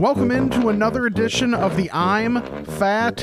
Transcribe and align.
Welcome 0.00 0.30
into 0.30 0.68
another 0.68 1.06
edition 1.06 1.54
of 1.54 1.76
the 1.76 1.90
I'm 1.92 2.40
Fat 2.64 3.16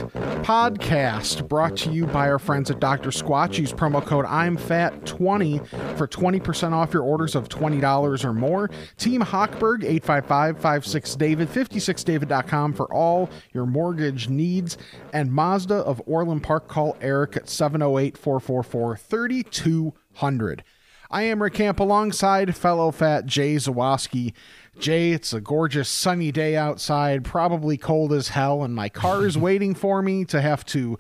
podcast, 0.43 1.47
brought 1.47 1.77
to 1.77 1.89
you 1.89 2.05
by 2.05 2.29
our 2.29 2.37
friends 2.37 2.69
at 2.69 2.81
Dr. 2.81 3.09
Squatch. 3.09 3.57
Use 3.57 3.71
promo 3.71 4.05
code 4.05 4.25
I'm 4.25 4.57
Fat 4.57 5.05
20 5.05 5.59
for 5.95 6.05
20% 6.07 6.73
off 6.73 6.93
your 6.93 7.03
orders 7.03 7.35
of 7.35 7.47
$20 7.47 8.25
or 8.25 8.33
more. 8.33 8.69
Team 8.97 9.21
Hochberg 9.21 9.83
855 9.85 10.61
56 10.61 11.15
David 11.15 11.47
56david.com 11.49 12.73
for 12.73 12.93
all 12.93 13.29
your 13.53 13.65
mortgage 13.65 14.27
needs. 14.27 14.77
And 15.13 15.31
Mazda 15.31 15.75
of 15.75 16.01
Orland 16.05 16.43
Park. 16.43 16.67
Call 16.67 16.97
Eric 16.99 17.37
at 17.37 17.47
708 17.47 18.17
444 18.17 18.97
3200. 18.97 20.63
I 21.09 21.23
am 21.23 21.41
Rick 21.41 21.53
Camp 21.53 21.79
alongside 21.79 22.55
fellow 22.55 22.91
fat 22.91 23.25
Jay 23.25 23.55
Zawaski. 23.55 24.33
Jay, 24.79 25.11
it's 25.11 25.33
a 25.33 25.41
gorgeous 25.41 25.89
sunny 25.89 26.31
day 26.31 26.55
outside, 26.55 27.23
probably 27.23 27.77
cold 27.77 28.13
as 28.13 28.29
hell, 28.29 28.63
and 28.63 28.75
my 28.75 28.89
car 28.89 29.25
is 29.25 29.37
waiting 29.37 29.73
for 29.73 30.01
me 30.01 30.23
to 30.25 30.41
have 30.41 30.65
to, 30.67 30.97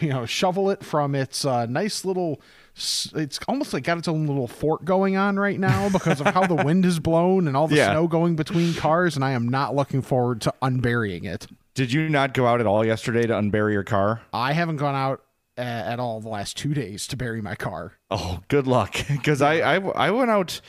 you 0.00 0.08
know, 0.08 0.26
shovel 0.26 0.70
it 0.70 0.84
from 0.84 1.14
its 1.14 1.44
uh, 1.44 1.66
nice 1.66 2.04
little. 2.04 2.40
It's 2.76 3.38
almost 3.46 3.72
like 3.72 3.84
got 3.84 3.98
its 3.98 4.08
own 4.08 4.26
little 4.26 4.48
fort 4.48 4.84
going 4.84 5.16
on 5.16 5.36
right 5.38 5.60
now 5.60 5.88
because 5.92 6.20
of 6.20 6.26
how 6.28 6.46
the 6.46 6.56
wind 6.56 6.84
is 6.84 6.98
blown 6.98 7.46
and 7.46 7.56
all 7.56 7.68
the 7.68 7.76
Yeah. 7.76 7.92
snow 7.92 8.08
going 8.08 8.34
between 8.36 8.74
cars, 8.74 9.14
and 9.16 9.24
I 9.24 9.30
am 9.32 9.48
not 9.48 9.74
looking 9.76 10.02
forward 10.02 10.40
to 10.42 10.54
unburying 10.60 11.24
it. 11.24 11.46
Did 11.74 11.92
you 11.92 12.08
not 12.08 12.34
go 12.34 12.46
out 12.46 12.60
at 12.60 12.66
all 12.66 12.84
yesterday 12.86 13.26
to 13.26 13.34
unbury 13.34 13.72
your 13.72 13.82
car? 13.82 14.22
I 14.32 14.52
haven't 14.52 14.76
gone 14.76 14.94
out 14.94 15.23
at 15.56 16.00
all 16.00 16.20
the 16.20 16.28
last 16.28 16.56
two 16.56 16.74
days 16.74 17.06
to 17.08 17.16
bury 17.16 17.40
my 17.40 17.54
car. 17.54 17.92
Oh, 18.10 18.40
good 18.48 18.66
luck. 18.66 18.96
Because 19.08 19.40
I, 19.42 19.76
I 19.76 19.76
I 19.76 20.10
went 20.10 20.30
out. 20.30 20.60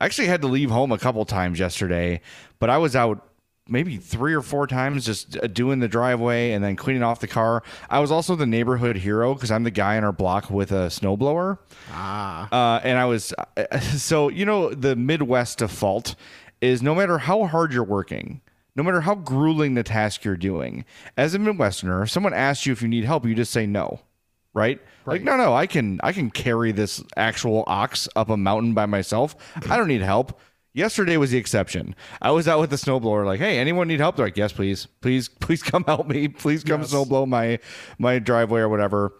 I 0.00 0.04
actually 0.04 0.28
had 0.28 0.42
to 0.42 0.48
leave 0.48 0.70
home 0.70 0.92
a 0.92 0.98
couple 0.98 1.24
times 1.24 1.58
yesterday, 1.58 2.20
but 2.58 2.68
I 2.68 2.78
was 2.78 2.94
out 2.96 3.28
maybe 3.68 3.96
three 3.96 4.34
or 4.34 4.42
four 4.42 4.66
times 4.66 5.06
just 5.06 5.36
uh, 5.36 5.46
doing 5.46 5.78
the 5.78 5.88
driveway 5.88 6.50
and 6.52 6.62
then 6.62 6.76
cleaning 6.76 7.02
off 7.02 7.20
the 7.20 7.28
car. 7.28 7.62
I 7.88 8.00
was 8.00 8.10
also 8.10 8.34
the 8.34 8.46
neighborhood 8.46 8.96
hero 8.96 9.34
because 9.34 9.50
I'm 9.50 9.62
the 9.62 9.70
guy 9.70 9.96
in 9.96 10.04
our 10.04 10.12
block 10.12 10.50
with 10.50 10.72
a 10.72 10.88
snowblower. 10.88 11.58
Ah. 11.90 12.48
Uh, 12.50 12.80
and 12.82 12.98
I 12.98 13.06
was 13.06 13.32
so 13.96 14.28
you 14.28 14.44
know 14.44 14.70
the 14.70 14.96
Midwest 14.96 15.58
default 15.58 16.14
is 16.60 16.82
no 16.82 16.94
matter 16.94 17.18
how 17.18 17.46
hard 17.46 17.72
you're 17.72 17.84
working. 17.84 18.40
No 18.74 18.82
matter 18.82 19.02
how 19.02 19.14
grueling 19.14 19.74
the 19.74 19.82
task 19.82 20.24
you're 20.24 20.34
doing, 20.34 20.86
as 21.14 21.34
a 21.34 21.38
Midwesterner, 21.38 22.04
if 22.04 22.10
someone 22.10 22.32
asks 22.32 22.64
you 22.64 22.72
if 22.72 22.80
you 22.80 22.88
need 22.88 23.04
help, 23.04 23.26
you 23.26 23.34
just 23.34 23.52
say 23.52 23.66
no 23.66 24.00
right? 24.54 24.80
Like, 25.06 25.22
no, 25.22 25.36
no, 25.36 25.54
I 25.54 25.66
can 25.66 26.00
I 26.02 26.12
can 26.12 26.30
carry 26.30 26.72
this 26.72 27.02
actual 27.16 27.64
ox 27.66 28.08
up 28.14 28.30
a 28.30 28.36
mountain 28.36 28.74
by 28.74 28.86
myself. 28.86 29.36
I 29.68 29.76
don't 29.76 29.88
need 29.88 30.02
help. 30.02 30.38
Yesterday 30.74 31.18
was 31.18 31.32
the 31.32 31.38
exception. 31.38 31.94
I 32.22 32.30
was 32.30 32.48
out 32.48 32.58
with 32.58 32.70
the 32.70 32.76
snowblower, 32.76 33.26
like, 33.26 33.40
hey, 33.40 33.58
anyone 33.58 33.88
need 33.88 34.00
help? 34.00 34.16
They're 34.16 34.24
like, 34.24 34.38
yes, 34.38 34.52
please, 34.52 34.86
please, 35.02 35.28
please 35.40 35.62
come 35.62 35.84
help 35.84 36.06
me. 36.06 36.28
Please 36.28 36.64
come 36.64 36.82
snowblow 36.82 37.26
my 37.26 37.58
my 37.98 38.18
driveway 38.18 38.60
or 38.60 38.68
whatever. 38.68 39.12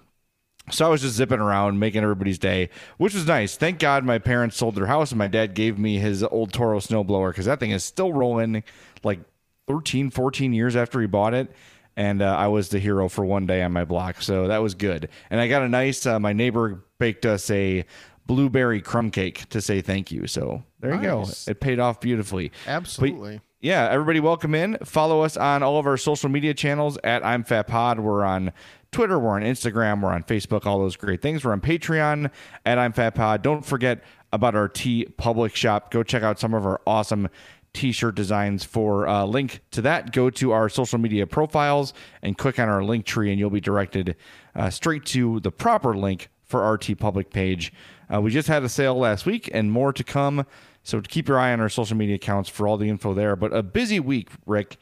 So 0.70 0.86
I 0.86 0.88
was 0.88 1.02
just 1.02 1.16
zipping 1.16 1.40
around, 1.40 1.80
making 1.80 2.04
everybody's 2.04 2.38
day, 2.38 2.70
which 2.96 3.14
was 3.14 3.26
nice. 3.26 3.56
Thank 3.56 3.80
God 3.80 4.04
my 4.04 4.18
parents 4.18 4.56
sold 4.56 4.76
their 4.76 4.86
house 4.86 5.10
and 5.10 5.18
my 5.18 5.26
dad 5.26 5.54
gave 5.54 5.76
me 5.76 5.98
his 5.98 6.22
old 6.22 6.52
Toro 6.52 6.78
snowblower 6.78 7.30
because 7.30 7.46
that 7.46 7.58
thing 7.58 7.72
is 7.72 7.84
still 7.84 8.12
rolling 8.12 8.62
like 9.02 9.18
13, 9.66 10.10
14 10.10 10.52
years 10.52 10.76
after 10.76 11.00
he 11.00 11.08
bought 11.08 11.34
it. 11.34 11.50
And 11.96 12.22
uh, 12.22 12.34
I 12.36 12.48
was 12.48 12.70
the 12.70 12.78
hero 12.78 13.08
for 13.08 13.24
one 13.24 13.46
day 13.46 13.62
on 13.62 13.72
my 13.72 13.84
block. 13.84 14.22
So 14.22 14.48
that 14.48 14.58
was 14.58 14.74
good. 14.74 15.08
And 15.30 15.40
I 15.40 15.48
got 15.48 15.62
a 15.62 15.68
nice, 15.68 16.06
uh, 16.06 16.18
my 16.18 16.32
neighbor 16.32 16.84
baked 16.98 17.26
us 17.26 17.50
a 17.50 17.84
blueberry 18.26 18.80
crumb 18.80 19.10
cake 19.10 19.48
to 19.50 19.60
say 19.60 19.80
thank 19.82 20.10
you. 20.10 20.26
So 20.26 20.62
there 20.80 20.94
you 20.94 21.02
go. 21.02 21.26
It 21.46 21.60
paid 21.60 21.78
off 21.80 22.00
beautifully. 22.00 22.50
But- 22.64 22.70
Absolutely. 22.72 23.40
yeah, 23.60 23.88
everybody 23.90 24.20
welcome 24.20 24.54
in. 24.54 24.78
Follow 24.84 25.22
us 25.22 25.36
on 25.36 25.62
all 25.62 25.78
of 25.78 25.86
our 25.86 25.96
social 25.96 26.28
media 26.30 26.54
channels 26.54 26.96
at 27.04 27.24
I'm 27.26 27.44
Fat 27.44 27.66
Pod. 27.66 28.00
We're 28.00 28.24
on 28.24 28.52
Twitter, 28.92 29.18
we're 29.18 29.30
on 29.30 29.42
Instagram, 29.42 30.02
we're 30.02 30.12
on 30.12 30.22
Facebook, 30.22 30.66
all 30.66 30.78
those 30.78 30.96
great 30.96 31.20
things. 31.22 31.44
We're 31.44 31.52
on 31.52 31.60
Patreon 31.62 32.30
at 32.66 32.78
I'm 32.78 32.92
Fat 32.92 33.14
Pod. 33.14 33.42
Don't 33.42 33.64
forget 33.64 34.02
about 34.32 34.54
our 34.54 34.68
T 34.68 35.04
Public 35.16 35.56
Shop. 35.56 35.90
Go 35.90 36.02
check 36.02 36.22
out 36.22 36.38
some 36.38 36.54
of 36.54 36.64
our 36.66 36.80
awesome 36.86 37.28
t-shirt 37.74 38.14
designs 38.14 38.64
for 38.64 39.08
uh, 39.08 39.24
link 39.24 39.60
to 39.70 39.80
that 39.80 40.12
go 40.12 40.28
to 40.30 40.52
our 40.52 40.68
social 40.68 40.98
media 40.98 41.26
profiles 41.26 41.94
and 42.22 42.36
click 42.36 42.58
on 42.58 42.68
our 42.68 42.80
Linktree 42.80 43.30
and 43.30 43.38
you'll 43.38 43.50
be 43.50 43.60
directed 43.60 44.16
uh, 44.54 44.68
straight 44.70 45.04
to 45.06 45.40
the 45.40 45.50
proper 45.50 45.96
link 45.96 46.28
for 46.44 46.62
our 46.62 46.76
TeePublic 46.76 47.30
page 47.30 47.72
uh, 48.12 48.20
we 48.20 48.30
just 48.30 48.48
had 48.48 48.62
a 48.62 48.68
sale 48.68 48.96
last 48.96 49.24
week 49.24 49.48
and 49.54 49.72
more 49.72 49.92
to 49.92 50.04
come 50.04 50.44
so 50.82 51.00
keep 51.00 51.28
your 51.28 51.38
eye 51.38 51.52
on 51.52 51.60
our 51.60 51.68
social 51.68 51.96
media 51.96 52.16
accounts 52.16 52.48
for 52.48 52.66
all 52.66 52.76
the 52.76 52.88
info 52.88 53.14
there. 53.14 53.36
But 53.36 53.52
a 53.52 53.62
busy 53.62 54.00
week, 54.00 54.30
Rick, 54.46 54.76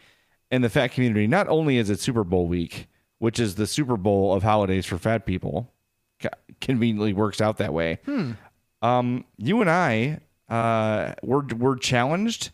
in 0.50 0.62
the 0.62 0.68
fat 0.68 0.88
community. 0.88 1.26
Not 1.26 1.48
only 1.48 1.76
is 1.76 1.90
it 1.90 2.00
Super 2.00 2.24
Bowl 2.24 2.46
week, 2.46 2.88
which 3.18 3.38
is 3.38 3.56
the 3.56 3.66
Super 3.66 3.96
Bowl 3.96 4.32
of 4.32 4.42
holidays 4.42 4.86
for 4.86 4.98
fat 4.98 5.26
people, 5.26 5.72
conveniently 6.60 7.12
works 7.12 7.40
out 7.40 7.58
that 7.58 7.72
way. 7.72 7.98
Um, 8.82 9.24
you 9.36 9.60
and 9.60 9.70
I 9.70 10.20
uh, 10.48 11.14
were 11.22 11.44
were 11.56 11.76
challenged 11.76 12.50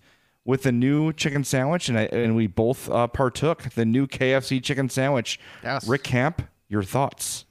with 0.47 0.63
the 0.63 0.73
new 0.73 1.13
chicken 1.13 1.45
sandwich, 1.45 1.89
and 1.89 1.99
I, 1.99 2.03
and 2.05 2.37
we 2.37 2.47
both 2.47 2.89
uh, 2.89 3.09
partook 3.09 3.65
the 3.75 3.85
new 3.85 4.07
KFC 4.07 4.63
chicken 4.63 4.89
sandwich. 4.89 5.41
Yes. 5.63 5.87
Rick 5.87 6.05
Camp, 6.05 6.49
your 6.69 6.85
thoughts? 6.85 7.45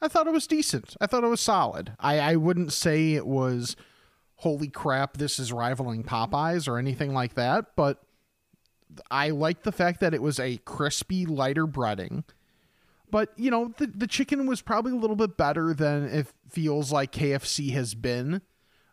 I 0.00 0.08
thought 0.08 0.28
it 0.28 0.32
was 0.32 0.46
decent. 0.46 0.96
I 1.00 1.06
thought 1.06 1.24
it 1.24 1.28
was 1.28 1.40
solid. 1.40 1.92
I, 1.98 2.18
I 2.20 2.36
wouldn't 2.36 2.72
say 2.72 3.14
it 3.14 3.26
was 3.26 3.76
holy 4.36 4.68
crap, 4.68 5.18
this 5.18 5.38
is 5.38 5.52
rivaling 5.52 6.02
Popeyes 6.02 6.66
or 6.66 6.78
anything 6.78 7.12
like 7.12 7.34
that, 7.34 7.76
but 7.76 8.00
I 9.10 9.30
like 9.30 9.64
the 9.64 9.72
fact 9.72 10.00
that 10.00 10.14
it 10.14 10.22
was 10.22 10.40
a 10.40 10.58
crispy, 10.64 11.26
lighter 11.26 11.66
breading. 11.66 12.24
But, 13.10 13.32
you 13.36 13.50
know, 13.50 13.74
the, 13.76 13.88
the 13.88 14.06
chicken 14.06 14.46
was 14.46 14.62
probably 14.62 14.92
a 14.92 14.96
little 14.96 15.16
bit 15.16 15.36
better 15.36 15.74
than 15.74 16.04
it 16.04 16.28
feels 16.48 16.90
like 16.90 17.12
KFC 17.12 17.72
has 17.72 17.94
been, 17.94 18.40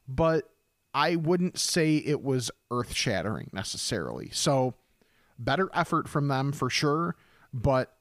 but 0.07 0.49
I 0.97 1.15
wouldn't 1.15 1.59
say 1.59 1.97
it 1.97 2.23
was 2.23 2.49
earth 2.71 2.91
shattering 2.95 3.51
necessarily. 3.53 4.31
So, 4.33 4.73
better 5.37 5.69
effort 5.71 6.09
from 6.09 6.27
them 6.27 6.51
for 6.51 6.71
sure, 6.71 7.15
but 7.53 7.93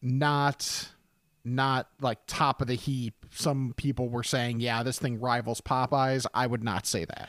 not 0.00 0.92
not 1.44 1.90
like 2.00 2.20
top 2.26 2.62
of 2.62 2.68
the 2.68 2.74
heap. 2.74 3.26
Some 3.32 3.74
people 3.76 4.08
were 4.08 4.22
saying, 4.22 4.60
yeah, 4.60 4.82
this 4.82 4.98
thing 4.98 5.20
rivals 5.20 5.60
Popeyes. 5.60 6.24
I 6.32 6.46
would 6.46 6.64
not 6.64 6.86
say 6.86 7.04
that. 7.04 7.28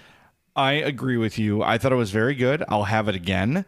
I 0.56 0.72
agree 0.72 1.18
with 1.18 1.38
you. 1.38 1.62
I 1.62 1.78
thought 1.78 1.92
it 1.92 1.96
was 1.96 2.12
very 2.12 2.34
good. 2.34 2.64
I'll 2.70 2.86
have 2.86 3.10
it 3.10 3.16
again. 3.16 3.66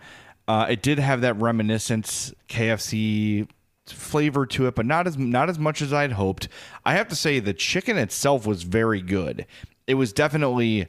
Uh, 0.48 0.68
it 0.70 0.82
did 0.82 1.00
have 1.00 1.20
that 1.20 1.34
reminiscent 1.34 2.34
KFC 2.48 3.46
flavor 3.88 4.46
to 4.46 4.68
it, 4.68 4.76
but 4.76 4.86
not 4.86 5.06
as 5.06 5.18
not 5.18 5.50
as 5.50 5.60
much 5.60 5.82
as 5.82 5.92
I'd 5.92 6.14
hoped. 6.14 6.48
I 6.86 6.94
have 6.94 7.10
to 7.10 7.16
say 7.16 7.42
the 7.42 7.54
chicken 7.54 7.98
itself 7.98 8.48
was 8.48 8.64
very 8.64 9.02
good. 9.02 9.46
It 9.86 9.96
was 9.96 10.14
definitely 10.14 10.88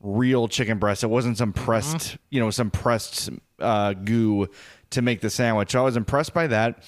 real 0.00 0.48
chicken 0.48 0.78
breast. 0.78 1.02
It 1.02 1.08
wasn't 1.08 1.38
some 1.38 1.52
pressed, 1.52 2.16
you 2.30 2.40
know, 2.40 2.50
some 2.50 2.70
pressed 2.70 3.30
uh, 3.58 3.92
goo 3.94 4.48
to 4.90 5.02
make 5.02 5.20
the 5.20 5.30
sandwich. 5.30 5.74
I 5.74 5.82
was 5.82 5.96
impressed 5.96 6.34
by 6.34 6.46
that. 6.48 6.84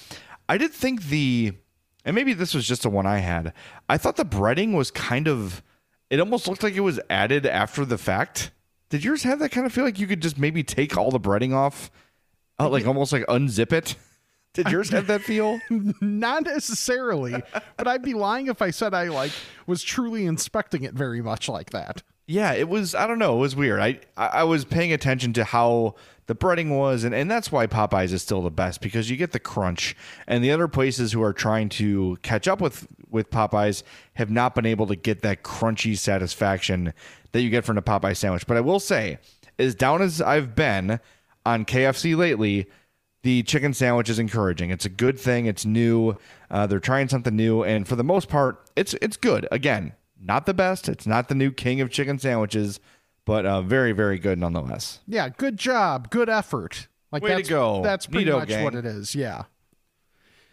I 0.47 0.57
did 0.57 0.71
think 0.71 1.03
the, 1.03 1.53
and 2.05 2.15
maybe 2.15 2.33
this 2.33 2.53
was 2.53 2.67
just 2.67 2.83
the 2.83 2.89
one 2.89 3.05
I 3.05 3.19
had. 3.19 3.53
I 3.89 3.97
thought 3.97 4.15
the 4.15 4.25
breading 4.25 4.75
was 4.75 4.91
kind 4.91 5.27
of, 5.27 5.61
it 6.09 6.19
almost 6.19 6.47
looked 6.47 6.63
like 6.63 6.75
it 6.75 6.81
was 6.81 6.99
added 7.09 7.45
after 7.45 7.85
the 7.85 7.97
fact. 7.97 8.51
Did 8.89 9.03
yours 9.03 9.23
have 9.23 9.39
that 9.39 9.49
kind 9.49 9.65
of 9.65 9.71
feel 9.71 9.85
like 9.85 9.99
you 9.99 10.07
could 10.07 10.21
just 10.21 10.37
maybe 10.37 10.63
take 10.63 10.97
all 10.97 11.11
the 11.11 11.19
breading 11.19 11.53
off, 11.53 11.89
uh, 12.59 12.67
like 12.69 12.85
almost 12.85 13.13
like 13.13 13.25
unzip 13.27 13.71
it? 13.71 13.95
Did 14.53 14.69
yours 14.69 14.89
have 14.89 15.07
that 15.07 15.21
feel? 15.21 15.61
Not 16.01 16.43
necessarily, 16.43 17.41
but 17.77 17.87
I'd 17.87 18.01
be 18.01 18.13
lying 18.13 18.47
if 18.47 18.61
I 18.61 18.71
said 18.71 18.93
I 18.93 19.07
like 19.07 19.31
was 19.65 19.81
truly 19.81 20.25
inspecting 20.25 20.83
it 20.83 20.93
very 20.93 21.21
much 21.21 21.47
like 21.47 21.69
that. 21.69 22.03
Yeah, 22.27 22.53
it 22.53 22.69
was. 22.69 22.95
I 22.95 23.07
don't 23.07 23.19
know. 23.19 23.35
It 23.35 23.39
was 23.39 23.55
weird. 23.55 23.79
I 23.79 23.99
I 24.15 24.43
was 24.43 24.63
paying 24.63 24.93
attention 24.93 25.33
to 25.33 25.43
how 25.43 25.95
the 26.27 26.35
breading 26.35 26.77
was, 26.77 27.03
and, 27.03 27.13
and 27.13 27.29
that's 27.29 27.51
why 27.51 27.67
Popeyes 27.67 28.13
is 28.13 28.21
still 28.21 28.41
the 28.41 28.51
best 28.51 28.79
because 28.79 29.09
you 29.09 29.17
get 29.17 29.31
the 29.33 29.39
crunch. 29.39 29.97
And 30.27 30.43
the 30.43 30.51
other 30.51 30.69
places 30.69 31.11
who 31.11 31.21
are 31.23 31.33
trying 31.33 31.67
to 31.69 32.17
catch 32.21 32.47
up 32.47 32.61
with 32.61 32.87
with 33.09 33.29
Popeyes 33.29 33.83
have 34.13 34.29
not 34.29 34.55
been 34.55 34.65
able 34.65 34.87
to 34.87 34.95
get 34.95 35.21
that 35.23 35.43
crunchy 35.43 35.97
satisfaction 35.97 36.93
that 37.33 37.41
you 37.41 37.49
get 37.49 37.65
from 37.65 37.75
the 37.75 37.81
Popeye 37.81 38.15
sandwich. 38.15 38.47
But 38.47 38.55
I 38.55 38.61
will 38.61 38.79
say, 38.79 39.17
as 39.59 39.75
down 39.75 40.01
as 40.01 40.21
I've 40.21 40.55
been 40.55 40.99
on 41.45 41.65
KFC 41.65 42.15
lately, 42.15 42.67
the 43.23 43.43
chicken 43.43 43.73
sandwich 43.73 44.09
is 44.09 44.19
encouraging. 44.19 44.69
It's 44.69 44.85
a 44.85 44.89
good 44.89 45.19
thing. 45.19 45.47
It's 45.47 45.65
new. 45.65 46.15
Uh, 46.49 46.65
they're 46.65 46.79
trying 46.79 47.09
something 47.09 47.35
new, 47.35 47.63
and 47.63 47.87
for 47.87 47.95
the 47.95 48.03
most 48.03 48.29
part, 48.29 48.69
it's 48.75 48.95
it's 49.01 49.17
good. 49.17 49.47
Again, 49.51 49.93
not 50.21 50.45
the 50.45 50.53
best. 50.53 50.87
It's 50.87 51.07
not 51.07 51.29
the 51.29 51.35
new 51.35 51.51
king 51.51 51.81
of 51.81 51.89
chicken 51.89 52.19
sandwiches, 52.19 52.79
but 53.25 53.45
uh, 53.45 53.61
very 53.61 53.91
very 53.91 54.19
good 54.19 54.39
nonetheless. 54.39 54.99
Yeah, 55.07 55.29
good 55.29 55.57
job, 55.57 56.09
good 56.09 56.29
effort. 56.29 56.87
Like 57.11 57.23
Way 57.23 57.29
to 57.29 57.35
that's, 57.37 57.49
go. 57.49 57.81
That's 57.83 58.07
pretty 58.07 58.29
Neato 58.29 58.39
much 58.39 58.49
gang. 58.49 58.63
what 58.63 58.75
it 58.75 58.85
is. 58.85 59.15
Yeah. 59.15 59.43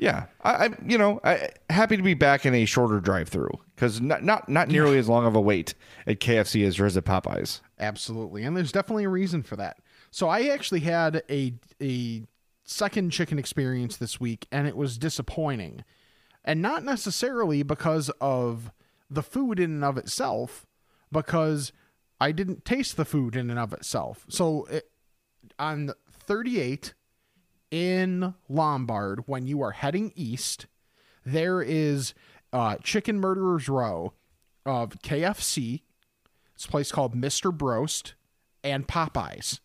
Yeah, 0.00 0.26
I, 0.43 0.67
I 0.67 0.70
you 0.87 0.97
know 0.97 1.20
I 1.25 1.50
happy 1.70 1.97
to 1.97 2.03
be 2.05 2.15
back 2.15 2.47
in 2.47 2.55
a 2.55 2.65
shorter 2.65 3.00
drive 3.00 3.29
through 3.29 3.50
because 3.75 4.00
not 4.00 4.23
not 4.23 4.49
not 4.49 4.69
nearly 4.69 4.97
as 4.97 5.09
long 5.09 5.26
of 5.26 5.35
a 5.35 5.41
wait 5.41 5.75
at 6.06 6.20
KFC 6.20 6.65
as 6.65 6.76
there 6.76 6.87
is 6.87 6.97
at 6.97 7.05
Popeyes. 7.05 7.61
Absolutely. 7.81 8.44
And 8.44 8.56
there's 8.56 8.70
definitely 8.70 9.05
a 9.05 9.09
reason 9.09 9.43
for 9.43 9.56
that. 9.56 9.79
So 10.12 10.29
I 10.29 10.47
actually 10.47 10.81
had 10.81 11.23
a 11.29 11.55
a 11.82 12.23
second 12.65 13.11
chicken 13.11 13.38
experience 13.38 13.97
this 13.97 14.20
week 14.20 14.47
and 14.53 14.69
it 14.69 14.76
was 14.76 14.99
disappointing. 14.99 15.85
And 16.44 16.62
not 16.62 16.85
necessarily 16.85 17.62
because 17.62 18.09
of 18.20 18.70
the 19.10 19.22
food 19.22 19.58
in 19.58 19.70
and 19.72 19.84
of 19.84 19.96
itself, 19.96 20.66
because 21.10 21.72
I 22.20 22.32
didn't 22.32 22.64
taste 22.64 22.96
the 22.96 23.05
food 23.05 23.37
in 23.37 23.50
and 23.50 23.58
of 23.58 23.72
itself. 23.72 24.26
So 24.28 24.64
it, 24.66 24.90
on 25.58 25.93
38 26.10 26.94
in 27.70 28.34
Lombard, 28.49 29.22
when 29.26 29.46
you 29.46 29.62
are 29.62 29.72
heading 29.72 30.12
east, 30.14 30.66
there 31.25 31.60
is 31.62 32.14
uh, 32.52 32.76
Chicken 32.82 33.20
Murderers 33.20 33.69
Row 33.69 34.12
of 34.64 34.90
KFC, 35.02 35.82
it's 36.55 36.64
a 36.64 36.69
place 36.69 36.90
called 36.90 37.14
Mr. 37.14 37.56
Broast 37.56 38.14
and 38.64 38.87
Popeyes. 38.88 39.60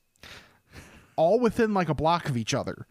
All 1.16 1.40
within 1.40 1.74
like 1.74 1.90
a 1.90 1.94
block 1.94 2.30
of 2.30 2.38
each 2.38 2.54
other. 2.54 2.88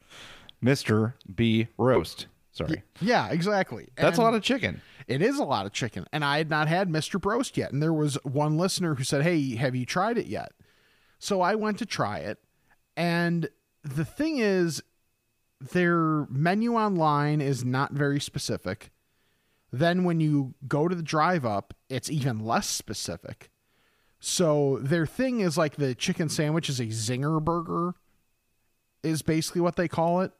Mister 0.60 1.14
B 1.34 1.69
roast. 1.78 2.26
Sorry, 2.52 2.82
Yeah, 3.00 3.28
exactly. 3.31 3.88
that's 3.96 4.19
a 4.19 4.22
lot 4.22 4.34
of 4.34 4.43
chicken. 4.43 4.82
It 5.06 5.22
is 5.22 5.38
a 5.38 5.44
lot 5.44 5.66
of 5.66 5.72
chicken. 5.72 6.06
And 6.12 6.25
I 6.25 6.38
had 6.38 6.50
not 6.50 6.69
had 6.69 6.88
Mr. 6.88 7.20
Broast 7.20 7.56
yet. 7.56 7.72
And 7.72 7.82
there 7.82 7.93
was 7.93 8.19
one 8.25 8.56
listener 8.56 8.94
who 8.94 9.04
said, 9.04 9.22
Hey, 9.22 9.56
have 9.56 9.75
you 9.75 9.87
tried 9.87 10.19
it 10.19 10.26
yet? 10.26 10.52
So 11.19 11.40
I 11.40 11.54
went 11.54 11.78
to 11.78 11.87
try 11.87 12.19
it. 12.19 12.38
And 12.96 13.49
the 13.82 14.04
thing 14.04 14.38
is, 14.38 14.82
their 15.60 16.26
menu 16.28 16.75
online 16.75 17.40
is 17.40 17.64
not 17.64 17.93
very 17.93 18.20
specific. 18.20 18.90
Then 19.70 20.04
when 20.04 20.20
you 20.20 20.54
go 20.66 20.88
to 20.88 20.94
the 20.94 21.02
drive 21.02 21.44
up, 21.44 21.75
it's 21.88 22.10
even 22.10 22.40
less 22.40 22.69
specific. 22.69 23.50
So 24.20 24.78
their 24.81 25.06
thing 25.06 25.40
is 25.40 25.56
like 25.56 25.76
the 25.76 25.94
chicken 25.94 26.28
sandwich 26.28 26.69
is 26.69 26.78
a 26.78 26.87
zinger 26.87 27.43
burger, 27.43 27.94
is 29.02 29.22
basically 29.22 29.60
what 29.60 29.76
they 29.76 29.88
call 29.88 30.20
it. 30.20 30.32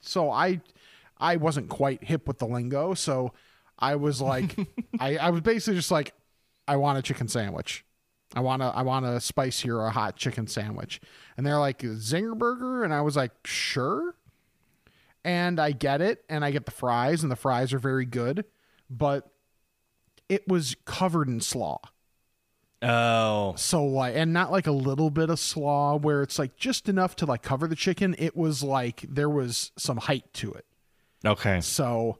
So 0.00 0.30
I 0.30 0.60
I 1.18 1.36
wasn't 1.36 1.68
quite 1.68 2.04
hip 2.04 2.28
with 2.28 2.38
the 2.38 2.46
lingo, 2.46 2.94
so 2.94 3.32
I 3.78 3.96
was 3.96 4.20
like 4.20 4.56
I, 5.00 5.16
I 5.16 5.30
was 5.30 5.40
basically 5.40 5.76
just 5.76 5.90
like, 5.90 6.12
I 6.66 6.76
want 6.76 6.98
a 6.98 7.02
chicken 7.02 7.28
sandwich. 7.28 7.84
I 8.34 8.40
want 8.40 8.62
to 8.62 8.66
I 8.66 8.82
want 8.82 9.06
a 9.06 9.20
spicy 9.20 9.70
or 9.70 9.84
a 9.84 9.90
hot 9.90 10.16
chicken 10.16 10.46
sandwich. 10.46 11.00
And 11.36 11.46
they're 11.46 11.58
like 11.58 11.78
zinger 11.80 12.36
burger 12.36 12.82
and 12.84 12.92
I 12.92 13.00
was 13.02 13.16
like, 13.16 13.32
"Sure." 13.44 14.14
And 15.24 15.58
I 15.58 15.72
get 15.72 16.00
it 16.00 16.24
and 16.28 16.44
I 16.44 16.50
get 16.50 16.66
the 16.66 16.70
fries 16.72 17.22
and 17.22 17.30
the 17.32 17.36
fries 17.36 17.72
are 17.72 17.78
very 17.78 18.04
good, 18.04 18.44
but 18.90 19.30
it 20.28 20.46
was 20.48 20.76
covered 20.84 21.28
in 21.28 21.40
slaw. 21.40 21.78
Oh, 22.82 23.54
So 23.56 23.82
like 23.84 24.14
and 24.14 24.32
not 24.34 24.52
like 24.52 24.66
a 24.66 24.72
little 24.72 25.08
bit 25.08 25.30
of 25.30 25.38
slaw 25.38 25.96
where 25.96 26.22
it's 26.22 26.38
like 26.38 26.56
just 26.56 26.88
enough 26.88 27.16
to 27.16 27.26
like 27.26 27.42
cover 27.42 27.66
the 27.66 27.76
chicken. 27.76 28.14
It 28.18 28.36
was 28.36 28.62
like 28.62 29.06
there 29.08 29.30
was 29.30 29.72
some 29.78 29.96
height 29.96 30.32
to 30.34 30.52
it. 30.52 30.66
okay. 31.24 31.60
So 31.62 32.18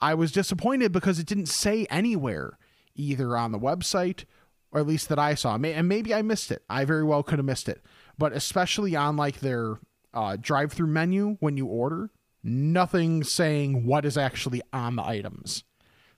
I 0.00 0.14
was 0.14 0.32
disappointed 0.32 0.92
because 0.92 1.18
it 1.18 1.26
didn't 1.26 1.46
say 1.46 1.86
anywhere 1.90 2.58
either 2.94 3.36
on 3.36 3.52
the 3.52 3.58
website 3.58 4.24
or 4.70 4.80
at 4.80 4.86
least 4.86 5.08
that 5.08 5.18
I 5.18 5.34
saw. 5.34 5.56
And 5.56 5.88
maybe 5.88 6.14
I 6.14 6.22
missed 6.22 6.50
it. 6.50 6.62
I 6.68 6.84
very 6.84 7.04
well 7.04 7.22
could 7.22 7.38
have 7.38 7.46
missed 7.46 7.68
it. 7.68 7.82
But 8.16 8.32
especially 8.32 8.94
on 8.96 9.16
like 9.16 9.40
their 9.40 9.78
uh, 10.12 10.36
drive-through 10.40 10.88
menu 10.88 11.36
when 11.40 11.56
you 11.56 11.66
order, 11.66 12.10
nothing 12.42 13.24
saying 13.24 13.86
what 13.86 14.04
is 14.04 14.18
actually 14.18 14.62
on 14.72 14.96
the 14.96 15.04
items. 15.04 15.64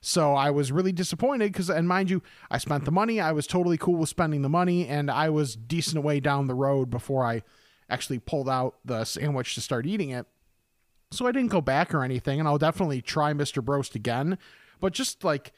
So 0.01 0.33
I 0.33 0.49
was 0.49 0.71
really 0.71 0.91
disappointed 0.91 1.51
because, 1.51 1.69
and 1.69 1.87
mind 1.87 2.09
you, 2.09 2.23
I 2.49 2.57
spent 2.57 2.85
the 2.85 2.91
money. 2.91 3.19
I 3.19 3.31
was 3.31 3.45
totally 3.45 3.77
cool 3.77 3.97
with 3.97 4.09
spending 4.09 4.41
the 4.41 4.49
money, 4.49 4.87
and 4.87 5.11
I 5.11 5.29
was 5.29 5.55
decent 5.55 6.03
way 6.03 6.19
down 6.19 6.47
the 6.47 6.55
road 6.55 6.89
before 6.89 7.23
I 7.23 7.43
actually 7.87 8.17
pulled 8.17 8.49
out 8.49 8.77
the 8.83 9.05
sandwich 9.05 9.53
to 9.53 9.61
start 9.61 9.85
eating 9.85 10.09
it. 10.09 10.25
So 11.11 11.27
I 11.27 11.31
didn't 11.31 11.51
go 11.51 11.61
back 11.61 11.93
or 11.93 12.03
anything, 12.03 12.39
and 12.39 12.47
I'll 12.47 12.57
definitely 12.57 13.01
try 13.01 13.33
Mr. 13.33 13.63
Broast 13.63 13.95
again. 13.95 14.37
But 14.79 14.93
just 14.93 15.23
like 15.23 15.51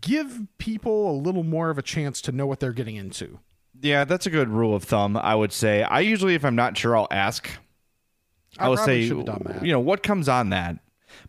give 0.00 0.46
people 0.58 1.10
a 1.10 1.16
little 1.16 1.42
more 1.42 1.70
of 1.70 1.78
a 1.78 1.82
chance 1.82 2.20
to 2.22 2.32
know 2.32 2.46
what 2.46 2.60
they're 2.60 2.72
getting 2.72 2.96
into. 2.96 3.40
Yeah, 3.80 4.04
that's 4.04 4.26
a 4.26 4.30
good 4.30 4.48
rule 4.48 4.74
of 4.74 4.84
thumb. 4.84 5.16
I 5.16 5.34
would 5.34 5.52
say. 5.52 5.82
I 5.82 6.00
usually, 6.00 6.34
if 6.34 6.44
I'm 6.44 6.54
not 6.54 6.76
sure, 6.76 6.96
I'll 6.96 7.08
ask. 7.10 7.50
I 8.58 8.66
I 8.66 8.68
will 8.68 8.76
say, 8.76 9.00
you 9.00 9.24
know, 9.72 9.80
what 9.80 10.02
comes 10.02 10.28
on 10.28 10.50
that. 10.50 10.78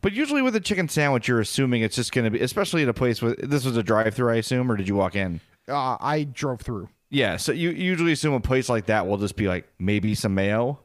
But 0.01 0.13
usually 0.13 0.41
with 0.41 0.56
a 0.56 0.59
chicken 0.59 0.88
sandwich, 0.89 1.27
you're 1.27 1.39
assuming 1.39 1.81
it's 1.81 1.95
just 1.95 2.12
going 2.12 2.25
to 2.25 2.31
be, 2.31 2.39
especially 2.39 2.83
at 2.83 2.89
a 2.89 2.94
place 2.94 3.21
with 3.21 3.50
this 3.50 3.65
was 3.65 3.77
a 3.77 3.83
drive-through, 3.83 4.31
I 4.31 4.36
assume, 4.36 4.71
or 4.71 4.77
did 4.77 4.88
you 4.88 4.95
walk 4.95 5.15
in? 5.15 5.39
Uh, 5.68 5.97
I 6.00 6.24
drove 6.24 6.62
through. 6.62 6.89
Yeah, 7.09 7.38
so 7.38 7.51
you 7.51 7.69
usually 7.69 8.12
assume 8.12 8.33
a 8.33 8.39
place 8.39 8.69
like 8.69 8.88
that 8.88 9.07
will 9.07 9.18
just 9.18 9.36
be 9.36 9.47
like 9.47 9.68
maybe 9.79 10.15
some 10.15 10.33
mayo, 10.33 10.79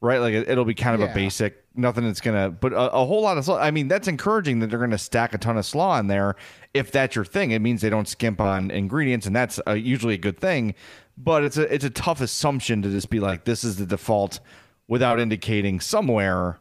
right? 0.00 0.18
Like 0.18 0.34
it- 0.34 0.48
it'll 0.48 0.64
be 0.64 0.74
kind 0.74 0.94
of 0.94 1.00
Yeah. 1.00 1.10
a 1.12 1.14
basic, 1.14 1.62
nothing 1.74 2.04
that's 2.04 2.20
gonna, 2.20 2.50
but 2.50 2.72
a, 2.72 2.90
a 2.92 3.04
whole 3.04 3.22
lot 3.22 3.36
of 3.38 3.44
slaw. 3.44 3.58
I 3.58 3.70
mean, 3.70 3.88
that's 3.88 4.08
encouraging 4.08 4.60
that 4.60 4.70
they're 4.70 4.78
gonna 4.78 4.98
stack 4.98 5.34
a 5.34 5.38
ton 5.38 5.56
of 5.58 5.66
slaw 5.66 5.98
in 5.98 6.06
there. 6.06 6.36
If 6.74 6.90
that's 6.92 7.14
your 7.16 7.24
thing, 7.24 7.50
it 7.50 7.60
means 7.60 7.80
they 7.82 7.90
don't 7.90 8.08
skimp 8.08 8.40
on 8.40 8.70
ingredients, 8.70 9.26
and 9.26 9.34
that's 9.36 9.60
uh 9.66 9.72
usually 9.72 10.14
a 10.14 10.18
good 10.18 10.38
thing. 10.40 10.74
But 11.18 11.44
it's 11.44 11.56
a 11.58 11.72
it's 11.72 11.84
a 11.84 11.90
tough 11.90 12.20
assumption 12.20 12.80
to 12.82 12.88
just 12.88 13.10
be 13.10 13.20
like 13.20 13.44
this 13.44 13.62
is 13.64 13.76
the 13.76 13.86
default 13.86 14.40
without 14.88 15.20
indicating 15.20 15.78
somewhere 15.78 16.58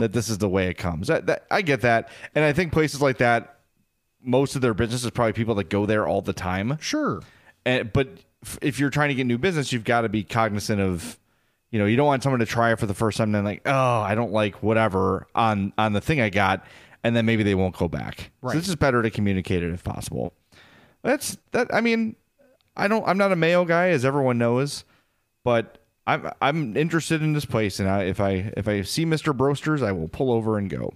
that 0.00 0.12
this 0.12 0.28
is 0.28 0.38
the 0.38 0.48
way 0.48 0.66
it 0.68 0.74
comes. 0.74 1.06
That, 1.06 1.26
that, 1.26 1.46
I 1.48 1.62
get 1.62 1.82
that, 1.82 2.08
and 2.34 2.44
I 2.44 2.52
think 2.52 2.72
places 2.72 3.00
like 3.00 3.18
that, 3.18 3.60
most 4.20 4.56
of 4.56 4.62
their 4.62 4.74
business 4.74 5.04
is 5.04 5.10
probably 5.12 5.32
people 5.34 5.54
that 5.56 5.68
go 5.70 5.86
there 5.86 6.04
all 6.06 6.20
the 6.20 6.32
time. 6.32 6.76
Sure. 6.80 7.20
And 7.64 7.92
but 7.92 8.08
if 8.62 8.80
you're 8.80 8.90
trying 8.90 9.10
to 9.10 9.14
get 9.14 9.26
new 9.26 9.38
business, 9.38 9.72
you've 9.72 9.84
got 9.84 10.00
to 10.00 10.08
be 10.08 10.24
cognizant 10.24 10.80
of, 10.80 11.18
you 11.70 11.78
know, 11.78 11.86
you 11.86 11.96
don't 11.96 12.06
want 12.06 12.22
someone 12.22 12.40
to 12.40 12.46
try 12.46 12.72
it 12.72 12.78
for 12.78 12.86
the 12.86 12.94
first 12.94 13.18
time 13.18 13.28
and 13.28 13.34
then 13.34 13.44
like, 13.44 13.62
oh, 13.66 14.00
I 14.00 14.14
don't 14.14 14.32
like 14.32 14.62
whatever 14.62 15.26
on 15.34 15.72
on 15.76 15.92
the 15.92 16.00
thing 16.00 16.20
I 16.20 16.30
got, 16.30 16.64
and 17.04 17.14
then 17.14 17.26
maybe 17.26 17.42
they 17.42 17.54
won't 17.54 17.76
go 17.76 17.88
back. 17.88 18.30
Right. 18.40 18.52
So 18.52 18.58
it's 18.58 18.66
just 18.66 18.78
better 18.78 19.02
to 19.02 19.10
communicate 19.10 19.62
it 19.62 19.72
if 19.72 19.84
possible. 19.84 20.32
That's 21.02 21.36
that. 21.52 21.72
I 21.72 21.80
mean, 21.80 22.16
I 22.76 22.88
don't. 22.88 23.06
I'm 23.06 23.18
not 23.18 23.32
a 23.32 23.36
mayo 23.36 23.64
guy, 23.64 23.88
as 23.88 24.04
everyone 24.04 24.38
knows, 24.38 24.84
but 25.44 25.78
I'm 26.06 26.30
I'm 26.40 26.76
interested 26.76 27.22
in 27.22 27.34
this 27.34 27.44
place, 27.44 27.80
and 27.80 27.88
I, 27.88 28.04
if 28.04 28.20
I 28.20 28.52
if 28.56 28.66
I 28.66 28.82
see 28.82 29.04
Mister 29.04 29.34
Broasters, 29.34 29.82
I 29.82 29.92
will 29.92 30.08
pull 30.08 30.32
over 30.32 30.56
and 30.58 30.70
go. 30.70 30.94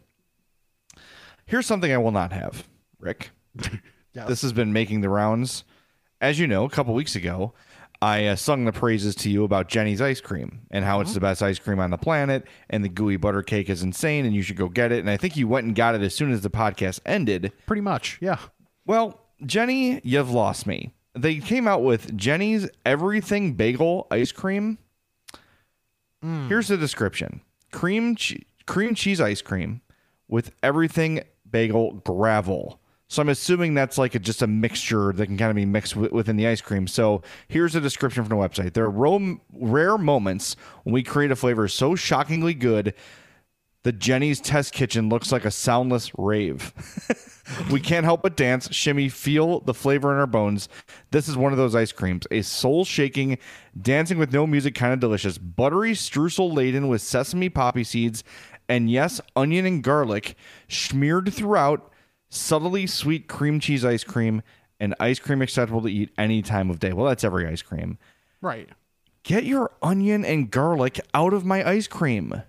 Here's 1.45 1.67
something 1.67 1.93
I 1.93 1.99
will 1.99 2.13
not 2.13 2.33
have, 2.33 2.67
Rick. 2.99 3.31
Yes. 4.15 4.29
This 4.29 4.43
has 4.43 4.53
been 4.53 4.75
making 4.75 5.01
the 5.01 5.09
rounds. 5.09 5.65
As 6.21 6.39
you 6.39 6.47
know, 6.47 6.65
a 6.65 6.69
couple 6.69 6.93
weeks 6.93 7.17
ago, 7.17 7.55
I 8.03 8.27
uh, 8.27 8.37
sung 8.37 8.65
the 8.65 8.73
praises 8.73 9.15
to 9.17 9.31
you 9.31 9.45
about 9.45 9.69
Jenny's 9.69 10.01
ice 10.03 10.21
cream 10.21 10.63
and 10.73 10.85
how 10.85 11.01
it's 11.01 11.15
the 11.15 11.21
best 11.21 11.41
ice 11.41 11.61
cream 11.61 11.79
on 11.79 11.91
the 11.91 11.97
planet, 11.97 12.45
and 12.69 12.85
the 12.85 12.89
gooey 12.89 13.17
butter 13.17 13.43
cake 13.45 13.71
is 13.71 13.85
insane, 13.85 14.27
and 14.27 14.35
you 14.35 14.43
should 14.43 14.57
go 14.57 14.69
get 14.69 14.91
it. 14.91 14.99
And 14.99 15.09
I 15.09 15.17
think 15.17 15.37
you 15.37 15.47
went 15.47 15.67
and 15.67 15.77
got 15.77 15.95
it 15.95 16.03
as 16.03 16.13
soon 16.13 16.33
as 16.33 16.41
the 16.41 16.51
podcast 16.51 16.99
ended. 17.07 17.53
Pretty 17.65 17.81
much. 17.81 18.19
Yeah. 18.21 18.39
Well, 18.85 19.21
Jenny, 19.47 20.01
you've 20.03 20.33
lost 20.33 20.67
me. 20.67 20.93
They 21.15 21.37
came 21.37 21.69
out 21.69 21.85
with 21.85 22.17
Jenny's 22.17 22.69
Everything 22.85 23.55
Bagel 23.55 24.09
ice 24.11 24.33
cream. 24.33 24.79
Here's 26.49 26.69
the 26.69 26.77
description: 26.77 27.41
cream 27.71 28.17
che- 28.17 28.47
cream 28.67 28.95
cheese 28.95 29.21
ice 29.21 29.43
cream 29.43 29.81
with 30.29 30.53
everything 30.63 31.23
bagel 31.49 31.95
gravel, 32.05 32.81
So 33.13 33.21
I'm 33.21 33.29
assuming 33.29 33.75
that's 33.75 33.99
like 33.99 34.15
a, 34.15 34.19
just 34.19 34.41
a 34.41 34.47
mixture 34.47 35.13
that 35.13 35.27
can 35.27 35.37
kind 35.37 35.51
of 35.51 35.57
be 35.57 35.67
mixed 35.67 35.93
wi- 35.93 36.11
within 36.11 36.37
the 36.37 36.47
ice 36.47 36.63
cream. 36.63 36.87
So 36.87 37.21
here's 37.47 37.75
a 37.75 37.81
description 37.81 38.25
from 38.25 38.31
the 38.31 38.43
website. 38.43 38.73
There 38.73 38.85
are 38.85 38.91
ro- 38.91 39.39
rare 39.53 39.99
moments 39.99 40.57
when 40.85 40.95
we 40.95 41.03
create 41.03 41.31
a 41.31 41.37
flavor 41.37 41.69
so 41.69 41.95
shockingly 41.95 42.55
good 42.55 42.95
the 43.83 43.93
Jenny's 43.93 44.41
test 44.41 44.73
kitchen 44.73 45.09
looks 45.09 45.33
like 45.33 45.45
a 45.45 45.51
soundless 45.51 46.13
rave. 46.17 46.73
we 47.73 47.81
can't 47.81 48.05
help 48.05 48.23
but 48.23 48.37
dance, 48.37 48.73
shimmy, 48.73 49.09
feel 49.09 49.61
the 49.61 49.75
flavor 49.75 50.13
in 50.13 50.19
our 50.19 50.27
bones. 50.27 50.69
This 51.11 51.29
is 51.29 51.37
one 51.37 51.53
of 51.53 51.59
those 51.59 51.75
ice 51.75 51.91
creams. 51.91 52.27
A 52.31 52.43
soul 52.43 52.85
shaking, 52.85 53.39
dancing 53.81 54.19
with 54.19 54.33
no 54.33 54.47
music 54.47 54.75
kind 54.75 54.93
of 54.93 55.01
delicious. 55.01 55.37
Buttery 55.37 55.93
streusel 55.93 56.55
laden 56.55 56.87
with 56.89 57.03
sesame 57.03 57.49
poppy 57.49 57.83
seeds 57.85 58.23
and 58.69 58.91
yes, 58.91 59.21
onion 59.35 59.67
and 59.67 59.83
garlic 59.83 60.37
smeared 60.69 61.33
throughout. 61.33 61.92
Subtly 62.35 62.87
sweet 62.87 63.29
cream 63.29 63.61
cheese 63.61 63.85
ice 63.85 64.05
cream 64.05 64.41
and 64.81 64.95
ice 64.99 65.19
cream 65.19 65.43
acceptable 65.43 65.83
to 65.83 65.93
eat 65.93 66.09
any 66.17 66.41
time 66.41 66.71
of 66.71 66.81
day. 66.81 66.95
Well, 66.95 67.05
that's 67.05 67.25
every 67.25 67.47
ice 67.47 67.61
cream. 67.61 67.99
Right. 68.41 68.71
Get 69.23 69.45
your 69.45 69.71
onion 69.83 70.25
and 70.25 70.51
garlic 70.51 70.99
out 71.13 71.35
of 71.35 71.45
my 71.45 71.63
ice 71.69 71.87
cream. 71.87 72.43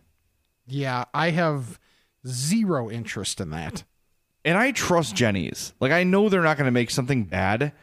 Yeah, 0.65 1.03
I 1.13 1.31
have 1.31 1.81
zero 2.25 2.89
interest 2.89 3.41
in 3.41 3.49
that. 3.49 3.83
And 4.45 4.57
I 4.57 4.71
trust 4.71 5.17
Jenny's. 5.17 5.73
Like 5.81 5.91
I 5.91 6.05
know 6.05 6.29
they're 6.29 6.41
not 6.41 6.55
going 6.55 6.65
to 6.67 6.71
make 6.71 6.89
something 6.89 7.25
bad, 7.25 7.73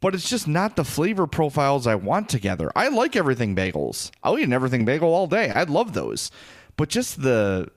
but 0.00 0.14
it's 0.14 0.30
just 0.30 0.48
not 0.48 0.76
the 0.76 0.84
flavor 0.84 1.26
profiles 1.26 1.86
I 1.86 1.96
want 1.96 2.30
together. 2.30 2.72
I 2.74 2.88
like 2.88 3.14
everything 3.14 3.54
bagels. 3.54 4.10
I'll 4.22 4.38
eat 4.38 4.44
an 4.44 4.54
everything 4.54 4.86
bagel 4.86 5.12
all 5.12 5.26
day. 5.26 5.50
I 5.50 5.64
love 5.64 5.92
those. 5.92 6.30
But 6.78 6.88
just 6.88 7.20
the 7.20 7.70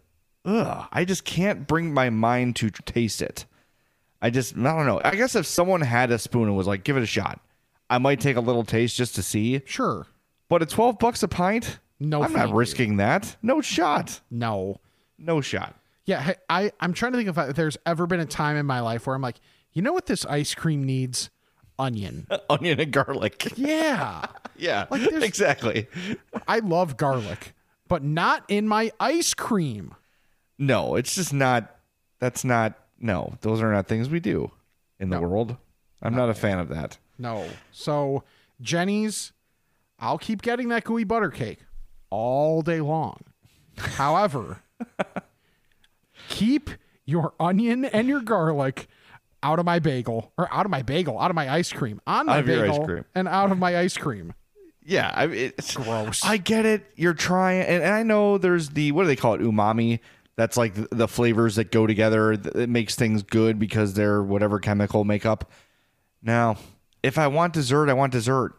ugh, 0.46 0.88
I 0.94 1.04
just 1.04 1.26
can't 1.26 1.68
bring 1.68 1.94
my 1.94 2.10
mind 2.10 2.56
to 2.56 2.70
taste 2.70 3.22
it. 3.22 3.46
I 4.22 4.30
just 4.30 4.58
I 4.58 4.62
don't 4.76 4.86
know. 4.86 5.02
I 5.04 5.16
guess 5.16 5.36
if 5.36 5.46
someone 5.46 5.82
had 5.82 6.12
a 6.12 6.20
spoon 6.20 6.44
and 6.44 6.56
was 6.58 6.68
like, 6.68 6.84
"Give 6.84 6.98
it 6.98 7.04
a 7.04 7.08
shot." 7.08 7.40
I 7.90 7.98
might 7.98 8.20
take 8.20 8.36
a 8.36 8.42
little 8.42 8.64
taste 8.64 8.96
just 8.96 9.16
to 9.16 9.24
see. 9.24 9.62
Sure. 9.66 10.06
But 10.48 10.62
at 10.62 10.70
12 10.70 11.00
bucks 11.00 11.24
a 11.24 11.28
pint? 11.28 11.80
No, 12.00 12.22
I'm 12.24 12.34
not 12.34 12.50
you. 12.50 12.56
risking 12.56 12.98
that. 12.98 13.36
No 13.42 13.62
shot. 13.62 14.20
No. 14.30 14.80
No 15.18 15.42
shot. 15.42 15.76
Yeah, 16.06 16.34
I 16.50 16.72
I'm 16.80 16.94
trying 16.94 17.12
to 17.14 17.18
think 17.18 17.30
if 17.36 17.56
there's 17.56 17.78
ever 17.86 18.06
been 18.08 18.20
a 18.20 18.26
time 18.26 18.58
in 18.58 18.66
my 18.66 18.80
life 18.80 19.06
where 19.08 19.16
I'm 19.16 19.22
like, 19.22 19.40
you 19.74 19.82
know 19.82 19.94
what 19.94 20.06
this 20.06 20.26
ice 20.26 20.54
cream 20.56 20.84
needs? 20.84 21.30
Onion. 21.78 22.28
Onion 22.50 22.80
and 22.80 22.92
garlic. 22.92 23.54
Yeah. 23.58 24.26
Yeah, 24.58 24.88
Like, 24.90 25.04
exactly. 25.24 25.88
I 26.46 26.60
love 26.60 26.98
garlic, 26.98 27.54
but 27.88 28.04
not 28.04 28.44
in 28.50 28.68
my 28.68 28.92
ice 29.00 29.34
cream. 29.34 29.96
No, 30.58 30.96
it's 30.98 31.16
just 31.16 31.32
not. 31.32 31.74
That's 32.20 32.44
not. 32.44 32.74
No, 33.00 33.34
those 33.42 33.62
are 33.62 33.72
not 33.72 33.88
things 33.88 34.10
we 34.10 34.20
do 34.20 34.52
in 35.00 35.10
the 35.10 35.20
No. 35.20 35.28
world. 35.28 35.58
I'm 36.02 36.16
not 36.16 36.30
a 36.30 36.34
fan 36.34 36.60
of 36.60 36.70
that. 36.70 36.98
No. 37.18 37.48
So, 37.72 38.24
Jenny's, 38.62 39.32
I'll 40.00 40.18
keep 40.18 40.42
getting 40.42 40.70
that 40.70 40.84
gooey 40.86 41.04
butter 41.04 41.30
cake 41.30 41.60
all 42.10 42.62
day 42.62 42.80
long. 42.82 43.20
However, 43.78 44.62
keep 46.30 46.70
your 47.06 47.34
onion 47.40 47.86
and 47.86 48.08
your 48.08 48.22
garlic 48.22 48.88
out 49.42 49.60
of 49.60 49.66
my 49.66 49.80
bagel 49.80 50.32
or 50.38 50.52
out 50.54 50.66
of 50.66 50.70
my 50.70 50.82
bagel, 50.82 51.20
out 51.20 51.32
of 51.32 51.36
my 51.36 51.50
ice 51.52 51.72
cream, 51.72 52.02
on 52.06 52.26
my 52.28 52.34
Out 52.34 52.40
of 52.42 52.48
your 52.48 52.66
ice 52.66 52.72
bagel, 52.72 52.86
cream. 52.86 53.06
and 53.16 53.28
out 53.28 53.52
of 53.52 53.58
my 53.58 53.78
ice 53.78 53.98
cream. 53.98 54.34
Yeah, 54.86 55.12
I, 55.14 55.26
it's 55.26 55.76
Gross. 55.76 56.24
I 56.26 56.38
get 56.38 56.66
it. 56.66 56.84
You're 56.96 57.14
trying, 57.14 57.62
and, 57.62 57.84
and 57.84 57.94
I 57.94 58.04
know 58.04 58.38
there's 58.38 58.70
the 58.70 58.92
what 58.92 59.04
do 59.04 59.08
they 59.08 59.16
call 59.16 59.36
it? 59.36 59.42
Umami. 59.42 60.00
That's 60.40 60.56
like 60.56 60.74
the, 60.90 61.06
flavors 61.10 61.58
that 61.58 61.70
go 61.70 61.86
together. 61.86 62.38
That 62.38 62.70
makes 62.70 62.96
things 62.96 63.24
good 63.24 63.60
because 63.60 63.94
they're 63.94 64.24
whatever 64.24 64.58
chemical 64.58 65.04
makeup. 65.04 65.52
Now, 66.24 66.56
if 67.04 67.18
I 67.18 67.28
want 67.28 67.52
dessert, 67.52 67.90
I 67.90 67.94
want 67.94 68.14
dessert. 68.14 68.54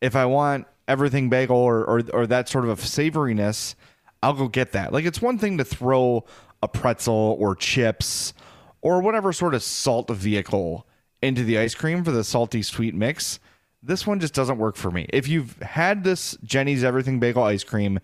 If 0.00 0.14
I 0.14 0.26
want 0.26 0.68
everything 0.86 1.30
bagel 1.30 1.56
or, 1.56 1.84
or 1.86 2.02
or 2.12 2.28
that 2.28 2.48
sort 2.48 2.62
of 2.64 2.70
a 2.70 2.80
savoriness, 2.80 3.74
I'll 4.22 4.34
go 4.34 4.46
get 4.46 4.70
that. 4.72 4.92
Like 4.92 5.06
it's 5.06 5.20
one 5.20 5.36
thing 5.36 5.58
to 5.58 5.64
throw 5.64 6.24
a 6.62 6.68
pretzel 6.68 7.36
or 7.40 7.56
chips 7.56 8.32
or 8.80 9.02
whatever 9.02 9.32
sort 9.32 9.54
of 9.54 9.64
salt 9.64 10.08
vehicle 10.10 10.86
into 11.20 11.42
the 11.42 11.58
ice 11.58 11.74
cream 11.74 12.04
for 12.04 12.12
the 12.12 12.22
salty 12.22 12.62
sweet 12.62 12.94
mix. 12.94 13.40
This 13.82 14.06
one 14.06 14.20
just 14.20 14.34
doesn't 14.34 14.58
work 14.58 14.76
for 14.76 14.92
me. 14.92 15.06
If 15.08 15.26
you've 15.26 15.60
had 15.62 16.04
this 16.04 16.38
Jenny's 16.44 16.84
Everything 16.84 17.18
Bagel 17.18 17.42
ice 17.42 17.64
cream, 17.64 17.98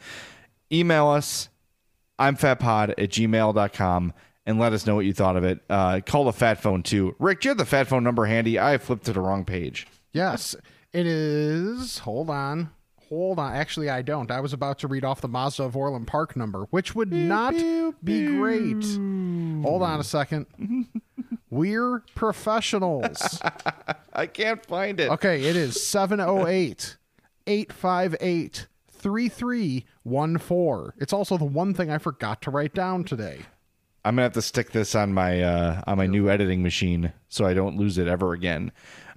email 0.73 1.07
us. 1.07 1.49
I'm 2.21 2.37
fatpod 2.37 2.91
at 2.91 3.09
gmail.com 3.11 4.13
and 4.47 4.59
let 4.59 4.73
us 4.73 4.87
know 4.87 4.95
what 4.95 5.07
you 5.07 5.15
thought 5.15 5.37
of 5.37 5.45
it. 5.45 5.61
Uh, 5.71 6.01
call 6.05 6.25
the 6.25 6.33
fat 6.33 6.61
phone 6.61 6.83
too. 6.83 7.17
Rick, 7.19 7.41
do 7.41 7.49
you 7.49 7.51
have 7.51 7.59
the 7.59 7.65
fat 7.65 7.89
phone 7.89 8.05
number 8.05 8.27
handy? 8.27 8.59
I 8.59 8.79
flipped 8.79 9.07
to 9.07 9.13
the 9.13 9.21
wrong 9.21 9.45
page. 9.45 9.87
Yes, 10.13 10.55
it 10.93 11.07
is. 11.07 11.99
Hold 11.99 12.31
on. 12.31 12.71
Hold 13.09 13.39
on. 13.39 13.55
Actually, 13.55 13.89
I 13.91 14.03
don't. 14.03 14.31
I 14.31 14.41
was 14.41 14.53
about 14.53 14.79
to 14.81 14.89
read 14.89 15.05
off 15.05 15.21
the 15.21 15.29
Mazda 15.29 15.65
of 15.65 15.77
Orland 15.77 16.07
Park 16.07 16.37
number, 16.37 16.67
which 16.71 16.95
would 16.95 17.11
not 17.13 17.55
be 18.05 18.27
great. 18.27 18.85
Hold 19.63 19.83
on 19.83 19.99
a 19.99 20.05
second. 20.05 20.47
We're 21.51 22.05
professionals. 22.15 23.41
I 24.13 24.27
can't 24.27 24.65
find 24.65 25.01
it. 25.01 25.11
Okay, 25.11 25.45
it 25.45 25.57
is 25.57 25.83
708 25.85 26.97
858 27.47 28.67
3314. 29.01 30.93
It's 30.99 31.13
also 31.13 31.37
the 31.37 31.45
one 31.45 31.75
thing 31.75 31.91
I 31.91 31.99
forgot 31.99 32.41
to 32.43 32.51
write 32.51 32.75
down 32.75 33.05
today. 33.05 33.41
I'm 34.05 34.15
gonna 34.15 34.23
have 34.23 34.33
to 34.35 34.43
stick 34.43 34.73
this 34.73 34.95
on 34.95 35.13
my 35.13 35.43
uh, 35.43 35.83
on 35.87 35.99
my 35.99 36.07
new 36.07 36.31
editing 36.31 36.63
machine 36.63 37.13
so 37.29 37.45
I 37.45 37.53
don't 37.55 37.77
lose 37.77 37.99
it 37.99 38.09
ever 38.09 38.33
again. 38.33 38.73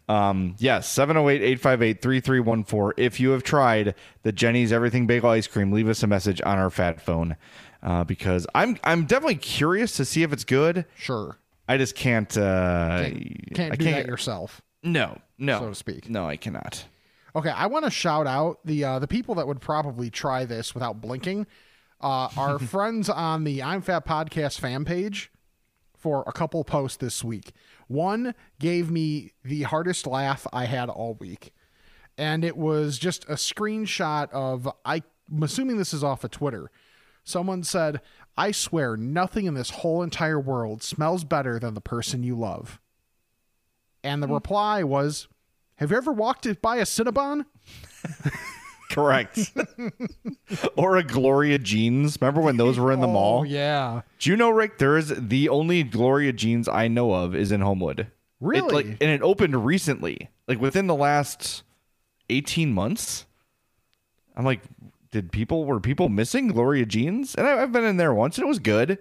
Um, 0.09 0.55
yes, 0.59 0.93
708-858-3314. 0.93 2.91
If 2.97 3.19
you 3.21 3.29
have 3.29 3.43
tried 3.43 3.95
the 4.23 4.33
Jenny's 4.33 4.73
Everything 4.73 5.07
Bagel 5.07 5.29
Ice 5.29 5.47
Cream, 5.47 5.71
leave 5.71 5.87
us 5.87 6.03
a 6.03 6.07
message 6.07 6.41
on 6.45 6.57
our 6.57 6.69
fat 6.69 6.99
phone. 6.99 7.37
Uh, 7.81 8.03
because 8.03 8.47
I'm 8.55 8.77
I'm 8.83 9.05
definitely 9.05 9.35
curious 9.35 9.95
to 9.97 10.05
see 10.05 10.23
if 10.23 10.31
it's 10.31 10.45
good. 10.45 10.85
Sure. 10.95 11.37
I 11.67 11.77
just 11.77 11.95
can't 11.95 12.37
uh 12.37 13.01
Can't, 13.03 13.53
can't 13.55 13.73
I 13.73 13.75
do 13.75 13.85
can't 13.85 13.97
that 13.97 14.05
yourself. 14.07 14.61
No, 14.83 15.17
no. 15.37 15.59
so 15.59 15.69
to 15.69 15.75
speak. 15.75 16.09
No, 16.09 16.25
I 16.27 16.37
cannot. 16.37 16.85
Okay, 17.35 17.49
I 17.49 17.65
want 17.65 17.85
to 17.85 17.91
shout 17.91 18.27
out 18.27 18.59
the 18.63 18.83
uh, 18.83 18.99
the 18.99 19.07
people 19.07 19.35
that 19.35 19.47
would 19.47 19.59
probably 19.59 20.09
try 20.09 20.45
this 20.45 20.75
without 20.75 21.01
blinking. 21.01 21.47
Uh, 21.99 22.29
our 22.37 22.59
friends 22.59 23.09
on 23.09 23.43
the 23.43 23.63
I'm 23.63 23.81
Fat 23.81 24.05
podcast 24.05 24.59
fan 24.59 24.85
page 24.85 25.31
for 25.97 26.23
a 26.27 26.31
couple 26.31 26.63
posts 26.63 26.97
this 26.97 27.23
week. 27.23 27.51
One 27.87 28.35
gave 28.59 28.91
me 28.91 29.31
the 29.43 29.63
hardest 29.63 30.05
laugh 30.05 30.45
I 30.53 30.65
had 30.65 30.89
all 30.89 31.15
week, 31.15 31.53
and 32.17 32.45
it 32.45 32.55
was 32.55 32.99
just 32.99 33.23
a 33.25 33.33
screenshot 33.33 34.29
of 34.31 34.69
I'm 34.85 35.01
assuming 35.41 35.77
this 35.77 35.93
is 35.93 36.03
off 36.03 36.23
of 36.23 36.29
Twitter. 36.29 36.69
Someone 37.23 37.63
said, 37.63 37.99
"I 38.37 38.51
swear 38.51 38.95
nothing 38.95 39.47
in 39.47 39.55
this 39.55 39.71
whole 39.71 40.03
entire 40.03 40.39
world 40.39 40.83
smells 40.83 41.23
better 41.23 41.57
than 41.57 41.73
the 41.73 41.81
person 41.81 42.21
you 42.21 42.37
love." 42.37 42.79
And 44.03 44.21
the 44.21 44.27
reply 44.27 44.83
was, 44.83 45.29
"Have 45.77 45.91
you 45.91 45.97
ever 45.97 46.11
walked 46.11 46.61
by 46.61 46.77
a 46.77 46.83
Cinnabon?" 46.83 47.45
Correct. 48.91 49.51
or 50.75 50.97
a 50.97 51.03
Gloria 51.03 51.57
Jeans. 51.57 52.17
Remember 52.21 52.41
when 52.41 52.57
those 52.57 52.77
were 52.77 52.91
in 52.91 52.99
the 52.99 53.07
Oh, 53.07 53.11
mall? 53.13 53.45
yeah. 53.45 54.01
Do 54.19 54.29
you 54.29 54.35
know, 54.37 54.51
Rick? 54.51 54.77
There 54.77 54.97
is 54.97 55.11
the 55.17 55.49
only 55.49 55.81
Gloria 55.83 56.31
Jeans 56.31 56.67
I 56.67 56.87
know 56.87 57.11
of 57.13 57.33
is 57.35 57.51
in 57.51 57.61
Homewood. 57.61 58.01
It, 58.01 58.07
Really? 58.39 58.83
like, 58.83 58.85
and 59.01 59.09
it 59.09 59.21
opened 59.23 59.65
recently, 59.65 60.29
like 60.47 60.59
within 60.59 60.87
the 60.87 60.95
last 60.95 61.63
eighteen 62.29 62.71
months. 62.73 63.25
I'm 64.35 64.45
like, 64.45 64.61
did 65.11 65.31
people 65.31 65.65
were 65.65 65.79
people 65.79 66.09
missing 66.09 66.47
Gloria 66.49 66.85
Jeans? 66.85 67.33
And 67.35 67.47
I, 67.47 67.61
I've 67.63 67.71
been 67.71 67.85
in 67.85 67.97
there 67.97 68.13
once, 68.13 68.37
and 68.37 68.43
it 68.45 68.47
was 68.47 68.59
good, 68.59 68.99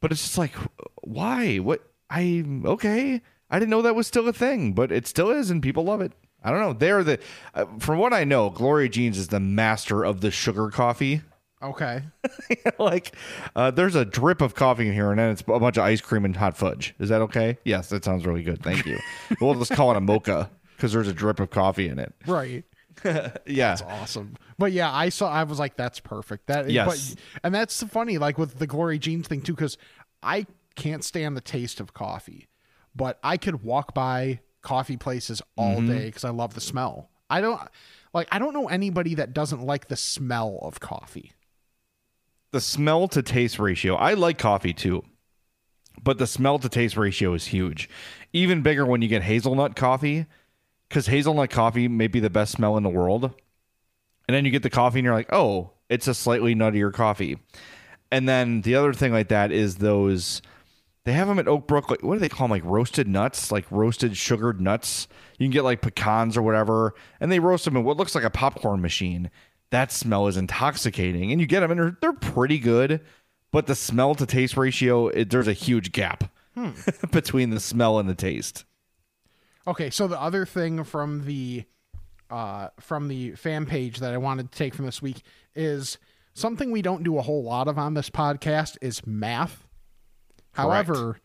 but 0.00 0.10
it's 0.10 0.22
just 0.22 0.38
like, 0.38 0.54
why? 1.02 1.58
What? 1.58 1.82
I 2.10 2.44
okay. 2.64 3.20
I 3.50 3.58
didn't 3.58 3.70
know 3.70 3.82
that 3.82 3.94
was 3.94 4.06
still 4.06 4.28
a 4.28 4.32
thing, 4.32 4.72
but 4.72 4.92
it 4.92 5.06
still 5.06 5.30
is, 5.30 5.50
and 5.50 5.62
people 5.62 5.84
love 5.84 6.00
it. 6.00 6.12
I 6.42 6.50
don't 6.50 6.60
know. 6.60 6.72
They're 6.72 7.02
the, 7.02 7.18
uh, 7.54 7.66
from 7.78 7.98
what 7.98 8.12
I 8.12 8.24
know, 8.24 8.50
Gloria 8.50 8.88
Jeans 8.88 9.18
is 9.18 9.28
the 9.28 9.40
master 9.40 10.04
of 10.04 10.20
the 10.20 10.30
sugar 10.30 10.70
coffee. 10.70 11.22
Okay. 11.60 12.02
like 12.78 13.14
uh, 13.56 13.70
there's 13.72 13.96
a 13.96 14.04
drip 14.04 14.40
of 14.40 14.54
coffee 14.54 14.86
in 14.86 14.94
here 14.94 15.10
and 15.10 15.18
then 15.18 15.30
it's 15.30 15.40
a 15.40 15.58
bunch 15.58 15.76
of 15.76 15.82
ice 15.82 16.00
cream 16.00 16.24
and 16.24 16.36
hot 16.36 16.56
fudge 16.56 16.94
is 17.00 17.08
that 17.08 17.20
okay 17.22 17.58
yes 17.64 17.88
that 17.88 18.04
sounds 18.04 18.24
really 18.24 18.44
good 18.44 18.62
thank 18.62 18.86
you 18.86 18.96
we'll 19.40 19.56
just 19.56 19.72
call 19.72 19.90
it 19.90 19.96
a 19.96 20.00
mocha 20.00 20.48
because 20.76 20.92
there's 20.92 21.08
a 21.08 21.12
drip 21.12 21.40
of 21.40 21.50
coffee 21.50 21.88
in 21.88 21.98
it 21.98 22.14
Right. 22.28 22.64
yeah 23.04 23.30
That's 23.74 23.82
Awesome. 23.82 24.36
But 24.56 24.72
yeah, 24.72 24.92
I 24.92 25.08
saw. 25.08 25.30
I 25.30 25.44
was 25.44 25.60
like, 25.60 25.76
"That's 25.76 26.00
perfect." 26.00 26.48
That. 26.48 26.68
Yes. 26.68 27.14
But, 27.14 27.20
and 27.44 27.54
that's 27.54 27.80
funny, 27.84 28.18
like 28.18 28.38
with 28.38 28.58
the 28.58 28.66
Glory 28.66 28.98
Jeans 28.98 29.28
thing 29.28 29.40
too, 29.40 29.54
because 29.54 29.78
I 30.20 30.46
can't 30.74 31.04
stand 31.04 31.36
the 31.36 31.40
taste 31.40 31.78
of 31.78 31.94
coffee, 31.94 32.48
but 32.94 33.18
I 33.22 33.36
could 33.36 33.62
walk 33.62 33.94
by 33.94 34.40
coffee 34.62 34.96
places 34.96 35.40
all 35.56 35.76
Mm-hmm. 35.76 35.88
day 35.88 36.04
because 36.06 36.24
I 36.24 36.30
love 36.30 36.54
the 36.54 36.60
smell. 36.60 37.10
I 37.30 37.40
don't 37.40 37.60
like. 38.14 38.28
I 38.32 38.38
don't 38.38 38.54
know 38.54 38.68
anybody 38.68 39.14
that 39.14 39.32
doesn't 39.34 39.62
like 39.62 39.88
the 39.88 39.96
smell 39.96 40.58
of 40.62 40.80
coffee. 40.80 41.32
the 42.50 42.60
smell 42.60 43.08
to 43.08 43.20
taste 43.22 43.58
ratio 43.58 43.94
i 43.94 44.14
like 44.14 44.38
coffee 44.38 44.72
too 44.72 45.04
but 46.02 46.16
the 46.18 46.26
smell 46.26 46.58
to 46.60 46.68
taste 46.68 46.96
ratio 46.96 47.34
is 47.34 47.46
huge. 47.48 47.90
Even 48.32 48.62
bigger 48.62 48.86
when 48.86 49.02
you 49.02 49.08
get 49.08 49.24
hazelnut 49.24 49.74
coffee, 49.74 50.26
because 50.88 51.08
hazelnut 51.08 51.50
coffee 51.50 51.88
may 51.88 52.06
be 52.06 52.20
the 52.20 52.30
best 52.30 52.52
smell 52.52 52.76
in 52.76 52.84
the 52.84 52.88
world. 52.88 53.24
And 54.28 54.34
then 54.34 54.44
you 54.44 54.52
get 54.52 54.62
the 54.62 54.70
coffee 54.70 55.00
and 55.00 55.04
you're 55.04 55.12
like, 55.14 55.32
oh, 55.32 55.72
it's 55.88 56.06
a 56.06 56.14
slightly 56.14 56.54
nuttier 56.54 56.92
coffee. 56.92 57.38
And 58.12 58.28
then 58.28 58.60
the 58.60 58.76
other 58.76 58.92
thing 58.94 59.12
like 59.12 59.26
that 59.28 59.50
is 59.50 59.76
those 59.78 60.40
they 61.08 61.14
have 61.14 61.28
them 61.28 61.38
at 61.38 61.48
Oak 61.48 61.66
Brook. 61.66 61.90
Like, 61.90 62.02
what 62.02 62.14
do 62.14 62.20
they 62.20 62.28
call 62.28 62.48
them? 62.48 62.50
Like 62.50 62.64
roasted 62.64 63.08
nuts, 63.08 63.50
like 63.50 63.64
roasted 63.70 64.14
sugared 64.14 64.60
nuts. 64.60 65.08
You 65.38 65.46
can 65.46 65.52
get 65.52 65.64
like 65.64 65.80
pecans 65.80 66.36
or 66.36 66.42
whatever, 66.42 66.94
and 67.18 67.32
they 67.32 67.38
roast 67.38 67.64
them 67.64 67.76
in 67.76 67.84
what 67.84 67.96
looks 67.96 68.14
like 68.14 68.24
a 68.24 68.30
popcorn 68.30 68.82
machine. 68.82 69.30
That 69.70 69.90
smell 69.90 70.26
is 70.26 70.36
intoxicating, 70.36 71.32
and 71.32 71.40
you 71.40 71.46
get 71.46 71.60
them, 71.60 71.70
and 71.70 71.80
they're, 71.80 71.96
they're 72.02 72.12
pretty 72.12 72.58
good. 72.58 73.00
But 73.50 73.66
the 73.66 73.74
smell 73.74 74.14
to 74.16 74.26
taste 74.26 74.58
ratio, 74.58 75.08
it, 75.08 75.30
there's 75.30 75.48
a 75.48 75.54
huge 75.54 75.92
gap 75.92 76.30
between 77.10 77.50
the 77.50 77.60
smell 77.60 77.98
and 77.98 78.06
the 78.06 78.14
taste. 78.14 78.66
Okay, 79.66 79.88
so 79.88 80.08
the 80.08 80.20
other 80.20 80.44
thing 80.44 80.84
from 80.84 81.24
the 81.24 81.64
uh, 82.28 82.68
from 82.80 83.08
the 83.08 83.32
fan 83.32 83.64
page 83.64 84.00
that 84.00 84.12
I 84.12 84.18
wanted 84.18 84.52
to 84.52 84.58
take 84.58 84.74
from 84.74 84.84
this 84.84 85.00
week 85.00 85.22
is 85.54 85.96
something 86.34 86.70
we 86.70 86.82
don't 86.82 87.02
do 87.02 87.16
a 87.16 87.22
whole 87.22 87.42
lot 87.42 87.66
of 87.66 87.78
on 87.78 87.94
this 87.94 88.10
podcast 88.10 88.76
is 88.82 89.06
math. 89.06 89.67
However, 90.52 91.20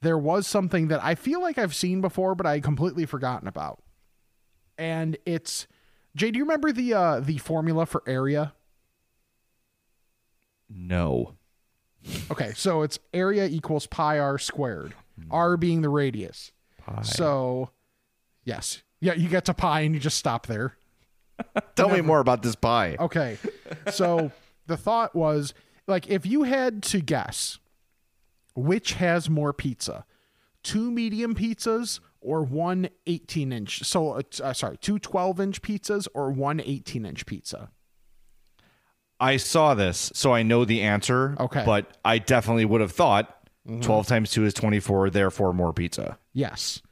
there 0.00 0.18
was 0.18 0.46
something 0.46 0.88
that 0.88 1.02
I 1.02 1.14
feel 1.14 1.40
like 1.40 1.58
I've 1.58 1.74
seen 1.74 2.00
before, 2.00 2.34
but 2.34 2.46
I 2.46 2.60
completely 2.60 3.06
forgotten 3.06 3.48
about. 3.48 3.82
And 4.78 5.16
it's 5.24 5.66
Jay, 6.16 6.30
do 6.30 6.38
you 6.38 6.44
remember 6.44 6.72
the 6.72 6.94
uh, 6.94 7.20
the 7.20 7.38
formula 7.38 7.86
for 7.86 8.02
area? 8.06 8.54
No. 10.68 11.34
Okay, 12.30 12.52
so 12.54 12.82
it's 12.82 12.98
area 13.12 13.46
equals 13.46 13.86
pi 13.86 14.18
r 14.18 14.38
squared. 14.38 14.94
R 15.30 15.56
being 15.56 15.82
the 15.82 15.88
radius. 15.88 16.52
So, 17.02 17.70
yes. 18.44 18.82
Yeah, 19.00 19.14
you 19.14 19.28
get 19.28 19.44
to 19.46 19.54
pi 19.54 19.80
and 19.82 19.94
you 19.94 20.00
just 20.00 20.18
stop 20.18 20.46
there. 20.46 20.76
Tell 21.76 21.88
me 21.88 22.00
more 22.00 22.20
about 22.20 22.42
this 22.42 22.54
pie. 22.56 22.96
Okay. 22.98 23.38
So 23.90 24.32
the 24.66 24.76
thought 24.76 25.14
was 25.14 25.54
like 25.86 26.08
if 26.08 26.26
you 26.26 26.42
had 26.44 26.82
to 26.84 27.00
guess 27.00 27.58
which 28.54 28.94
has 28.94 29.28
more 29.28 29.52
pizza, 29.52 30.04
two 30.62 30.90
medium 30.90 31.34
pizzas 31.34 32.00
or 32.20 32.42
one 32.42 32.88
18 33.06 33.52
inch. 33.52 33.84
So, 33.84 34.12
uh, 34.12 34.22
uh, 34.42 34.52
sorry, 34.52 34.78
two 34.78 34.98
12 34.98 35.40
inch 35.40 35.62
pizzas 35.62 36.08
or 36.14 36.30
one 36.30 36.60
18 36.60 37.04
inch 37.04 37.26
pizza. 37.26 37.70
I 39.20 39.36
saw 39.36 39.74
this, 39.74 40.10
so 40.14 40.32
I 40.32 40.42
know 40.42 40.64
the 40.64 40.82
answer. 40.82 41.36
Okay. 41.38 41.62
But 41.64 41.96
I 42.04 42.18
definitely 42.18 42.64
would 42.64 42.80
have 42.80 42.92
thought 42.92 43.48
12 43.80 44.06
times 44.06 44.30
2 44.32 44.44
is 44.44 44.54
24, 44.54 45.10
therefore 45.10 45.52
more 45.52 45.72
pizza. 45.72 46.18
Yes. 46.32 46.82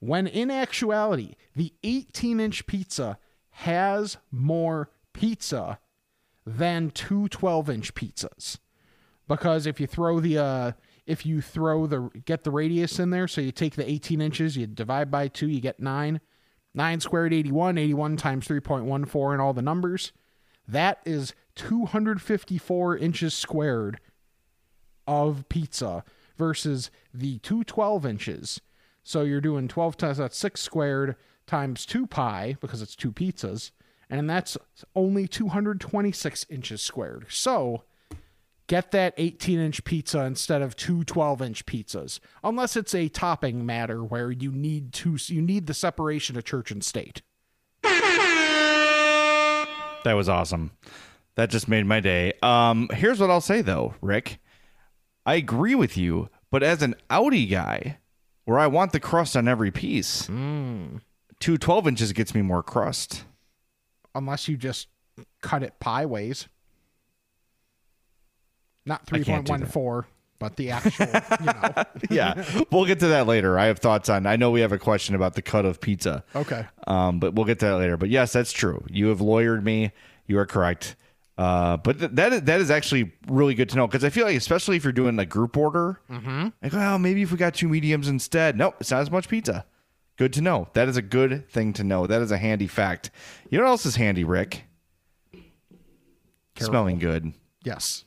When 0.00 0.26
in 0.26 0.50
actuality, 0.50 1.34
the 1.54 1.72
18 1.82 2.40
inch 2.40 2.66
pizza 2.66 3.18
has 3.50 4.18
more 4.30 4.90
pizza 5.12 5.78
than 6.46 6.90
two 6.90 7.28
12 7.28 7.70
inch 7.70 7.94
pizzas. 7.94 8.58
Because 9.28 9.66
if 9.66 9.80
you 9.80 9.86
throw 9.86 10.20
the, 10.20 10.38
uh, 10.38 10.72
if 11.06 11.24
you 11.26 11.40
throw 11.40 11.86
the, 11.86 12.10
get 12.24 12.44
the 12.44 12.50
radius 12.50 12.98
in 12.98 13.10
there, 13.10 13.28
so 13.28 13.40
you 13.40 13.52
take 13.52 13.76
the 13.76 13.88
18 13.88 14.20
inches, 14.20 14.56
you 14.56 14.66
divide 14.66 15.10
by 15.10 15.28
two, 15.28 15.48
you 15.48 15.60
get 15.60 15.80
nine. 15.80 16.20
Nine 16.72 17.00
squared, 17.00 17.32
81, 17.32 17.78
81 17.78 18.16
times 18.16 18.46
3.14 18.46 19.32
and 19.32 19.40
all 19.40 19.52
the 19.52 19.62
numbers. 19.62 20.12
That 20.68 21.00
is 21.04 21.34
254 21.56 22.96
inches 22.96 23.34
squared 23.34 23.98
of 25.06 25.48
pizza 25.48 26.04
versus 26.38 26.90
the 27.12 27.38
two 27.38 27.64
12 27.64 28.06
inches. 28.06 28.60
So 29.02 29.22
you're 29.22 29.40
doing 29.40 29.66
12 29.66 29.96
times 29.96 30.18
that's 30.18 30.36
6 30.38 30.60
squared 30.60 31.16
times 31.46 31.84
2 31.86 32.06
pi 32.06 32.56
because 32.60 32.82
it's 32.82 32.94
two 32.94 33.10
pizzas. 33.10 33.72
And 34.08 34.28
that's 34.28 34.56
only 34.94 35.26
226 35.26 36.46
inches 36.48 36.82
squared. 36.82 37.26
So 37.28 37.84
get 38.70 38.92
that 38.92 39.12
18 39.16 39.58
inch 39.58 39.82
pizza 39.82 40.20
instead 40.20 40.62
of 40.62 40.76
two 40.76 41.02
12 41.02 41.42
inch 41.42 41.66
pizzas. 41.66 42.20
Unless 42.44 42.76
it's 42.76 42.94
a 42.94 43.08
topping 43.08 43.66
matter 43.66 44.04
where 44.04 44.30
you 44.30 44.52
need 44.52 44.92
to 44.92 45.16
you 45.26 45.42
need 45.42 45.66
the 45.66 45.74
separation 45.74 46.38
of 46.38 46.44
church 46.44 46.70
and 46.70 46.84
state. 46.84 47.20
That 50.02 50.14
was 50.14 50.28
awesome. 50.28 50.70
That 51.34 51.50
just 51.50 51.68
made 51.68 51.84
my 51.84 51.98
day. 51.98 52.32
Um, 52.42 52.88
here's 52.92 53.18
what 53.18 53.28
I'll 53.28 53.40
say 53.40 53.60
though, 53.60 53.96
Rick. 54.00 54.38
I 55.26 55.34
agree 55.34 55.74
with 55.74 55.96
you, 55.96 56.30
but 56.52 56.62
as 56.62 56.80
an 56.80 56.94
Audi 57.10 57.46
guy, 57.46 57.98
where 58.44 58.58
I 58.58 58.68
want 58.68 58.92
the 58.92 59.00
crust 59.00 59.36
on 59.36 59.48
every 59.48 59.72
piece, 59.72 60.26
two 60.28 61.58
12 61.58 61.88
inches 61.88 62.12
gets 62.12 62.36
me 62.36 62.42
more 62.42 62.62
crust. 62.62 63.24
Unless 64.14 64.46
you 64.46 64.56
just 64.56 64.86
cut 65.42 65.64
it 65.64 65.78
pie 65.80 66.06
ways. 66.06 66.46
Not 68.86 69.02
I 69.12 69.20
can't 69.20 69.46
do 69.46 69.56
that. 69.56 69.68
3.14, 69.68 70.04
but 70.38 70.56
the 70.56 70.70
actual, 70.70 71.06
you 71.40 71.46
know. 71.46 71.84
yeah, 72.10 72.64
we'll 72.72 72.86
get 72.86 73.00
to 73.00 73.08
that 73.08 73.26
later. 73.26 73.58
I 73.58 73.66
have 73.66 73.78
thoughts 73.78 74.08
on. 74.08 74.26
I 74.26 74.36
know 74.36 74.50
we 74.50 74.60
have 74.62 74.72
a 74.72 74.78
question 74.78 75.14
about 75.14 75.34
the 75.34 75.42
cut 75.42 75.64
of 75.64 75.80
pizza. 75.80 76.24
Okay. 76.34 76.66
Um, 76.86 77.20
but 77.20 77.34
we'll 77.34 77.46
get 77.46 77.58
to 77.60 77.66
that 77.66 77.76
later. 77.76 77.96
But 77.96 78.08
yes, 78.08 78.32
that's 78.32 78.52
true. 78.52 78.84
You 78.88 79.08
have 79.08 79.18
lawyered 79.18 79.62
me. 79.62 79.92
You 80.26 80.38
are 80.38 80.46
correct. 80.46 80.96
Uh, 81.36 81.76
but 81.78 81.98
th- 81.98 82.10
that 82.12 82.32
is, 82.32 82.42
that 82.42 82.60
is 82.60 82.70
actually 82.70 83.12
really 83.26 83.54
good 83.54 83.68
to 83.70 83.76
know 83.76 83.86
because 83.86 84.04
I 84.04 84.10
feel 84.10 84.26
like 84.26 84.36
especially 84.36 84.76
if 84.76 84.84
you're 84.84 84.92
doing 84.92 85.16
like 85.16 85.30
group 85.30 85.56
order, 85.56 86.00
mm-hmm. 86.10 86.48
like 86.62 86.72
well 86.72 86.98
maybe 86.98 87.22
if 87.22 87.32
we 87.32 87.38
got 87.38 87.54
two 87.54 87.66
mediums 87.66 88.08
instead. 88.08 88.58
Nope, 88.58 88.76
it's 88.80 88.90
not 88.90 89.00
as 89.00 89.10
much 89.10 89.26
pizza. 89.26 89.64
Good 90.18 90.34
to 90.34 90.42
know. 90.42 90.68
That 90.74 90.86
is 90.88 90.98
a 90.98 91.02
good 91.02 91.48
thing 91.48 91.72
to 91.74 91.84
know. 91.84 92.06
That 92.06 92.20
is 92.20 92.30
a 92.30 92.36
handy 92.36 92.66
fact. 92.66 93.10
You 93.48 93.56
know 93.56 93.64
what 93.64 93.70
else 93.70 93.86
is 93.86 93.96
handy, 93.96 94.22
Rick? 94.22 94.64
Smelling 96.58 96.98
good. 96.98 97.32
Yes. 97.64 98.04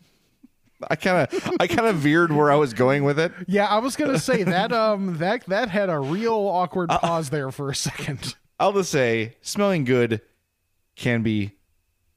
I 0.90 0.96
kind 0.96 1.28
of 1.32 1.52
I 1.60 1.68
kind 1.68 1.88
of 1.88 1.98
veered 1.98 2.32
where 2.32 2.52
I 2.52 2.56
was 2.56 2.74
going 2.74 3.04
with 3.04 3.20
it. 3.20 3.32
Yeah, 3.48 3.68
I 3.68 3.80
was 3.80 3.96
gonna 3.96 4.20
say 4.20 4.44
that 4.44 4.72
um 4.72 5.18
that 5.18 5.46
that 5.48 5.70
had 5.70 5.90
a 5.90 6.00
real 6.00 6.34
awkward 6.34 6.92
Uh, 6.92 7.00
pause 7.00 7.30
there 7.30 7.52
for 7.52 7.70
a 7.70 7.76
second. 7.76 8.36
I'll 8.60 8.74
just 8.74 8.92
say 8.92 9.36
smelling 9.42 9.84
good 9.84 10.22
can 10.96 11.24
be 11.24 11.54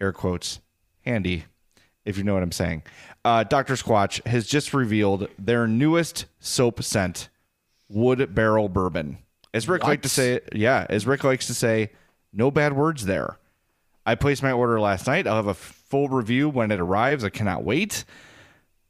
air 0.00 0.12
quotes 0.12 0.60
handy 1.04 1.44
if 2.04 2.16
you 2.18 2.24
know 2.24 2.34
what 2.34 2.42
I'm 2.42 2.52
saying. 2.52 2.82
Uh, 3.24 3.42
Dr. 3.42 3.74
Squatch 3.74 4.24
has 4.26 4.46
just 4.46 4.72
revealed 4.72 5.28
their 5.38 5.66
newest 5.66 6.26
soap 6.38 6.82
scent, 6.82 7.28
Wood 7.88 8.32
Barrel 8.34 8.68
Bourbon. 8.68 9.18
As 9.52 9.68
Rick 9.68 9.82
likes 9.82 10.02
to 10.02 10.08
say, 10.08 10.40
yeah, 10.54 10.86
as 10.88 11.06
Rick 11.06 11.24
likes 11.24 11.48
to 11.48 11.54
say, 11.54 11.90
no 12.32 12.50
bad 12.52 12.74
words 12.74 13.06
there. 13.06 13.38
I 14.04 14.14
placed 14.14 14.42
my 14.42 14.52
order 14.52 14.78
last 14.78 15.08
night. 15.08 15.26
I'll 15.26 15.34
have 15.34 15.48
a 15.48 15.54
full 15.54 16.08
review 16.08 16.48
when 16.48 16.70
it 16.70 16.78
arrives. 16.78 17.24
I 17.24 17.30
cannot 17.30 17.64
wait. 17.64 18.04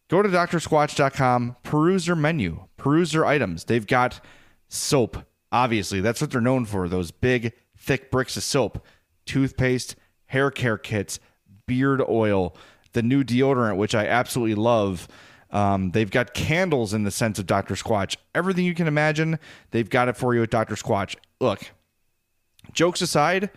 Go 0.08 0.22
to 0.22 0.28
drsquatch.com, 0.28 1.56
peruse 1.64 2.06
their 2.06 2.16
menu, 2.16 2.66
peruse 2.76 3.12
their 3.12 3.24
items. 3.24 3.64
They've 3.64 3.86
got 3.86 4.20
soap, 4.68 5.18
obviously. 5.50 6.00
That's 6.00 6.20
what 6.20 6.30
they're 6.30 6.40
known 6.40 6.64
for 6.64 6.88
those 6.88 7.10
big, 7.10 7.52
thick 7.76 8.10
bricks 8.10 8.36
of 8.36 8.44
soap, 8.44 8.84
toothpaste, 9.24 9.96
hair 10.26 10.50
care 10.50 10.78
kits, 10.78 11.18
beard 11.66 12.00
oil, 12.08 12.56
the 12.92 13.02
new 13.02 13.24
deodorant, 13.24 13.76
which 13.76 13.94
I 13.94 14.06
absolutely 14.06 14.54
love. 14.54 15.08
Um, 15.50 15.90
they've 15.90 16.10
got 16.10 16.34
candles 16.34 16.94
in 16.94 17.04
the 17.04 17.10
sense 17.10 17.38
of 17.38 17.46
Dr. 17.46 17.74
Squatch. 17.74 18.16
Everything 18.34 18.64
you 18.64 18.74
can 18.74 18.86
imagine, 18.86 19.38
they've 19.70 19.88
got 19.90 20.08
it 20.08 20.16
for 20.16 20.34
you 20.34 20.42
at 20.42 20.50
Dr. 20.50 20.76
Squatch. 20.76 21.16
Look, 21.40 21.72
jokes 22.72 23.02
aside, 23.02 23.50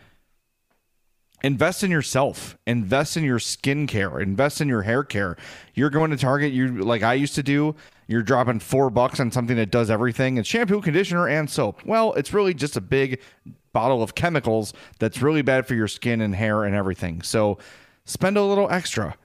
invest 1.43 1.83
in 1.83 1.91
yourself. 1.91 2.57
Invest 2.67 3.17
in 3.17 3.23
your 3.23 3.39
skincare. 3.39 4.21
Invest 4.21 4.61
in 4.61 4.67
your 4.67 4.83
hair 4.83 5.03
care. 5.03 5.37
You're 5.73 5.89
going 5.89 6.11
to 6.11 6.17
target. 6.17 6.51
You 6.51 6.67
like 6.83 7.03
i 7.03 7.13
used 7.13 7.35
to 7.35 7.43
do 7.43 7.75
you're 8.07 8.23
dropping 8.23 8.59
four 8.59 8.89
bucks 8.89 9.19
on 9.19 9.31
something 9.31 9.55
that 9.57 9.69
does 9.69 9.91
everything. 9.91 10.37
It's 10.37 10.49
shampoo 10.49 10.81
conditioner 10.81 11.27
and 11.27 11.49
soap. 11.49 11.85
Well 11.85 12.13
it's 12.13 12.33
really 12.33 12.53
just 12.53 12.75
a 12.75 12.81
big 12.81 13.21
bottle 13.71 14.01
of 14.01 14.15
chemicals 14.15 14.73
that's 14.97 15.21
really 15.21 15.43
bad 15.43 15.67
for 15.67 15.75
your 15.75 15.87
skin 15.87 16.21
and 16.21 16.35
hair 16.35 16.63
and 16.63 16.75
everything. 16.75 17.21
So 17.21 17.59
spend 18.05 18.37
a 18.37 18.43
little 18.43 18.69
extra 18.69 19.15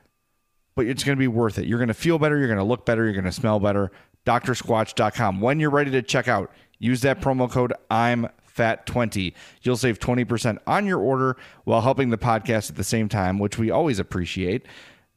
but 0.76 0.86
it's 0.86 1.04
going 1.04 1.16
to 1.16 1.20
be 1.20 1.28
worth 1.28 1.58
it. 1.58 1.66
You're 1.66 1.78
going 1.78 1.88
to 1.88 1.94
feel 1.94 2.18
better. 2.18 2.36
You're 2.36 2.48
going 2.48 2.58
to 2.58 2.64
look 2.64 2.84
better. 2.84 3.04
You're 3.04 3.12
going 3.12 3.24
to 3.24 3.32
smell 3.32 3.60
better. 3.60 3.92
drsquatch.com 4.26 5.40
when 5.40 5.60
you're 5.60 5.70
ready 5.70 5.90
to 5.92 6.02
check 6.02 6.28
out 6.28 6.50
use 6.78 7.00
that 7.02 7.20
promo 7.20 7.50
code 7.50 7.72
i'm 7.90 8.28
fat20 8.56 9.32
you'll 9.62 9.76
save 9.76 9.98
20% 9.98 10.58
on 10.66 10.86
your 10.86 10.98
order 11.00 11.36
while 11.64 11.80
helping 11.80 12.10
the 12.10 12.18
podcast 12.18 12.70
at 12.70 12.76
the 12.76 12.84
same 12.84 13.08
time 13.08 13.38
which 13.38 13.58
we 13.58 13.70
always 13.70 13.98
appreciate. 13.98 14.66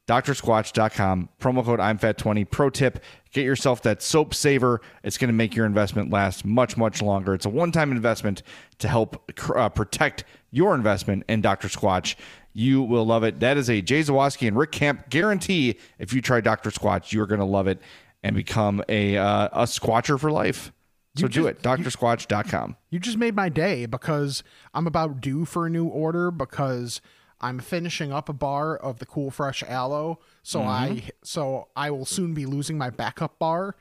Drsquatch.com 0.06 1.28
promo 1.38 1.62
code 1.64 1.80
i'm 1.80 1.98
fat20 1.98 2.50
pro 2.50 2.70
tip 2.70 3.04
get 3.32 3.44
yourself 3.44 3.82
that 3.82 4.02
soap 4.02 4.34
saver. 4.34 4.80
It's 5.02 5.18
going 5.18 5.28
to 5.28 5.34
make 5.34 5.54
your 5.54 5.66
investment 5.66 6.10
last 6.10 6.44
much 6.44 6.76
much 6.76 7.02
longer. 7.02 7.34
It's 7.34 7.46
a 7.46 7.50
one-time 7.50 7.92
investment 7.92 8.42
to 8.78 8.88
help 8.88 9.30
uh, 9.54 9.68
protect 9.68 10.24
your 10.50 10.74
investment 10.74 11.24
in 11.28 11.40
dr 11.40 11.68
squatch. 11.68 12.14
You 12.54 12.82
will 12.82 13.04
love 13.04 13.22
it. 13.22 13.40
That 13.40 13.56
is 13.56 13.68
a 13.68 13.82
jay 13.82 14.00
zawaski 14.00 14.48
and 14.48 14.56
rick 14.56 14.72
camp 14.72 15.10
guarantee. 15.10 15.78
If 15.98 16.12
you 16.12 16.22
try 16.22 16.40
dr 16.40 16.70
squatch 16.70 17.12
you're 17.12 17.26
going 17.26 17.40
to 17.40 17.46
love 17.46 17.66
it 17.66 17.80
and 18.22 18.34
become 18.34 18.82
a 18.88 19.16
uh, 19.16 19.48
a 19.52 19.62
squatcher 19.64 20.18
for 20.18 20.30
life. 20.30 20.72
So 21.18 21.26
You 21.26 21.28
do 21.28 21.42
just- 21.44 21.58
it, 21.58 21.62
drsquatch.com. 21.62 22.76
You 22.90 22.98
just 22.98 23.18
made 23.18 23.34
my 23.34 23.48
day 23.48 23.86
because 23.86 24.42
I'm 24.72 24.86
about 24.86 25.20
due 25.20 25.44
for 25.44 25.66
a 25.66 25.70
new 25.70 25.86
order 25.86 26.30
because 26.30 27.00
I'm 27.40 27.58
finishing 27.58 28.12
up 28.12 28.28
a 28.28 28.32
bar 28.32 28.76
of 28.76 28.98
the 28.98 29.06
Cool 29.06 29.30
Fresh 29.30 29.62
Aloe. 29.64 30.18
So 30.42 30.62
I 30.62 30.88
mm-hmm. 30.88 31.08
so 31.22 31.68
I 31.76 31.90
will 31.90 32.04
soon 32.04 32.34
be 32.34 32.46
losing 32.46 32.78
my 32.78 32.90
backup 32.90 33.38
bar. 33.38 33.76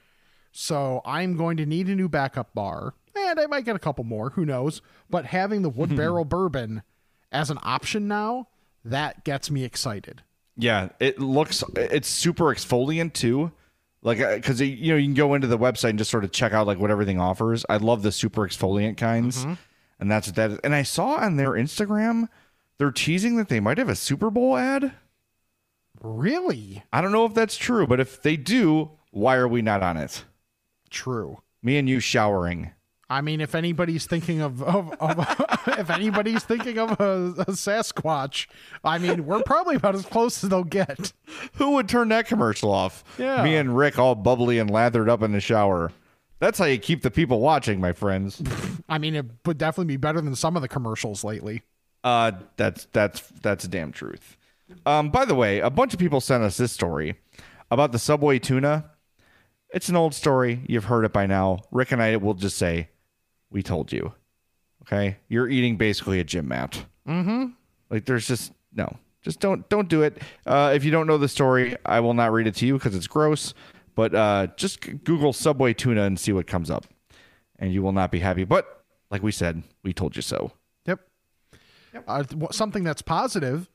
So 0.51 1.01
I'm 1.05 1.37
going 1.37 1.57
to 1.57 1.65
need 1.65 1.87
a 1.87 1.95
new 1.95 2.09
backup 2.09 2.53
bar. 2.53 2.93
And 3.15 3.39
I 3.39 3.47
might 3.47 3.65
get 3.65 3.75
a 3.75 3.79
couple 3.79 4.03
more, 4.03 4.31
who 4.31 4.45
knows. 4.45 4.81
But 5.09 5.25
having 5.25 5.61
the 5.61 5.69
wood 5.69 5.95
barrel 5.95 6.25
bourbon 6.25 6.83
as 7.31 7.49
an 7.49 7.57
option 7.63 8.07
now, 8.07 8.47
that 8.85 9.23
gets 9.23 9.49
me 9.51 9.63
excited. 9.63 10.23
Yeah, 10.55 10.89
it 10.99 11.19
looks 11.19 11.63
it's 11.75 12.07
super 12.07 12.45
exfoliant 12.45 13.13
too. 13.13 13.51
Like 14.07 14.21
uh, 14.21 14.35
because 14.35 14.61
you 14.61 14.93
know 14.93 14.97
you 14.97 15.05
can 15.05 15.15
go 15.15 15.33
into 15.33 15.47
the 15.47 15.57
website 15.57 15.89
and 15.89 15.99
just 15.99 16.09
sort 16.09 16.23
of 16.23 16.31
check 16.31 16.53
out 16.53 16.65
like 16.65 16.79
what 16.79 16.91
everything 16.91 17.19
offers. 17.19 17.65
I 17.67 17.75
love 17.75 18.03
the 18.03 18.11
super 18.13 18.47
exfoliant 18.47 18.95
kinds, 18.95 19.39
mm-hmm. 19.39 19.55
and 19.99 20.09
that's 20.09 20.29
what 20.29 20.37
that 20.37 20.51
is. 20.51 20.59
And 20.59 20.73
I 20.73 20.83
saw 20.83 21.15
on 21.15 21.35
their 21.35 21.51
Instagram 21.51 22.29
they're 22.77 22.91
teasing 22.91 23.35
that 23.35 23.49
they 23.49 23.59
might 23.59 23.77
have 23.77 23.89
a 23.89 23.95
Super 23.95 24.29
Bowl 24.29 24.55
ad. 24.55 24.93
Really? 26.01 26.83
I 26.93 27.01
don't 27.01 27.11
know 27.11 27.25
if 27.25 27.33
that's 27.33 27.57
true, 27.57 27.85
but 27.85 27.99
if 27.99 28.21
they 28.21 28.37
do, 28.37 28.91
why 29.11 29.35
are 29.35 29.47
we 29.47 29.61
not 29.61 29.83
on 29.83 29.97
it? 29.97 30.23
True. 30.89 31.41
Me 31.61 31.77
and 31.77 31.89
you 31.89 31.99
showering. 31.99 32.71
I 33.09 33.21
mean, 33.21 33.39
if 33.39 33.55
anybody's 33.55 34.05
thinking 34.05 34.41
of, 34.41 34.61
of, 34.61 34.91
of 34.99 35.17
if 35.67 35.89
anybody's 35.89 36.43
thinking 36.43 36.77
of 36.77 36.91
a, 36.99 37.41
a 37.41 37.51
Sasquatch, 37.51 38.47
I 38.83 38.97
mean, 38.97 39.25
we're 39.25 39.43
probably 39.43 39.75
about 39.75 39.95
as 39.95 40.05
close 40.05 40.43
as 40.43 40.49
they'll 40.49 40.65
get. 40.65 41.13
Who 41.53 41.71
would 41.71 41.87
turn 41.87 42.09
that 42.09 42.27
commercial 42.27 42.71
off? 42.71 43.03
Yeah. 43.17 43.43
Me 43.43 43.55
and 43.55 43.77
Rick 43.77 43.97
all 43.97 44.15
bubbly 44.15 44.59
and 44.59 44.69
lathered 44.69 45.07
up 45.07 45.21
in 45.21 45.31
the 45.31 45.39
shower. 45.39 45.91
That's 46.39 46.59
how 46.59 46.65
you 46.65 46.77
keep 46.77 47.01
the 47.01 47.09
people 47.09 47.39
watching, 47.39 47.79
my 47.79 47.93
friends. 47.93 48.41
I 48.89 48.97
mean, 48.97 49.15
it 49.15 49.25
would 49.45 49.57
definitely 49.57 49.93
be 49.93 49.97
better 49.97 50.21
than 50.21 50.35
some 50.35 50.55
of 50.55 50.61
the 50.61 50.67
commercials 50.67 51.23
lately. 51.23 51.63
Uh, 52.03 52.31
that's 52.57 52.85
that's 52.93 53.21
that's 53.41 53.63
a 53.63 53.67
damn 53.67 53.91
truth. 53.91 54.37
Um, 54.85 55.09
by 55.09 55.25
the 55.25 55.33
way, 55.33 55.59
a 55.59 55.69
bunch 55.69 55.93
of 55.93 55.99
people 55.99 56.21
sent 56.21 56.43
us 56.43 56.57
this 56.57 56.71
story 56.71 57.15
about 57.71 57.91
the 57.91 57.99
Subway 57.99 58.37
tuna. 58.37 58.91
It's 59.73 59.89
an 59.89 59.95
old 59.95 60.13
story. 60.13 60.61
You've 60.67 60.85
heard 60.85 61.05
it 61.05 61.13
by 61.13 61.25
now. 61.25 61.59
Rick 61.71 61.91
and 61.91 62.01
I 62.01 62.15
will 62.17 62.33
just 62.33 62.57
say, 62.57 62.89
we 63.49 63.63
told 63.63 63.91
you. 63.91 64.13
Okay, 64.83 65.17
you're 65.27 65.49
eating 65.49 65.75
basically 65.77 66.19
a 66.19 66.23
gym 66.23 66.47
mat. 66.47 66.85
Mm-hmm. 67.07 67.47
Like 67.89 68.05
there's 68.05 68.27
just 68.27 68.53
no, 68.73 68.97
just 69.21 69.39
don't 69.39 69.67
don't 69.69 69.89
do 69.89 70.03
it. 70.03 70.21
Uh, 70.45 70.71
if 70.73 70.85
you 70.85 70.91
don't 70.91 71.07
know 71.07 71.17
the 71.17 71.27
story, 71.27 71.75
I 71.85 71.99
will 71.99 72.13
not 72.13 72.31
read 72.31 72.47
it 72.47 72.55
to 72.55 72.65
you 72.65 72.73
because 72.73 72.95
it's 72.95 73.07
gross. 73.07 73.53
But 73.95 74.13
uh, 74.13 74.47
just 74.55 74.81
Google 75.03 75.33
Subway 75.33 75.73
tuna 75.73 76.03
and 76.03 76.19
see 76.19 76.31
what 76.31 76.47
comes 76.47 76.69
up, 76.69 76.85
and 77.59 77.73
you 77.73 77.81
will 77.81 77.91
not 77.91 78.11
be 78.11 78.19
happy. 78.19 78.43
But 78.43 78.83
like 79.09 79.23
we 79.23 79.31
said, 79.31 79.63
we 79.83 79.93
told 79.93 80.15
you 80.15 80.21
so. 80.21 80.51
Yep. 80.85 80.99
Uh, 82.07 82.23
something 82.51 82.83
that's 82.83 83.01
positive 83.01 83.69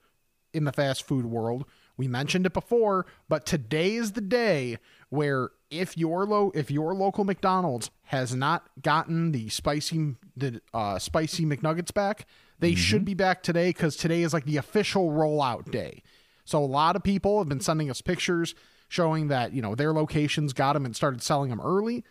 in 0.53 0.65
the 0.65 0.73
fast 0.73 1.07
food 1.07 1.27
world. 1.27 1.65
We 1.97 2.09
mentioned 2.09 2.47
it 2.47 2.53
before, 2.53 3.07
but 3.29 3.47
today 3.47 3.95
is 3.95 4.13
the 4.13 4.21
day 4.21 4.79
where 5.11 5.51
if 5.73 5.97
your 5.97 6.27
lo- 6.27 6.53
if 6.55 6.71
your 6.71 6.95
local 6.95 7.25
McDonald's 7.25 7.91
has 8.05 8.35
not 8.35 8.69
gotten 8.83 9.33
the 9.33 9.49
spicy 9.49 10.15
the 10.37 10.61
uh, 10.75 10.99
spicy 10.99 11.45
McNuggets 11.47 11.93
back, 11.93 12.27
they 12.59 12.75
should 12.75 13.05
be 13.05 13.15
back 13.15 13.43
today 13.43 13.71
because 13.71 13.97
today 13.97 14.23
is 14.23 14.33
like 14.33 14.45
the 14.45 14.59
official 14.59 15.11
rollout 15.11 15.71
day. 15.73 16.03
So 16.45 16.63
a 16.63 16.67
lot 16.67 16.95
of 16.95 17.03
people 17.03 17.39
have 17.39 17.49
been 17.49 17.61
sending 17.61 17.91
us 17.91 18.03
pictures 18.03 18.55
showing 18.89 19.29
that 19.29 19.55
you 19.55 19.63
know 19.63 19.75
their 19.75 19.93
locations 19.93 20.53
got 20.53 20.75
them 20.75 20.85
and 20.85 20.95
started 20.95 21.23
selling 21.23 21.51
them 21.51 21.61
early. 21.61 22.05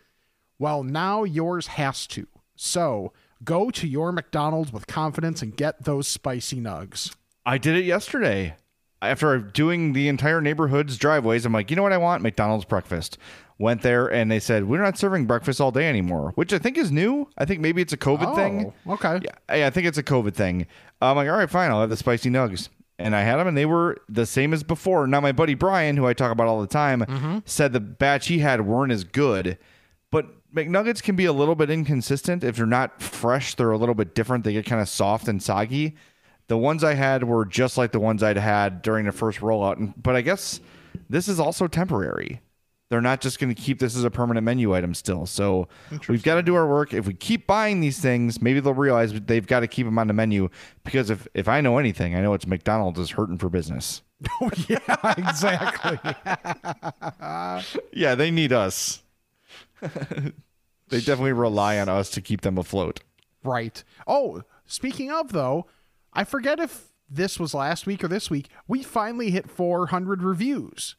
Well, 0.58 0.82
now 0.82 1.22
yours 1.24 1.68
has 1.68 2.06
to. 2.08 2.26
So 2.56 3.12
go 3.44 3.70
to 3.70 3.86
your 3.86 4.12
McDonald's 4.12 4.72
with 4.72 4.86
confidence 4.86 5.40
and 5.40 5.56
get 5.56 5.84
those 5.84 6.08
spicy 6.08 6.60
nugs. 6.60 7.14
I 7.46 7.58
did 7.58 7.76
it 7.76 7.84
yesterday. 7.84 8.56
After 9.00 9.36
doing 9.38 9.94
the 9.94 10.06
entire 10.06 10.40
neighborhood's 10.40 10.96
driveways, 10.96 11.44
I'm 11.44 11.52
like, 11.52 11.70
you 11.70 11.76
know 11.76 11.82
what 11.82 11.92
I 11.92 11.98
want? 11.98 12.22
McDonald's 12.22 12.64
breakfast. 12.64 13.18
Went 13.62 13.82
there 13.82 14.08
and 14.08 14.28
they 14.28 14.40
said, 14.40 14.64
we're 14.64 14.82
not 14.82 14.98
serving 14.98 15.26
breakfast 15.26 15.60
all 15.60 15.70
day 15.70 15.88
anymore, 15.88 16.32
which 16.34 16.52
I 16.52 16.58
think 16.58 16.76
is 16.76 16.90
new. 16.90 17.28
I 17.38 17.44
think 17.44 17.60
maybe 17.60 17.80
it's 17.80 17.92
a 17.92 17.96
COVID 17.96 18.32
oh, 18.32 18.34
thing. 18.34 18.72
Oh, 18.88 18.94
okay. 18.94 19.20
Yeah, 19.22 19.56
yeah, 19.56 19.66
I 19.68 19.70
think 19.70 19.86
it's 19.86 19.98
a 19.98 20.02
COVID 20.02 20.34
thing. 20.34 20.66
I'm 21.00 21.14
like, 21.14 21.28
all 21.28 21.36
right, 21.36 21.48
fine, 21.48 21.70
I'll 21.70 21.80
have 21.80 21.88
the 21.88 21.96
spicy 21.96 22.28
nugs. 22.28 22.70
And 22.98 23.14
I 23.14 23.20
had 23.20 23.36
them 23.36 23.46
and 23.46 23.56
they 23.56 23.64
were 23.64 23.98
the 24.08 24.26
same 24.26 24.52
as 24.52 24.64
before. 24.64 25.06
Now, 25.06 25.20
my 25.20 25.30
buddy 25.30 25.54
Brian, 25.54 25.96
who 25.96 26.06
I 26.06 26.12
talk 26.12 26.32
about 26.32 26.48
all 26.48 26.60
the 26.60 26.66
time, 26.66 27.02
mm-hmm. 27.02 27.38
said 27.44 27.72
the 27.72 27.78
batch 27.78 28.26
he 28.26 28.40
had 28.40 28.62
weren't 28.62 28.90
as 28.90 29.04
good. 29.04 29.58
But 30.10 30.26
McNuggets 30.52 31.00
can 31.00 31.14
be 31.14 31.26
a 31.26 31.32
little 31.32 31.54
bit 31.54 31.70
inconsistent. 31.70 32.42
If 32.42 32.56
they're 32.56 32.66
not 32.66 33.00
fresh, 33.00 33.54
they're 33.54 33.70
a 33.70 33.78
little 33.78 33.94
bit 33.94 34.16
different. 34.16 34.42
They 34.42 34.54
get 34.54 34.66
kind 34.66 34.82
of 34.82 34.88
soft 34.88 35.28
and 35.28 35.40
soggy. 35.40 35.94
The 36.48 36.58
ones 36.58 36.82
I 36.82 36.94
had 36.94 37.22
were 37.22 37.44
just 37.44 37.78
like 37.78 37.92
the 37.92 38.00
ones 38.00 38.24
I'd 38.24 38.36
had 38.36 38.82
during 38.82 39.06
the 39.06 39.12
first 39.12 39.38
rollout. 39.38 39.94
But 39.96 40.16
I 40.16 40.20
guess 40.20 40.58
this 41.08 41.28
is 41.28 41.38
also 41.38 41.68
temporary. 41.68 42.40
They're 42.92 43.00
not 43.00 43.22
just 43.22 43.38
going 43.38 43.54
to 43.54 43.58
keep 43.58 43.78
this 43.78 43.96
as 43.96 44.04
a 44.04 44.10
permanent 44.10 44.44
menu 44.44 44.74
item 44.74 44.92
still. 44.92 45.24
So 45.24 45.66
we've 46.08 46.22
got 46.22 46.34
to 46.34 46.42
do 46.42 46.54
our 46.54 46.68
work. 46.68 46.92
If 46.92 47.06
we 47.06 47.14
keep 47.14 47.46
buying 47.46 47.80
these 47.80 47.98
things, 47.98 48.42
maybe 48.42 48.60
they'll 48.60 48.74
realize 48.74 49.14
they've 49.18 49.46
got 49.46 49.60
to 49.60 49.66
keep 49.66 49.86
them 49.86 49.98
on 49.98 50.08
the 50.08 50.12
menu. 50.12 50.50
Because 50.84 51.08
if, 51.08 51.26
if 51.32 51.48
I 51.48 51.62
know 51.62 51.78
anything, 51.78 52.14
I 52.14 52.20
know 52.20 52.34
it's 52.34 52.46
McDonald's 52.46 52.98
is 53.00 53.12
hurting 53.12 53.38
for 53.38 53.48
business. 53.48 54.02
Oh, 54.42 54.50
yeah, 54.68 55.14
exactly. 55.16 55.98
Yeah, 57.92 58.14
they 58.14 58.30
need 58.30 58.52
us. 58.52 59.02
they 59.80 61.00
definitely 61.00 61.32
rely 61.32 61.78
on 61.78 61.88
us 61.88 62.10
to 62.10 62.20
keep 62.20 62.42
them 62.42 62.58
afloat. 62.58 63.00
right. 63.42 63.82
Oh, 64.06 64.42
speaking 64.66 65.10
of, 65.10 65.32
though, 65.32 65.66
I 66.12 66.24
forget 66.24 66.60
if 66.60 66.92
this 67.08 67.40
was 67.40 67.54
last 67.54 67.86
week 67.86 68.04
or 68.04 68.08
this 68.08 68.30
week. 68.30 68.48
We 68.68 68.82
finally 68.82 69.30
hit 69.30 69.50
400 69.50 70.22
reviews 70.22 70.94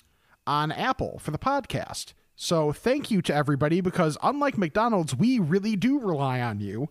on 0.45 0.71
Apple 0.71 1.19
for 1.19 1.31
the 1.31 1.37
podcast. 1.37 2.13
So 2.35 2.71
thank 2.71 3.11
you 3.11 3.21
to 3.23 3.33
everybody 3.33 3.81
because 3.81 4.17
unlike 4.23 4.57
McDonald's, 4.57 5.15
we 5.15 5.39
really 5.39 5.75
do 5.75 5.99
rely 5.99 6.41
on 6.41 6.59
you. 6.59 6.89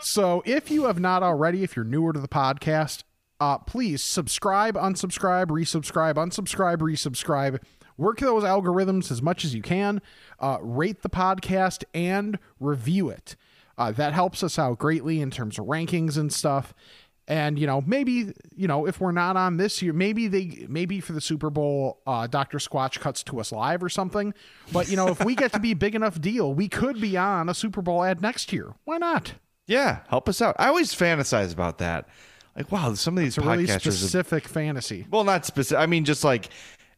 So 0.00 0.42
if 0.46 0.70
you 0.70 0.84
have 0.84 1.00
not 1.00 1.22
already, 1.22 1.62
if 1.62 1.76
you're 1.76 1.84
newer 1.84 2.12
to 2.12 2.20
the 2.20 2.28
podcast, 2.28 3.02
uh, 3.40 3.58
please 3.58 4.02
subscribe, 4.02 4.74
unsubscribe, 4.74 5.46
resubscribe, 5.46 6.14
unsubscribe, 6.14 6.78
resubscribe. 6.78 7.62
Work 7.96 8.20
those 8.20 8.44
algorithms 8.44 9.10
as 9.10 9.20
much 9.20 9.44
as 9.44 9.54
you 9.54 9.62
can. 9.62 10.00
Uh, 10.38 10.58
rate 10.60 11.02
the 11.02 11.10
podcast 11.10 11.84
and 11.92 12.38
review 12.60 13.08
it. 13.08 13.36
Uh, 13.76 13.92
that 13.92 14.12
helps 14.12 14.42
us 14.42 14.58
out 14.58 14.78
greatly 14.78 15.20
in 15.20 15.30
terms 15.30 15.58
of 15.58 15.66
rankings 15.66 16.16
and 16.16 16.32
stuff. 16.32 16.74
And 17.28 17.58
you 17.58 17.66
know, 17.66 17.82
maybe 17.86 18.32
you 18.56 18.66
know 18.66 18.86
if 18.86 19.00
we're 19.00 19.12
not 19.12 19.36
on 19.36 19.58
this 19.58 19.82
year, 19.82 19.92
maybe 19.92 20.28
they 20.28 20.66
maybe 20.68 20.98
for 21.00 21.12
the 21.12 21.20
Super 21.20 21.50
Bowl, 21.50 22.00
uh, 22.06 22.26
Doctor 22.26 22.56
Squatch 22.56 22.98
cuts 23.00 23.22
to 23.24 23.38
us 23.38 23.52
live 23.52 23.84
or 23.84 23.90
something. 23.90 24.32
But 24.72 24.88
you 24.88 24.96
know, 24.96 25.08
if 25.08 25.22
we 25.22 25.34
get 25.34 25.52
to 25.52 25.60
be 25.60 25.72
a 25.72 25.76
big 25.76 25.94
enough 25.94 26.20
deal, 26.20 26.54
we 26.54 26.68
could 26.68 27.00
be 27.00 27.18
on 27.18 27.50
a 27.50 27.54
Super 27.54 27.82
Bowl 27.82 28.02
ad 28.02 28.22
next 28.22 28.50
year. 28.50 28.74
Why 28.84 28.96
not? 28.96 29.34
Yeah, 29.66 30.00
help 30.08 30.26
us 30.30 30.40
out. 30.40 30.56
I 30.58 30.68
always 30.68 30.94
fantasize 30.94 31.52
about 31.52 31.76
that. 31.78 32.08
Like, 32.56 32.72
wow, 32.72 32.94
some 32.94 33.16
of 33.16 33.22
these 33.22 33.38
really 33.38 33.66
specific 33.66 34.48
fantasy. 34.48 35.06
well, 35.10 35.22
not 35.22 35.44
specific. 35.44 35.80
I 35.80 35.86
mean, 35.86 36.04
just 36.04 36.24
like 36.24 36.48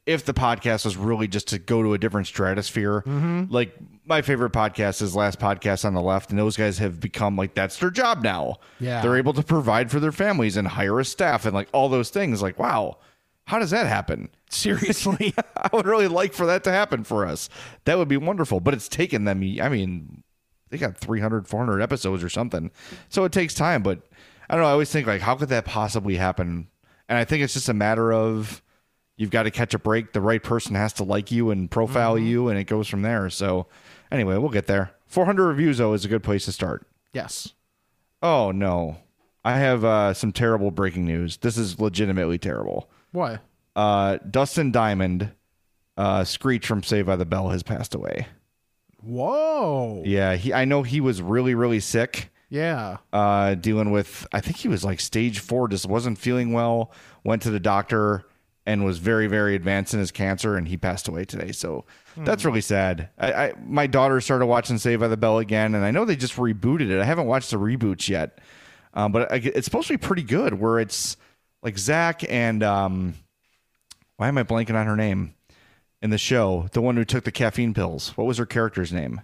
if 0.06 0.24
the 0.24 0.34
podcast 0.34 0.84
was 0.84 0.96
really 0.96 1.28
just 1.28 1.48
to 1.48 1.58
go 1.58 1.82
to 1.82 1.94
a 1.94 1.98
different 1.98 2.26
stratosphere. 2.26 3.02
Mm-hmm. 3.02 3.44
Like 3.48 3.76
my 4.04 4.22
favorite 4.22 4.52
podcast 4.52 5.02
is 5.02 5.14
Last 5.14 5.38
Podcast 5.38 5.84
on 5.84 5.94
the 5.94 6.00
Left, 6.00 6.30
and 6.30 6.38
those 6.38 6.56
guys 6.56 6.78
have 6.78 7.00
become 7.00 7.36
like 7.36 7.54
that's 7.54 7.78
their 7.78 7.90
job 7.90 8.22
now. 8.22 8.56
Yeah. 8.78 9.02
they're 9.02 9.16
able 9.16 9.34
to 9.34 9.42
provide 9.42 9.90
for 9.90 10.00
their 10.00 10.12
families 10.12 10.56
and 10.56 10.66
hire 10.66 10.98
a 10.98 11.04
staff 11.04 11.44
and 11.44 11.54
like 11.54 11.68
all 11.72 11.88
those 11.88 12.10
things. 12.10 12.42
Like, 12.42 12.58
wow, 12.58 12.98
how 13.46 13.58
does 13.58 13.70
that 13.70 13.86
happen? 13.86 14.30
Seriously. 14.48 15.34
I 15.56 15.70
would 15.72 15.86
really 15.86 16.08
like 16.08 16.32
for 16.32 16.46
that 16.46 16.64
to 16.64 16.70
happen 16.70 17.04
for 17.04 17.26
us. 17.26 17.48
That 17.84 17.98
would 17.98 18.08
be 18.08 18.16
wonderful. 18.16 18.60
But 18.60 18.74
it's 18.74 18.88
taken 18.88 19.24
them, 19.24 19.38
I 19.60 19.68
mean, 19.68 20.22
they 20.70 20.78
got 20.78 20.96
300, 20.96 21.48
400 21.48 21.80
episodes 21.80 22.22
or 22.22 22.28
something. 22.28 22.70
So 23.08 23.24
it 23.24 23.32
takes 23.32 23.54
time. 23.54 23.82
But 23.82 24.02
I 24.48 24.54
don't 24.54 24.62
know. 24.62 24.68
I 24.68 24.72
always 24.72 24.90
think, 24.90 25.06
like, 25.06 25.20
how 25.20 25.34
could 25.36 25.48
that 25.50 25.64
possibly 25.64 26.16
happen? 26.16 26.68
And 27.08 27.18
I 27.18 27.24
think 27.24 27.42
it's 27.42 27.54
just 27.54 27.68
a 27.68 27.74
matter 27.74 28.12
of 28.12 28.62
you've 29.20 29.30
got 29.30 29.42
to 29.42 29.50
catch 29.50 29.74
a 29.74 29.78
break. 29.78 30.12
The 30.14 30.20
right 30.22 30.42
person 30.42 30.74
has 30.74 30.94
to 30.94 31.04
like 31.04 31.30
you 31.30 31.50
and 31.50 31.70
profile 31.70 32.18
you, 32.18 32.48
and 32.48 32.58
it 32.58 32.64
goes 32.64 32.88
from 32.88 33.02
there. 33.02 33.28
So 33.28 33.66
anyway, 34.10 34.38
we'll 34.38 34.48
get 34.48 34.66
there. 34.66 34.92
400 35.08 35.46
reviews, 35.46 35.76
though, 35.76 35.92
is 35.92 36.04
a 36.06 36.08
good 36.08 36.22
place 36.22 36.46
to 36.46 36.52
start. 36.52 36.86
yes. 37.12 37.52
Oh, 38.22 38.50
no. 38.50 38.96
I 39.44 39.58
have 39.58 39.84
uh, 39.84 40.12
some 40.14 40.32
terrible 40.32 40.70
breaking 40.70 41.04
news. 41.04 41.36
This 41.38 41.56
is 41.56 41.80
legitimately 41.80 42.38
terrible 42.38 42.90
What? 43.12 43.40
uh, 43.76 44.18
Dustin 44.30 44.70
Diamond, 44.72 45.32
uh, 45.96 46.24
Screech 46.24 46.66
from 46.66 46.82
Saved 46.82 47.06
by 47.06 47.16
the 47.16 47.24
Bell, 47.26 47.48
has 47.50 47.62
passed 47.62 47.94
away. 47.94 48.26
Whoa. 49.02 50.02
Yeah, 50.04 50.34
he. 50.36 50.52
I 50.52 50.64
know 50.64 50.82
he 50.82 51.00
was 51.00 51.22
really, 51.22 51.54
really 51.54 51.80
sick, 51.80 52.30
Yeah. 52.50 52.98
uh, 53.12 53.54
dealing 53.54 53.90
with. 53.90 54.26
I 54.32 54.40
think 54.40 54.56
he 54.58 54.68
was 54.68 54.84
like 54.84 55.00
stage 55.00 55.38
four, 55.38 55.68
just 55.68 55.86
wasn't 55.86 56.18
feeling 56.18 56.52
well. 56.52 56.92
Went 57.24 57.42
to 57.42 57.50
the 57.50 57.60
doctor, 57.60 58.24
and 58.70 58.84
was 58.84 58.98
very 58.98 59.26
very 59.26 59.54
advanced 59.54 59.92
in 59.94 60.00
his 60.00 60.10
cancer, 60.10 60.56
and 60.56 60.68
he 60.68 60.76
passed 60.76 61.08
away 61.08 61.24
today. 61.24 61.52
So 61.52 61.84
that's 62.16 62.44
really 62.44 62.60
sad. 62.60 63.08
I, 63.18 63.32
I 63.32 63.52
my 63.64 63.86
daughter 63.86 64.20
started 64.20 64.46
watching 64.46 64.78
Saved 64.78 65.00
by 65.00 65.08
the 65.08 65.16
Bell 65.16 65.38
again, 65.38 65.74
and 65.74 65.84
I 65.84 65.90
know 65.90 66.04
they 66.04 66.16
just 66.16 66.36
rebooted 66.36 66.90
it. 66.90 67.00
I 67.00 67.04
haven't 67.04 67.26
watched 67.26 67.50
the 67.50 67.58
reboots 67.58 68.08
yet, 68.08 68.38
um, 68.94 69.12
but 69.12 69.32
I, 69.32 69.36
it's 69.36 69.64
supposed 69.64 69.88
to 69.88 69.94
be 69.94 69.98
pretty 69.98 70.22
good. 70.22 70.54
Where 70.54 70.78
it's 70.78 71.16
like 71.62 71.78
Zach 71.78 72.24
and 72.30 72.62
um, 72.62 73.14
why 74.16 74.28
am 74.28 74.38
I 74.38 74.44
blanking 74.44 74.74
on 74.74 74.86
her 74.86 74.96
name 74.96 75.34
in 76.00 76.10
the 76.10 76.18
show? 76.18 76.68
The 76.72 76.80
one 76.80 76.96
who 76.96 77.04
took 77.04 77.24
the 77.24 77.32
caffeine 77.32 77.74
pills. 77.74 78.16
What 78.16 78.26
was 78.26 78.38
her 78.38 78.46
character's 78.46 78.92
name? 78.92 79.20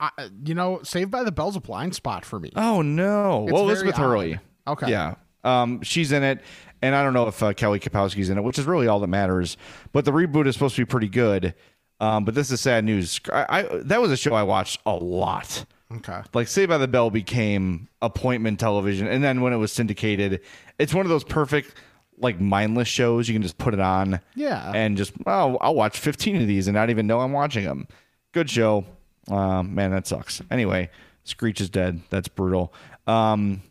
I, 0.00 0.10
you 0.44 0.54
know, 0.54 0.80
Saved 0.82 1.12
by 1.12 1.22
the 1.22 1.30
Bell's 1.30 1.54
a 1.54 1.60
blind 1.60 1.94
spot 1.94 2.24
for 2.24 2.40
me. 2.40 2.50
Oh 2.56 2.82
no! 2.82 3.44
It's 3.44 3.52
well, 3.52 3.62
Elizabeth. 3.62 3.96
Hurley. 3.96 4.38
Okay. 4.66 4.90
Yeah. 4.90 5.14
Um, 5.44 5.82
she's 5.82 6.12
in 6.12 6.22
it, 6.22 6.40
and 6.82 6.94
I 6.94 7.02
don't 7.02 7.14
know 7.14 7.28
if 7.28 7.42
uh, 7.42 7.52
Kelly 7.54 7.80
Kapowski's 7.80 8.28
in 8.28 8.36
it, 8.38 8.42
which 8.42 8.58
is 8.58 8.66
really 8.66 8.86
all 8.88 9.00
that 9.00 9.06
matters. 9.06 9.56
But 9.92 10.04
the 10.04 10.10
reboot 10.12 10.46
is 10.46 10.54
supposed 10.54 10.74
to 10.76 10.82
be 10.82 10.86
pretty 10.86 11.08
good. 11.08 11.54
Um, 12.00 12.24
but 12.24 12.34
this 12.34 12.50
is 12.50 12.60
sad 12.60 12.84
news. 12.84 13.20
I, 13.32 13.46
I 13.48 13.62
that 13.84 14.00
was 14.02 14.10
a 14.10 14.16
show 14.16 14.34
I 14.34 14.42
watched 14.42 14.80
a 14.84 14.94
lot. 14.94 15.64
Okay. 15.94 16.20
Like 16.34 16.48
Saved 16.48 16.70
by 16.70 16.78
the 16.78 16.88
Bell 16.88 17.10
became 17.10 17.88
appointment 18.00 18.58
television, 18.58 19.06
and 19.06 19.22
then 19.22 19.40
when 19.40 19.52
it 19.52 19.58
was 19.58 19.70
syndicated, 19.72 20.40
it's 20.78 20.92
one 20.94 21.06
of 21.06 21.10
those 21.10 21.22
perfect 21.24 21.74
like 22.18 22.40
mindless 22.40 22.88
shows. 22.88 23.28
You 23.28 23.34
can 23.34 23.42
just 23.42 23.58
put 23.58 23.74
it 23.74 23.80
on, 23.80 24.20
Yeah. 24.34 24.72
and 24.74 24.96
just 24.96 25.12
oh, 25.26 25.58
I'll 25.60 25.74
watch 25.74 25.98
fifteen 25.98 26.40
of 26.40 26.48
these 26.48 26.66
and 26.66 26.74
not 26.74 26.90
even 26.90 27.06
know 27.06 27.20
I'm 27.20 27.32
watching 27.32 27.64
them. 27.64 27.86
Good 28.32 28.48
show. 28.50 28.84
Um, 29.30 29.74
man, 29.74 29.90
that 29.92 30.06
sucks. 30.06 30.40
Anyway, 30.50 30.90
Screech 31.24 31.60
is 31.60 31.70
dead. 31.70 32.00
That's 32.10 32.26
brutal. 32.28 32.72
Um, 33.06 33.62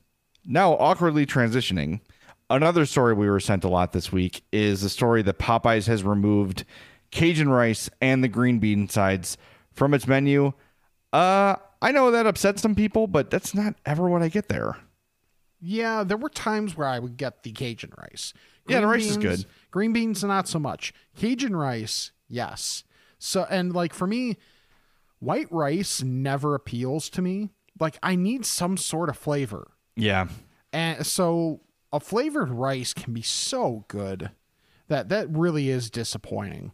now 0.46 0.74
awkwardly 0.74 1.26
transitioning. 1.26 2.00
Another 2.52 2.86
story 2.86 3.14
we 3.14 3.30
were 3.30 3.40
sent 3.40 3.64
a 3.64 3.70
lot 3.70 3.94
this 3.94 4.12
week 4.12 4.44
is 4.52 4.82
the 4.82 4.90
story 4.90 5.22
that 5.22 5.40
Popeyes 5.40 5.88
has 5.88 6.04
removed 6.04 6.66
Cajun 7.10 7.48
rice 7.48 7.90
and 8.02 8.22
the 8.22 8.28
green 8.28 8.60
bean 8.60 8.90
sides 8.90 9.38
from 9.72 9.94
its 9.94 10.06
menu. 10.06 10.52
Uh, 11.14 11.56
I 11.82 11.94
know 11.94 12.12
that 12.12 12.28
upsets 12.28 12.62
some 12.62 12.76
people, 12.76 13.08
but 13.08 13.30
that's 13.30 13.56
not 13.56 13.76
ever 13.86 14.10
what 14.10 14.22
I 14.22 14.28
get 14.28 14.50
there. 14.50 14.76
Yeah, 15.62 16.04
there 16.04 16.18
were 16.18 16.28
times 16.28 16.76
where 16.76 16.90
I 16.90 17.00
would 17.00 17.16
get 17.16 17.44
the 17.44 17.54
Cajun 17.54 17.94
rice. 17.98 18.34
Yeah, 18.68 18.82
the 18.82 18.88
rice 18.88 19.06
is 19.06 19.16
good. 19.16 19.46
Green 19.72 19.94
beans, 19.94 20.22
not 20.22 20.50
so 20.50 20.60
much. 20.60 20.94
Cajun 21.16 21.56
rice, 21.56 22.12
yes. 22.28 22.84
So, 23.18 23.46
and 23.50 23.72
like 23.72 23.94
for 23.94 24.08
me, 24.08 24.36
white 25.20 25.50
rice 25.52 26.04
never 26.04 26.54
appeals 26.56 27.10
to 27.12 27.22
me. 27.22 27.52
Like 27.80 27.98
I 28.04 28.16
need 28.16 28.46
some 28.46 28.76
sort 28.76 29.08
of 29.08 29.18
flavor. 29.18 29.72
Yeah. 29.96 30.28
And 30.74 31.06
so 31.06 31.62
a 31.94 32.00
flavored 32.00 32.50
rice 32.50 32.94
can 32.94 33.14
be 33.14 33.22
so 33.22 33.86
good 33.88 34.32
that 34.88 35.10
that 35.10 35.30
really 35.30 35.70
is 35.70 35.90
disappointing 35.90 36.72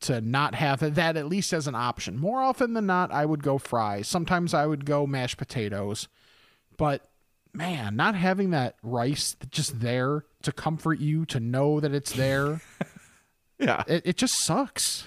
to 0.00 0.20
not 0.20 0.54
have 0.54 0.94
that 0.94 1.16
at 1.16 1.26
least 1.26 1.52
as 1.52 1.66
an 1.66 1.74
option. 1.74 2.18
More 2.18 2.42
often 2.42 2.74
than 2.74 2.86
not, 2.86 3.10
I 3.10 3.24
would 3.24 3.42
go 3.42 3.56
fries. 3.58 4.06
Sometimes 4.06 4.52
I 4.52 4.66
would 4.66 4.84
go 4.84 5.06
mashed 5.06 5.38
potatoes. 5.38 6.08
But 6.76 7.08
man, 7.54 7.96
not 7.96 8.14
having 8.14 8.50
that 8.50 8.76
rice 8.82 9.36
just 9.50 9.80
there 9.80 10.24
to 10.42 10.52
comfort 10.52 10.98
you, 10.98 11.24
to 11.26 11.40
know 11.40 11.80
that 11.80 11.94
it's 11.94 12.12
there, 12.12 12.60
Yeah. 13.58 13.82
it, 13.86 14.02
it 14.06 14.16
just 14.18 14.44
sucks. 14.44 15.06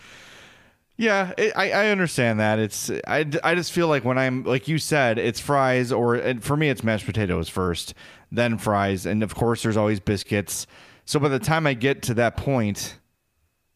Yeah, 0.97 1.33
it, 1.37 1.53
I 1.55 1.71
I 1.71 1.87
understand 1.91 2.39
that. 2.41 2.59
It's 2.59 2.89
I, 3.07 3.25
I 3.43 3.55
just 3.55 3.71
feel 3.71 3.87
like 3.87 4.03
when 4.03 4.17
I'm 4.17 4.43
like 4.43 4.67
you 4.67 4.77
said, 4.79 5.17
it's 5.17 5.39
fries 5.39 5.93
or 5.93 6.15
and 6.15 6.43
for 6.43 6.57
me 6.57 6.69
it's 6.69 6.83
mashed 6.83 7.05
potatoes 7.05 7.47
first, 7.47 7.93
then 8.31 8.57
fries, 8.57 9.05
and 9.05 9.23
of 9.23 9.35
course 9.35 9.63
there's 9.63 9.77
always 9.77 9.99
biscuits. 9.99 10.67
So 11.05 11.19
by 11.19 11.29
the 11.29 11.39
time 11.39 11.65
I 11.65 11.73
get 11.73 12.03
to 12.03 12.13
that 12.15 12.37
point, 12.37 12.97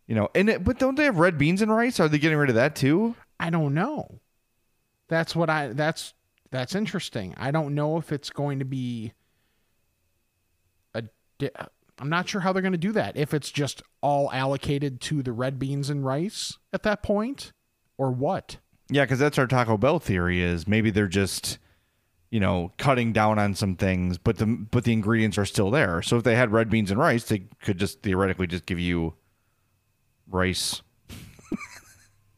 you 0.08 0.16
know, 0.16 0.30
and 0.36 0.50
it, 0.50 0.64
but 0.64 0.80
don't 0.80 0.96
they 0.96 1.06
have 1.06 1.18
red 1.18 1.38
beans 1.38 1.62
and 1.62 1.74
rice? 1.74 2.00
Are 2.00 2.08
they 2.08 2.20
getting 2.20 2.38
rid 2.38 2.50
of 2.50 2.56
that 2.56 2.76
too? 2.76 3.16
I 3.40 3.50
don't 3.50 3.74
know. 3.74 4.20
That's 5.08 5.36
what 5.36 5.50
I 5.50 5.70
that's 5.70 6.14
that's 6.52 6.76
interesting. 6.76 7.34
I 7.38 7.52
don't 7.52 7.74
know 7.74 7.98
if 7.98 8.12
it's 8.12 8.30
going 8.30 8.60
to 8.60 8.66
be 8.66 9.14
a 10.94 11.04
di- 11.40 11.50
I'm 12.00 12.10
not 12.10 12.28
sure 12.28 12.42
how 12.42 12.54
they're 12.54 12.62
going 12.62 12.74
to 12.74 12.78
do 12.78 12.92
that. 12.94 13.18
If 13.18 13.34
it's 13.34 13.52
just 13.52 13.82
all 14.02 14.32
allocated 14.32 15.02
to 15.02 15.24
the 15.24 15.32
red 15.32 15.58
beans 15.60 15.90
and 15.90 16.06
rice 16.06 16.58
at 16.72 16.84
that 16.84 17.02
point 17.04 17.52
or 17.98 18.12
what? 18.12 18.58
Yeah, 18.90 19.06
because 19.06 19.20
that's 19.20 19.38
our 19.38 19.48
Taco 19.48 19.78
Bell 19.78 20.00
theory. 20.00 20.42
Is 20.42 20.68
maybe 20.68 20.92
they're 20.92 21.08
just 21.08 21.58
you 22.34 22.40
know 22.40 22.72
cutting 22.80 23.14
down 23.14 23.38
on 23.38 23.54
some 23.54 23.76
things, 23.76 24.18
but 24.18 24.40
the 24.40 24.48
but 24.48 24.86
the 24.86 24.92
ingredients 24.92 25.38
are 25.38 25.46
still 25.46 25.70
there. 25.70 26.02
So 26.02 26.18
if 26.18 26.24
they 26.24 26.36
had 26.36 26.52
red 26.52 26.68
beans 26.68 26.90
and 26.90 27.00
rice, 27.00 27.26
they 27.26 27.44
could 27.62 27.78
just 27.78 28.02
theoretically 28.02 28.48
just 28.48 28.66
give 28.66 28.80
you 28.80 29.14
rice. 30.28 30.82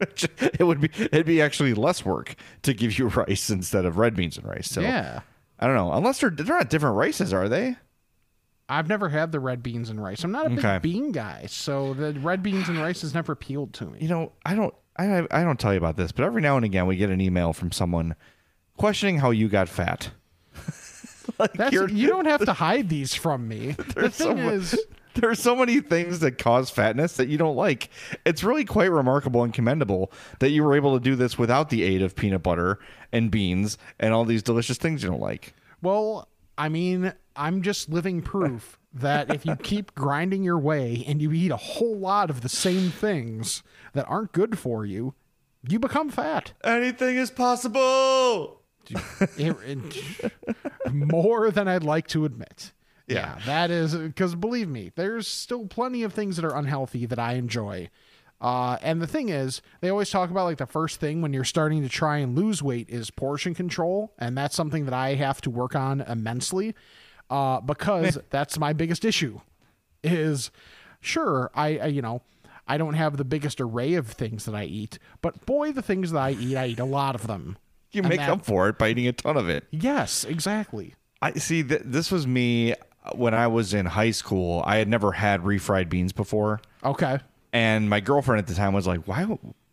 it 0.00 0.62
would 0.62 0.82
be 0.82 0.90
it'd 0.98 1.24
be 1.24 1.40
actually 1.40 1.72
less 1.72 2.04
work 2.04 2.34
to 2.60 2.74
give 2.74 2.98
you 2.98 3.08
rice 3.26 3.48
instead 3.48 3.86
of 3.86 3.96
red 3.96 4.14
beans 4.14 4.36
and 4.36 4.46
rice. 4.46 4.68
So 4.70 4.82
Yeah. 4.82 5.20
I 5.58 5.66
don't 5.66 5.76
know. 5.76 5.90
Unless 5.94 6.20
they're 6.20 6.28
they're 6.28 6.58
not 6.58 6.68
different 6.68 6.96
rices, 6.96 7.32
are 7.32 7.48
they? 7.48 7.76
I've 8.68 8.88
never 8.88 9.08
had 9.08 9.32
the 9.32 9.40
red 9.40 9.62
beans 9.62 9.88
and 9.88 10.02
rice. 10.02 10.22
I'm 10.24 10.32
not 10.32 10.44
a 10.46 10.50
big 10.50 10.82
bean 10.82 11.12
guy, 11.12 11.46
so 11.46 11.94
the 11.94 12.12
red 12.12 12.42
beans 12.42 12.68
and 12.68 12.78
rice 12.78 13.00
has 13.00 13.14
never 13.14 13.32
appealed 13.32 13.72
to 13.74 13.86
me. 13.86 14.00
You 14.02 14.08
know, 14.08 14.32
I 14.44 14.56
don't 14.56 14.74
I 14.98 15.26
I 15.30 15.42
don't 15.42 15.58
tell 15.58 15.72
you 15.72 15.78
about 15.78 15.96
this, 15.96 16.12
but 16.12 16.26
every 16.26 16.42
now 16.42 16.56
and 16.56 16.66
again 16.66 16.86
we 16.86 16.96
get 16.96 17.08
an 17.08 17.22
email 17.22 17.54
from 17.54 17.72
someone 17.72 18.14
questioning 18.76 19.18
how 19.18 19.30
you 19.30 19.48
got 19.48 19.68
fat. 19.68 20.10
Like, 21.38 21.52
That's 21.54 21.72
you're- 21.72 21.92
you 21.92 22.06
don't 22.06 22.24
have 22.26 22.44
to 22.46 22.52
hide 22.54 22.88
these 22.88 23.12
from 23.14 23.46
me. 23.48 23.72
The 23.76 23.82
There's 23.94 24.14
so 24.14 24.28
thing 24.34 24.44
mu- 24.44 24.50
is, 24.52 24.78
there's 25.14 25.38
so 25.40 25.54
many 25.56 25.80
things 25.80 26.20
that 26.20 26.38
cause 26.38 26.70
fatness 26.70 27.16
that 27.16 27.28
you 27.28 27.36
don't 27.36 27.56
like. 27.56 27.90
It's 28.24 28.42
really 28.44 28.64
quite 28.64 28.90
remarkable 28.90 29.42
and 29.42 29.52
commendable 29.52 30.12
that 30.38 30.50
you 30.50 30.62
were 30.64 30.74
able 30.74 30.96
to 30.96 31.02
do 31.02 31.14
this 31.16 31.36
without 31.36 31.68
the 31.68 31.82
aid 31.82 32.00
of 32.00 32.14
peanut 32.16 32.42
butter 32.42 32.78
and 33.12 33.30
beans 33.30 33.76
and 33.98 34.14
all 34.14 34.24
these 34.24 34.42
delicious 34.42 34.78
things 34.78 35.02
you 35.02 35.10
don't 35.10 35.20
like. 35.20 35.52
Well, 35.82 36.28
I 36.56 36.68
mean, 36.70 37.12
I'm 37.34 37.60
just 37.60 37.90
living 37.90 38.22
proof 38.22 38.78
that 38.94 39.34
if 39.34 39.44
you 39.44 39.56
keep 39.56 39.94
grinding 39.94 40.42
your 40.42 40.58
way 40.58 41.04
and 41.06 41.20
you 41.20 41.32
eat 41.32 41.50
a 41.50 41.56
whole 41.56 41.98
lot 41.98 42.30
of 42.30 42.40
the 42.40 42.48
same 42.48 42.90
things 42.90 43.62
that 43.92 44.06
aren't 44.08 44.32
good 44.32 44.58
for 44.58 44.86
you, 44.86 45.12
you 45.68 45.78
become 45.78 46.08
fat. 46.08 46.52
Anything 46.64 47.16
is 47.16 47.30
possible. 47.30 48.62
More 50.92 51.50
than 51.50 51.68
I'd 51.68 51.84
like 51.84 52.06
to 52.08 52.24
admit. 52.24 52.72
Yeah. 53.06 53.38
that 53.46 53.70
is 53.70 53.94
because 53.94 54.34
believe 54.34 54.68
me, 54.68 54.90
there's 54.96 55.28
still 55.28 55.66
plenty 55.66 56.02
of 56.02 56.12
things 56.12 56.36
that 56.36 56.44
are 56.44 56.56
unhealthy 56.56 57.06
that 57.06 57.18
I 57.18 57.34
enjoy. 57.34 57.88
Uh, 58.40 58.76
and 58.82 59.00
the 59.00 59.06
thing 59.06 59.28
is, 59.28 59.62
they 59.80 59.88
always 59.88 60.10
talk 60.10 60.30
about 60.30 60.44
like 60.44 60.58
the 60.58 60.66
first 60.66 61.00
thing 61.00 61.22
when 61.22 61.32
you're 61.32 61.44
starting 61.44 61.82
to 61.82 61.88
try 61.88 62.18
and 62.18 62.36
lose 62.36 62.62
weight 62.62 62.90
is 62.90 63.10
portion 63.10 63.54
control, 63.54 64.12
and 64.18 64.36
that's 64.36 64.54
something 64.54 64.84
that 64.84 64.94
I 64.94 65.14
have 65.14 65.40
to 65.42 65.50
work 65.50 65.74
on 65.74 66.02
immensely, 66.02 66.74
uh, 67.30 67.60
because 67.60 68.18
that's 68.30 68.58
my 68.58 68.72
biggest 68.72 69.04
issue. 69.04 69.40
Is 70.04 70.50
sure 71.00 71.50
I, 71.54 71.78
I 71.78 71.86
you 71.86 72.02
know 72.02 72.22
I 72.68 72.76
don't 72.76 72.94
have 72.94 73.16
the 73.16 73.24
biggest 73.24 73.60
array 73.60 73.94
of 73.94 74.08
things 74.08 74.44
that 74.44 74.54
I 74.54 74.64
eat, 74.64 74.98
but 75.22 75.46
boy, 75.46 75.72
the 75.72 75.82
things 75.82 76.12
that 76.12 76.20
I 76.20 76.32
eat, 76.32 76.56
I 76.56 76.66
eat 76.66 76.80
a 76.80 76.84
lot 76.84 77.14
of 77.14 77.26
them. 77.26 77.56
You 77.92 78.02
make 78.02 78.18
that- 78.18 78.30
up 78.30 78.44
for 78.44 78.68
it 78.68 78.78
by 78.78 78.88
eating 78.90 79.06
a 79.06 79.12
ton 79.12 79.36
of 79.36 79.48
it. 79.48 79.64
Yes, 79.70 80.24
exactly. 80.24 80.94
I 81.22 81.32
see 81.34 81.62
that 81.62 81.90
this 81.92 82.10
was 82.10 82.26
me 82.26 82.72
uh, 82.72 82.76
when 83.14 83.32
I 83.34 83.46
was 83.46 83.72
in 83.72 83.86
high 83.86 84.10
school. 84.10 84.62
I 84.66 84.76
had 84.76 84.88
never 84.88 85.12
had 85.12 85.42
refried 85.42 85.88
beans 85.88 86.12
before. 86.12 86.60
Okay. 86.84 87.18
And 87.52 87.88
my 87.88 88.00
girlfriend 88.00 88.38
at 88.40 88.46
the 88.46 88.54
time 88.54 88.74
was 88.74 88.86
like, 88.86 89.06
"Why? 89.08 89.22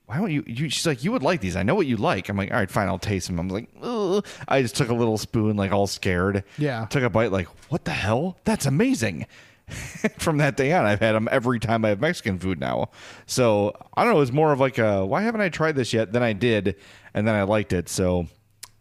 Why 0.06 0.17
don't 0.17 0.32
you, 0.32 0.43
you?" 0.47 0.69
She's 0.69 0.86
like, 0.88 1.04
"You 1.04 1.12
would 1.12 1.23
like 1.23 1.41
these. 1.41 1.56
I 1.58 1.63
know 1.63 1.76
what 1.76 1.86
you 1.86 1.97
like." 1.97 2.30
I'm 2.30 2.38
like, 2.38 2.52
"All 2.52 2.58
right, 2.58 2.71
fine. 2.71 2.88
I'll 2.88 2.97
taste 2.99 3.28
them." 3.28 3.39
I'm 3.39 3.49
like, 3.49 3.67
Ugh. 3.82 4.26
I 4.47 4.62
just 4.62 4.76
took 4.78 4.88
a 4.89 4.93
little 4.93 5.17
spoon, 5.17 5.58
like 5.58 5.71
all 5.73 5.88
scared. 5.88 6.43
Yeah. 6.58 6.86
Took 6.86 7.04
a 7.04 7.10
bite, 7.10 7.32
like, 7.34 7.47
"What 7.69 7.84
the 7.84 7.91
hell? 7.91 8.38
That's 8.45 8.65
amazing." 8.65 9.26
From 10.19 10.38
that 10.38 10.57
day 10.57 10.71
on, 10.73 10.86
I've 10.86 10.99
had 10.99 11.13
them 11.13 11.27
every 11.31 11.59
time 11.59 11.83
I 11.86 11.89
have 11.89 11.99
Mexican 12.01 12.39
food 12.39 12.59
now. 12.59 12.89
So 13.25 13.73
I 13.95 14.03
don't 14.03 14.13
know. 14.13 14.21
It's 14.21 14.31
more 14.31 14.51
of 14.51 14.59
like 14.59 14.77
a, 14.77 15.05
"Why 15.05 15.21
haven't 15.21 15.41
I 15.41 15.49
tried 15.49 15.75
this 15.75 15.93
yet?" 15.93 16.12
Then 16.13 16.23
I 16.23 16.33
did, 16.33 16.75
and 17.13 17.27
then 17.27 17.36
I 17.36 17.43
liked 17.43 17.73
it. 17.73 17.89
So 17.89 18.27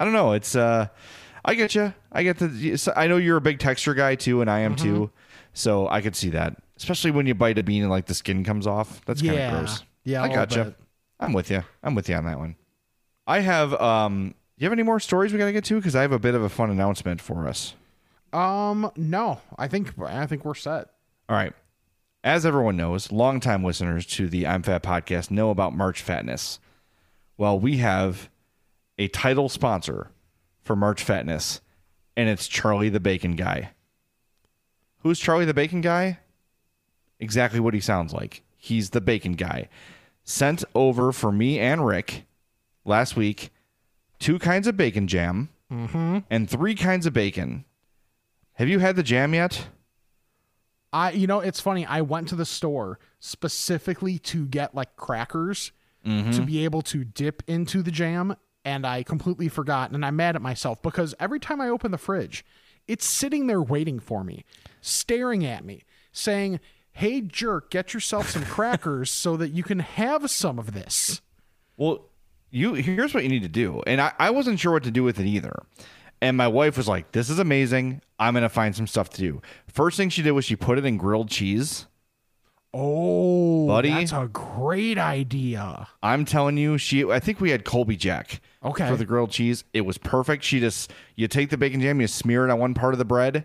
I 0.00 0.04
don't 0.04 0.12
know. 0.14 0.32
It's 0.32 0.54
uh, 0.56 0.88
I 1.44 1.54
get 1.54 1.74
you. 1.74 1.92
I 2.12 2.22
get 2.22 2.38
the. 2.38 2.92
I 2.96 3.06
know 3.06 3.16
you're 3.16 3.36
a 3.36 3.40
big 3.40 3.58
texture 3.58 3.94
guy 3.94 4.14
too, 4.14 4.40
and 4.40 4.50
I 4.50 4.60
am 4.60 4.74
Mm-hmm. 4.76 4.84
too. 4.84 5.10
So 5.54 5.88
I 5.88 6.00
could 6.00 6.16
see 6.16 6.30
that, 6.30 6.56
especially 6.76 7.10
when 7.10 7.26
you 7.26 7.34
bite 7.34 7.58
a 7.58 7.62
bean 7.62 7.82
and 7.82 7.90
like 7.90 8.06
the 8.06 8.14
skin 8.14 8.42
comes 8.44 8.66
off. 8.66 9.04
That's 9.04 9.20
kind 9.20 9.32
of 9.34 9.38
Yeah. 9.38 9.50
gross. 9.50 9.84
Yeah, 10.04 10.22
I 10.22 10.28
got 10.28 10.48
gotcha. 10.48 10.64
bit. 10.64 10.76
I'm 11.20 11.32
with 11.32 11.50
you. 11.50 11.62
I'm 11.82 11.94
with 11.94 12.08
you 12.08 12.14
on 12.16 12.24
that 12.24 12.38
one. 12.38 12.56
I 13.26 13.40
have. 13.40 13.74
Um, 13.74 14.34
you 14.56 14.64
have 14.66 14.72
any 14.72 14.82
more 14.82 14.98
stories 15.00 15.32
we 15.32 15.38
got 15.38 15.46
to 15.46 15.52
get 15.52 15.64
to? 15.64 15.76
Because 15.76 15.94
I 15.96 16.02
have 16.02 16.12
a 16.12 16.18
bit 16.18 16.34
of 16.34 16.42
a 16.42 16.48
fun 16.48 16.70
announcement 16.70 17.20
for 17.20 17.46
us. 17.48 17.74
Um, 18.32 18.90
no, 18.96 19.40
I 19.58 19.68
think 19.68 19.92
I 20.00 20.26
think 20.26 20.44
we're 20.44 20.54
set. 20.54 20.88
All 21.28 21.36
right. 21.36 21.52
As 22.24 22.46
everyone 22.46 22.76
knows, 22.76 23.10
longtime 23.10 23.64
listeners 23.64 24.06
to 24.06 24.28
the 24.28 24.46
I'm 24.46 24.62
Fat 24.62 24.82
podcast 24.82 25.30
know 25.30 25.50
about 25.50 25.74
March 25.74 26.02
Fatness. 26.04 26.58
Well, 27.36 27.58
we 27.58 27.78
have 27.78 28.30
a 28.96 29.08
title 29.08 29.48
sponsor 29.48 30.10
for 30.62 30.76
March 30.76 31.04
Fatness, 31.04 31.60
and 32.16 32.28
it's 32.28 32.46
Charlie 32.46 32.88
the 32.90 33.00
Bacon 33.00 33.34
Guy. 33.34 33.70
Who's 34.98 35.18
Charlie 35.18 35.44
the 35.44 35.54
Bacon 35.54 35.80
Guy? 35.80 36.18
exactly 37.18 37.60
what 37.60 37.72
he 37.72 37.78
sounds 37.80 38.12
like. 38.12 38.42
He's 38.56 38.90
the 38.90 39.00
bacon 39.00 39.34
guy. 39.34 39.68
Sent 40.24 40.64
over 40.74 41.12
for 41.12 41.30
me 41.30 41.58
and 41.60 41.86
Rick 41.86 42.24
last 42.84 43.14
week 43.16 43.50
two 44.18 44.38
kinds 44.40 44.66
of 44.66 44.76
bacon 44.76 45.06
jam 45.06 45.48
and 46.28 46.50
three 46.50 46.74
kinds 46.74 47.06
of 47.06 47.12
bacon. 47.12 47.64
Have 48.54 48.68
you 48.68 48.78
had 48.78 48.96
the 48.96 49.02
jam 49.02 49.34
yet? 49.34 49.66
I 50.92 51.12
you 51.12 51.26
know 51.26 51.40
it's 51.40 51.60
funny. 51.60 51.86
I 51.86 52.02
went 52.02 52.28
to 52.28 52.36
the 52.36 52.44
store 52.44 52.98
specifically 53.18 54.18
to 54.18 54.46
get 54.46 54.74
like 54.74 54.96
crackers 54.96 55.72
to 56.04 56.10
mm-hmm. 56.10 56.44
be 56.44 56.64
able 56.64 56.82
to 56.82 57.04
dip 57.04 57.42
into 57.46 57.80
the 57.82 57.90
jam, 57.92 58.36
and 58.64 58.86
I 58.86 59.02
completely 59.02 59.48
forgot. 59.48 59.92
And 59.92 60.04
I'm 60.04 60.16
mad 60.16 60.36
at 60.36 60.42
myself 60.42 60.82
because 60.82 61.14
every 61.20 61.38
time 61.38 61.60
I 61.60 61.68
open 61.68 61.92
the 61.92 61.98
fridge, 61.98 62.44
it's 62.88 63.06
sitting 63.06 63.46
there 63.46 63.62
waiting 63.62 64.00
for 64.00 64.24
me, 64.24 64.44
staring 64.80 65.46
at 65.46 65.64
me, 65.64 65.84
saying, 66.12 66.60
"Hey 66.92 67.20
jerk, 67.20 67.70
get 67.70 67.94
yourself 67.94 68.28
some 68.28 68.44
crackers 68.46 69.10
so 69.10 69.36
that 69.36 69.50
you 69.50 69.62
can 69.62 69.78
have 69.78 70.30
some 70.30 70.58
of 70.58 70.74
this." 70.74 71.22
Well, 71.76 72.10
you 72.50 72.74
here's 72.74 73.14
what 73.14 73.22
you 73.22 73.30
need 73.30 73.42
to 73.42 73.48
do. 73.48 73.82
And 73.86 74.00
I, 74.00 74.12
I 74.18 74.30
wasn't 74.30 74.60
sure 74.60 74.72
what 74.72 74.84
to 74.84 74.90
do 74.90 75.02
with 75.02 75.18
it 75.18 75.26
either. 75.26 75.62
And 76.22 76.36
my 76.36 76.46
wife 76.46 76.76
was 76.76 76.86
like, 76.86 77.10
This 77.10 77.28
is 77.28 77.40
amazing. 77.40 78.00
I'm 78.18 78.32
gonna 78.34 78.48
find 78.48 78.74
some 78.74 78.86
stuff 78.86 79.10
to 79.10 79.20
do. 79.20 79.42
First 79.66 79.96
thing 79.96 80.08
she 80.08 80.22
did 80.22 80.30
was 80.30 80.44
she 80.44 80.54
put 80.54 80.78
it 80.78 80.86
in 80.86 80.96
grilled 80.96 81.28
cheese. 81.28 81.86
Oh, 82.72 83.66
Buddy. 83.66 83.90
that's 83.90 84.12
a 84.12 84.30
great 84.32 84.96
idea. 84.96 85.88
I'm 86.02 86.24
telling 86.24 86.56
you, 86.56 86.78
she 86.78 87.04
I 87.04 87.18
think 87.18 87.40
we 87.40 87.50
had 87.50 87.64
Colby 87.64 87.96
Jack. 87.96 88.40
Okay. 88.64 88.88
For 88.88 88.96
the 88.96 89.04
grilled 89.04 89.32
cheese. 89.32 89.64
It 89.74 89.80
was 89.80 89.98
perfect. 89.98 90.44
She 90.44 90.60
just 90.60 90.92
you 91.16 91.26
take 91.26 91.50
the 91.50 91.56
bacon 91.56 91.80
jam, 91.80 92.00
you 92.00 92.06
smear 92.06 92.46
it 92.46 92.52
on 92.52 92.60
one 92.60 92.74
part 92.74 92.94
of 92.94 92.98
the 92.98 93.04
bread, 93.04 93.44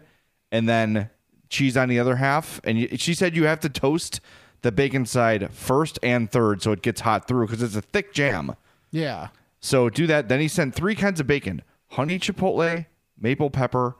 and 0.51 0.69
then 0.69 1.09
cheese 1.49 1.75
on 1.75 1.89
the 1.89 1.99
other 1.99 2.17
half. 2.17 2.61
And 2.63 2.77
you, 2.77 2.89
she 2.97 3.15
said 3.15 3.35
you 3.35 3.45
have 3.45 3.59
to 3.61 3.69
toast 3.69 4.21
the 4.61 4.71
bacon 4.71 5.07
side 5.07 5.51
first 5.51 5.97
and 6.03 6.31
third 6.31 6.61
so 6.61 6.71
it 6.73 6.83
gets 6.83 7.01
hot 7.01 7.27
through 7.27 7.47
because 7.47 7.63
it's 7.63 7.75
a 7.75 7.81
thick 7.81 8.13
jam. 8.13 8.55
Yeah. 8.91 9.29
So 9.59 9.89
do 9.89 10.05
that. 10.05 10.29
Then 10.29 10.39
he 10.39 10.47
sent 10.47 10.75
three 10.75 10.93
kinds 10.93 11.19
of 11.19 11.25
bacon 11.25 11.63
honey 11.89 12.19
chipotle, 12.19 12.85
maple 13.19 13.49
pepper, 13.49 13.95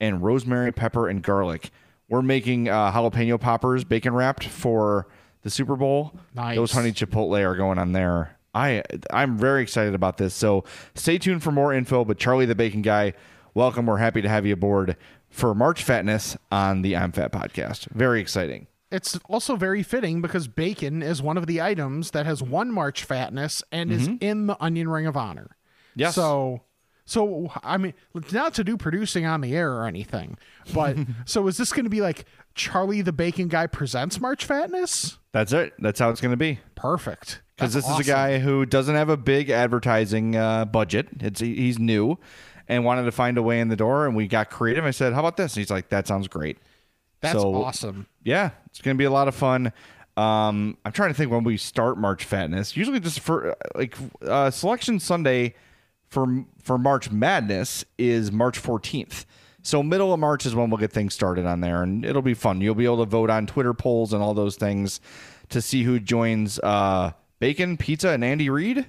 and 0.00 0.22
rosemary 0.22 0.72
pepper 0.72 1.08
and 1.08 1.22
garlic. 1.22 1.70
We're 2.08 2.22
making 2.22 2.68
uh, 2.68 2.92
jalapeno 2.92 3.40
poppers 3.40 3.84
bacon 3.84 4.14
wrapped 4.14 4.44
for 4.44 5.08
the 5.42 5.50
Super 5.50 5.76
Bowl. 5.76 6.12
Nice. 6.34 6.56
Those 6.56 6.72
honey 6.72 6.92
chipotle 6.92 7.40
are 7.44 7.56
going 7.56 7.78
on 7.78 7.92
there. 7.92 8.36
I 8.54 8.82
I'm 9.10 9.36
very 9.36 9.62
excited 9.62 9.94
about 9.94 10.16
this. 10.16 10.34
So 10.34 10.64
stay 10.94 11.18
tuned 11.18 11.42
for 11.42 11.52
more 11.52 11.72
info. 11.72 12.04
But 12.04 12.18
Charlie 12.18 12.46
the 12.46 12.54
Bacon 12.54 12.82
Guy, 12.82 13.12
welcome. 13.54 13.86
We're 13.86 13.98
happy 13.98 14.22
to 14.22 14.28
have 14.28 14.46
you 14.46 14.54
aboard 14.54 14.96
for 15.28 15.54
March 15.54 15.84
Fatness 15.84 16.36
on 16.50 16.82
the 16.82 16.96
I'm 16.96 17.12
Fat 17.12 17.30
podcast. 17.30 17.90
Very 17.90 18.20
exciting. 18.20 18.66
It's 18.90 19.18
also 19.28 19.56
very 19.56 19.82
fitting 19.82 20.22
because 20.22 20.48
bacon 20.48 21.02
is 21.02 21.20
one 21.20 21.36
of 21.36 21.46
the 21.46 21.60
items 21.60 22.12
that 22.12 22.24
has 22.24 22.42
won 22.42 22.72
March 22.72 23.04
fatness 23.04 23.62
and 23.70 23.92
is 23.92 24.08
in 24.20 24.46
the 24.46 24.56
Onion 24.62 24.88
Ring 24.88 25.06
of 25.06 25.14
Honor. 25.14 25.56
Yes. 25.94 26.14
So, 26.14 26.62
so 27.08 27.50
I 27.64 27.78
mean, 27.78 27.94
not 28.32 28.52
to 28.54 28.64
do 28.64 28.76
producing 28.76 29.24
on 29.24 29.40
the 29.40 29.56
air 29.56 29.72
or 29.72 29.86
anything, 29.86 30.36
but 30.74 30.96
so 31.24 31.46
is 31.46 31.56
this 31.56 31.72
going 31.72 31.84
to 31.84 31.90
be 31.90 32.02
like 32.02 32.26
Charlie 32.54 33.00
the 33.00 33.14
Bacon 33.14 33.48
Guy 33.48 33.66
presents 33.66 34.20
March 34.20 34.46
Fatness? 34.46 35.16
That's 35.32 35.54
it. 35.54 35.72
That's 35.78 35.98
how 35.98 36.10
it's 36.10 36.20
going 36.20 36.32
to 36.32 36.36
be. 36.36 36.60
Perfect. 36.74 37.40
because 37.56 37.72
this 37.72 37.86
That's 37.86 38.00
is 38.00 38.08
a 38.08 38.12
guy 38.12 38.38
who 38.40 38.66
doesn't 38.66 38.94
have 38.94 39.08
a 39.08 39.16
big 39.16 39.48
advertising 39.48 40.36
uh, 40.36 40.66
budget. 40.66 41.08
It's 41.20 41.40
he's 41.40 41.78
new 41.78 42.18
and 42.68 42.84
wanted 42.84 43.04
to 43.04 43.12
find 43.12 43.38
a 43.38 43.42
way 43.42 43.60
in 43.60 43.68
the 43.68 43.76
door, 43.76 44.06
and 44.06 44.14
we 44.14 44.28
got 44.28 44.50
creative. 44.50 44.84
I 44.84 44.90
said, 44.90 45.14
"How 45.14 45.20
about 45.20 45.38
this?" 45.38 45.54
And 45.54 45.62
he's 45.62 45.70
like, 45.70 45.88
"That 45.88 46.06
sounds 46.06 46.28
great." 46.28 46.58
That's 47.22 47.40
so- 47.40 47.54
awesome. 47.54 48.06
Yeah, 48.22 48.50
it's 48.66 48.82
going 48.82 48.96
to 48.96 48.98
be 48.98 49.06
a 49.06 49.10
lot 49.10 49.28
of 49.28 49.34
fun. 49.34 49.72
Um, 50.18 50.76
I'm 50.84 50.92
trying 50.92 51.08
to 51.08 51.14
think 51.14 51.30
when 51.30 51.44
we 51.44 51.56
start 51.56 51.96
March 51.96 52.26
Fatness. 52.26 52.76
Usually, 52.76 53.00
just 53.00 53.20
for 53.20 53.56
like 53.74 53.96
uh, 54.20 54.50
Selection 54.50 55.00
Sunday 55.00 55.54
for 56.08 56.44
for 56.62 56.78
March 56.78 57.10
Madness 57.10 57.84
is 57.98 58.32
March 58.32 58.60
14th. 58.62 59.24
So 59.62 59.82
middle 59.82 60.14
of 60.14 60.20
March 60.20 60.46
is 60.46 60.54
when 60.54 60.70
we'll 60.70 60.78
get 60.78 60.92
things 60.92 61.12
started 61.14 61.44
on 61.44 61.60
there, 61.60 61.82
and 61.82 62.04
it'll 62.04 62.22
be 62.22 62.34
fun. 62.34 62.60
You'll 62.60 62.74
be 62.74 62.84
able 62.86 62.98
to 63.04 63.10
vote 63.10 63.28
on 63.30 63.46
Twitter 63.46 63.74
polls 63.74 64.12
and 64.12 64.22
all 64.22 64.32
those 64.34 64.56
things 64.56 65.00
to 65.50 65.60
see 65.60 65.82
who 65.82 65.98
joins 66.00 66.58
uh, 66.60 67.12
Bacon, 67.38 67.76
Pizza, 67.76 68.10
and 68.10 68.24
Andy 68.24 68.48
Reid 68.50 68.86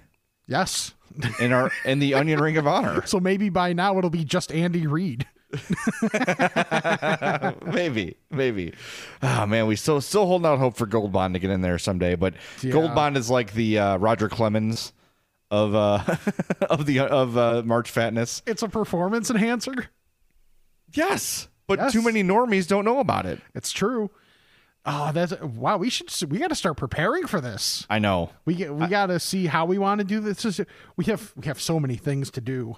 Yes. 0.47 0.93
in 1.39 1.51
our 1.51 1.71
in 1.85 1.99
the 1.99 2.13
Onion 2.13 2.39
Ring 2.39 2.57
of 2.57 2.67
Honor. 2.67 3.01
So 3.07 3.19
maybe 3.19 3.49
by 3.49 3.73
now 3.73 3.97
it'll 3.97 4.09
be 4.09 4.23
just 4.23 4.51
Andy 4.51 4.87
Reid. 4.87 5.25
maybe, 7.65 8.15
maybe. 8.29 8.73
Oh 9.21 9.45
man, 9.45 9.67
we 9.67 9.75
still 9.75 9.99
still 10.01 10.25
holding 10.25 10.45
out 10.45 10.59
hope 10.59 10.75
for 10.77 10.85
Gold 10.85 11.11
Bond 11.11 11.33
to 11.33 11.39
get 11.39 11.49
in 11.49 11.61
there 11.61 11.79
someday. 11.79 12.15
But 12.15 12.35
Gold 12.69 12.93
Bond 12.95 13.17
is 13.17 13.29
like 13.29 13.53
the 13.53 13.79
uh, 13.79 13.97
Roger 13.97 14.29
Clemens 14.29 14.93
of 15.51 15.73
uh 15.75 16.03
of 16.69 16.85
the 16.85 16.99
of 16.99 17.37
uh, 17.37 17.63
March 17.65 17.91
Fatness. 17.91 18.41
It's 18.45 18.63
a 18.63 18.69
performance 18.69 19.29
enhancer. 19.29 19.89
Yes, 20.93 21.47
but 21.67 21.79
Yes. 21.79 21.91
too 21.93 22.01
many 22.01 22.23
normies 22.23 22.67
don't 22.67 22.85
know 22.85 22.99
about 22.99 23.25
it. 23.25 23.39
It's 23.53 23.71
true. 23.71 24.09
Oh, 24.85 25.11
that's 25.11 25.39
wow. 25.41 25.77
We 25.77 25.89
should 25.89 26.09
we 26.31 26.39
got 26.39 26.47
to 26.47 26.55
start 26.55 26.77
preparing 26.77 27.27
for 27.27 27.41
this. 27.41 27.85
I 27.89 27.99
know. 27.99 28.31
We 28.45 28.55
get 28.55 28.73
we 28.73 28.87
got 28.87 29.07
to 29.07 29.19
see 29.19 29.45
how 29.45 29.65
we 29.65 29.77
want 29.77 29.99
to 29.99 30.05
do 30.05 30.19
this. 30.19 30.41
This 30.43 30.59
is- 30.59 30.65
We 30.95 31.05
have 31.05 31.33
we 31.35 31.45
have 31.45 31.59
so 31.61 31.79
many 31.79 31.95
things 31.95 32.31
to 32.31 32.41
do. 32.41 32.77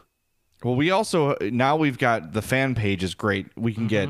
Well, 0.63 0.75
we 0.75 0.91
also 0.91 1.35
now 1.41 1.75
we've 1.77 1.97
got 1.97 2.33
the 2.33 2.41
fan 2.41 2.75
page 2.75 3.03
is 3.03 3.15
great. 3.15 3.47
We 3.55 3.73
can 3.73 3.87
get 3.87 4.09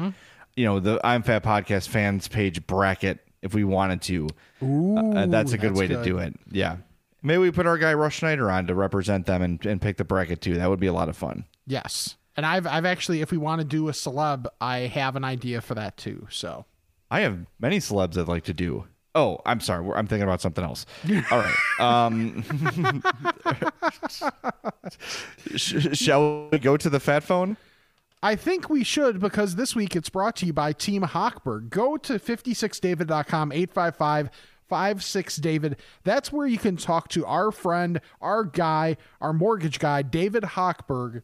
you 0.55 0.65
know 0.65 0.79
the 0.79 0.99
I'm 1.03 1.21
Fat 1.23 1.43
Podcast 1.43 1.89
fans 1.89 2.27
page 2.27 2.65
bracket 2.65 3.19
if 3.41 3.53
we 3.53 3.63
wanted 3.63 4.01
to. 4.03 4.27
Ooh, 4.63 4.97
Uh, 4.97 5.25
that's 5.27 5.51
a 5.53 5.57
good 5.57 5.75
way 5.75 5.87
to 5.87 6.01
do 6.03 6.17
it. 6.17 6.33
Yeah. 6.49 6.77
Maybe 7.23 7.37
we 7.39 7.51
put 7.51 7.67
our 7.67 7.77
guy 7.77 7.93
Rush 7.93 8.17
Schneider 8.17 8.49
on 8.49 8.67
to 8.67 8.75
represent 8.75 9.25
them 9.25 9.41
and, 9.41 9.63
and 9.65 9.81
pick 9.81 9.97
the 9.97 10.03
bracket 10.03 10.41
too. 10.41 10.55
That 10.55 10.69
would 10.69 10.79
be 10.79 10.87
a 10.87 10.93
lot 10.93 11.09
of 11.09 11.15
fun. 11.15 11.45
Yes, 11.67 12.15
and 12.35 12.45
I've 12.45 12.65
I've 12.65 12.85
actually, 12.85 13.21
if 13.21 13.31
we 13.31 13.37
want 13.37 13.59
to 13.59 13.65
do 13.65 13.89
a 13.89 13.91
celeb, 13.91 14.47
I 14.59 14.79
have 14.79 15.15
an 15.15 15.23
idea 15.23 15.61
for 15.61 15.75
that 15.75 15.97
too. 15.97 16.27
So 16.29 16.65
I 17.09 17.21
have 17.21 17.45
many 17.59 17.79
celebs 17.79 18.17
I'd 18.17 18.27
like 18.27 18.45
to 18.45 18.53
do. 18.53 18.85
Oh, 19.13 19.39
I'm 19.45 19.59
sorry. 19.59 19.85
I'm 19.93 20.07
thinking 20.07 20.23
about 20.23 20.39
something 20.39 20.63
else. 20.63 20.85
All 21.31 21.43
right. 21.43 21.55
Um, 21.79 22.43
shall 25.57 26.47
we 26.49 26.59
go 26.59 26.77
to 26.77 26.89
the 26.89 26.99
fat 26.99 27.23
phone? 27.23 27.57
I 28.23 28.35
think 28.35 28.69
we 28.69 28.83
should 28.83 29.19
because 29.19 29.55
this 29.55 29.75
week 29.75 29.95
it's 29.95 30.09
brought 30.09 30.35
to 30.37 30.45
you 30.45 30.53
by 30.53 30.73
Team 30.73 31.01
Hochberg. 31.01 31.69
Go 31.69 31.97
to 31.97 32.19
56david.com 32.19 33.51
855 33.51 34.29
56david. 34.71 35.75
That's 36.03 36.31
where 36.31 36.47
you 36.47 36.57
can 36.57 36.77
talk 36.77 37.09
to 37.09 37.25
our 37.25 37.51
friend, 37.51 37.99
our 38.21 38.45
guy, 38.45 38.97
our 39.19 39.33
mortgage 39.33 39.79
guy, 39.79 40.01
David 40.01 40.43
Hochberg. 40.43 41.23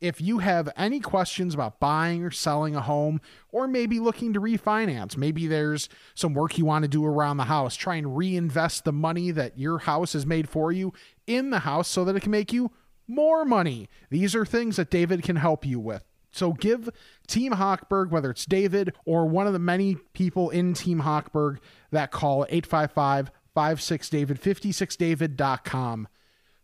If 0.00 0.20
you 0.20 0.38
have 0.38 0.68
any 0.76 1.00
questions 1.00 1.54
about 1.54 1.80
buying 1.80 2.22
or 2.22 2.30
selling 2.30 2.76
a 2.76 2.82
home, 2.82 3.20
or 3.50 3.66
maybe 3.66 3.98
looking 3.98 4.34
to 4.34 4.40
refinance, 4.40 5.16
maybe 5.16 5.46
there's 5.46 5.88
some 6.14 6.34
work 6.34 6.58
you 6.58 6.66
want 6.66 6.82
to 6.84 6.88
do 6.88 7.04
around 7.04 7.38
the 7.38 7.44
house, 7.44 7.74
try 7.74 7.96
and 7.96 8.16
reinvest 8.16 8.84
the 8.84 8.92
money 8.92 9.30
that 9.30 9.58
your 9.58 9.78
house 9.78 10.12
has 10.12 10.26
made 10.26 10.48
for 10.48 10.70
you 10.70 10.92
in 11.26 11.50
the 11.50 11.60
house 11.60 11.88
so 11.88 12.04
that 12.04 12.14
it 12.14 12.20
can 12.20 12.30
make 12.30 12.52
you 12.52 12.70
more 13.08 13.44
money. 13.44 13.88
These 14.10 14.34
are 14.34 14.44
things 14.44 14.76
that 14.76 14.90
David 14.90 15.22
can 15.22 15.36
help 15.36 15.64
you 15.64 15.80
with. 15.80 16.05
So 16.36 16.52
give 16.52 16.90
Team 17.26 17.52
Hochberg, 17.52 18.10
whether 18.10 18.30
it's 18.30 18.44
David 18.44 18.94
or 19.04 19.26
one 19.26 19.46
of 19.46 19.52
the 19.52 19.58
many 19.58 19.96
people 20.12 20.50
in 20.50 20.74
Team 20.74 21.00
Hochberg, 21.00 21.58
that 21.90 22.10
call 22.10 22.46
855 22.48 23.30
56 23.54 24.10
David, 24.10 24.40
56david.com, 24.42 26.08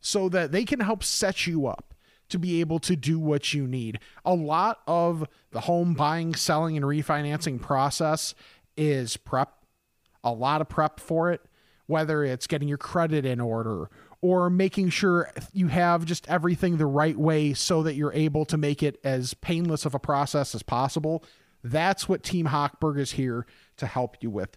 so 0.00 0.28
that 0.28 0.52
they 0.52 0.64
can 0.66 0.80
help 0.80 1.02
set 1.02 1.46
you 1.46 1.66
up 1.66 1.94
to 2.28 2.38
be 2.38 2.60
able 2.60 2.78
to 2.80 2.96
do 2.96 3.18
what 3.18 3.54
you 3.54 3.66
need. 3.66 3.98
A 4.26 4.34
lot 4.34 4.80
of 4.86 5.26
the 5.52 5.60
home 5.60 5.94
buying, 5.94 6.34
selling, 6.34 6.76
and 6.76 6.84
refinancing 6.84 7.60
process 7.60 8.34
is 8.76 9.16
prep, 9.16 9.52
a 10.22 10.32
lot 10.32 10.60
of 10.60 10.68
prep 10.68 11.00
for 11.00 11.32
it, 11.32 11.40
whether 11.86 12.24
it's 12.24 12.46
getting 12.46 12.68
your 12.68 12.78
credit 12.78 13.24
in 13.24 13.40
order 13.40 13.88
or 14.22 14.48
making 14.48 14.88
sure 14.88 15.30
you 15.52 15.66
have 15.66 16.04
just 16.04 16.28
everything 16.28 16.76
the 16.76 16.86
right 16.86 17.18
way 17.18 17.52
so 17.52 17.82
that 17.82 17.94
you're 17.94 18.12
able 18.12 18.44
to 18.46 18.56
make 18.56 18.82
it 18.82 18.98
as 19.04 19.34
painless 19.34 19.84
of 19.84 19.94
a 19.94 19.98
process 19.98 20.54
as 20.54 20.62
possible. 20.62 21.24
That's 21.62 22.08
what 22.08 22.22
Team 22.22 22.46
Hochberg 22.46 22.98
is 22.98 23.12
here 23.12 23.46
to 23.76 23.86
help 23.86 24.16
you 24.20 24.30
with. 24.30 24.56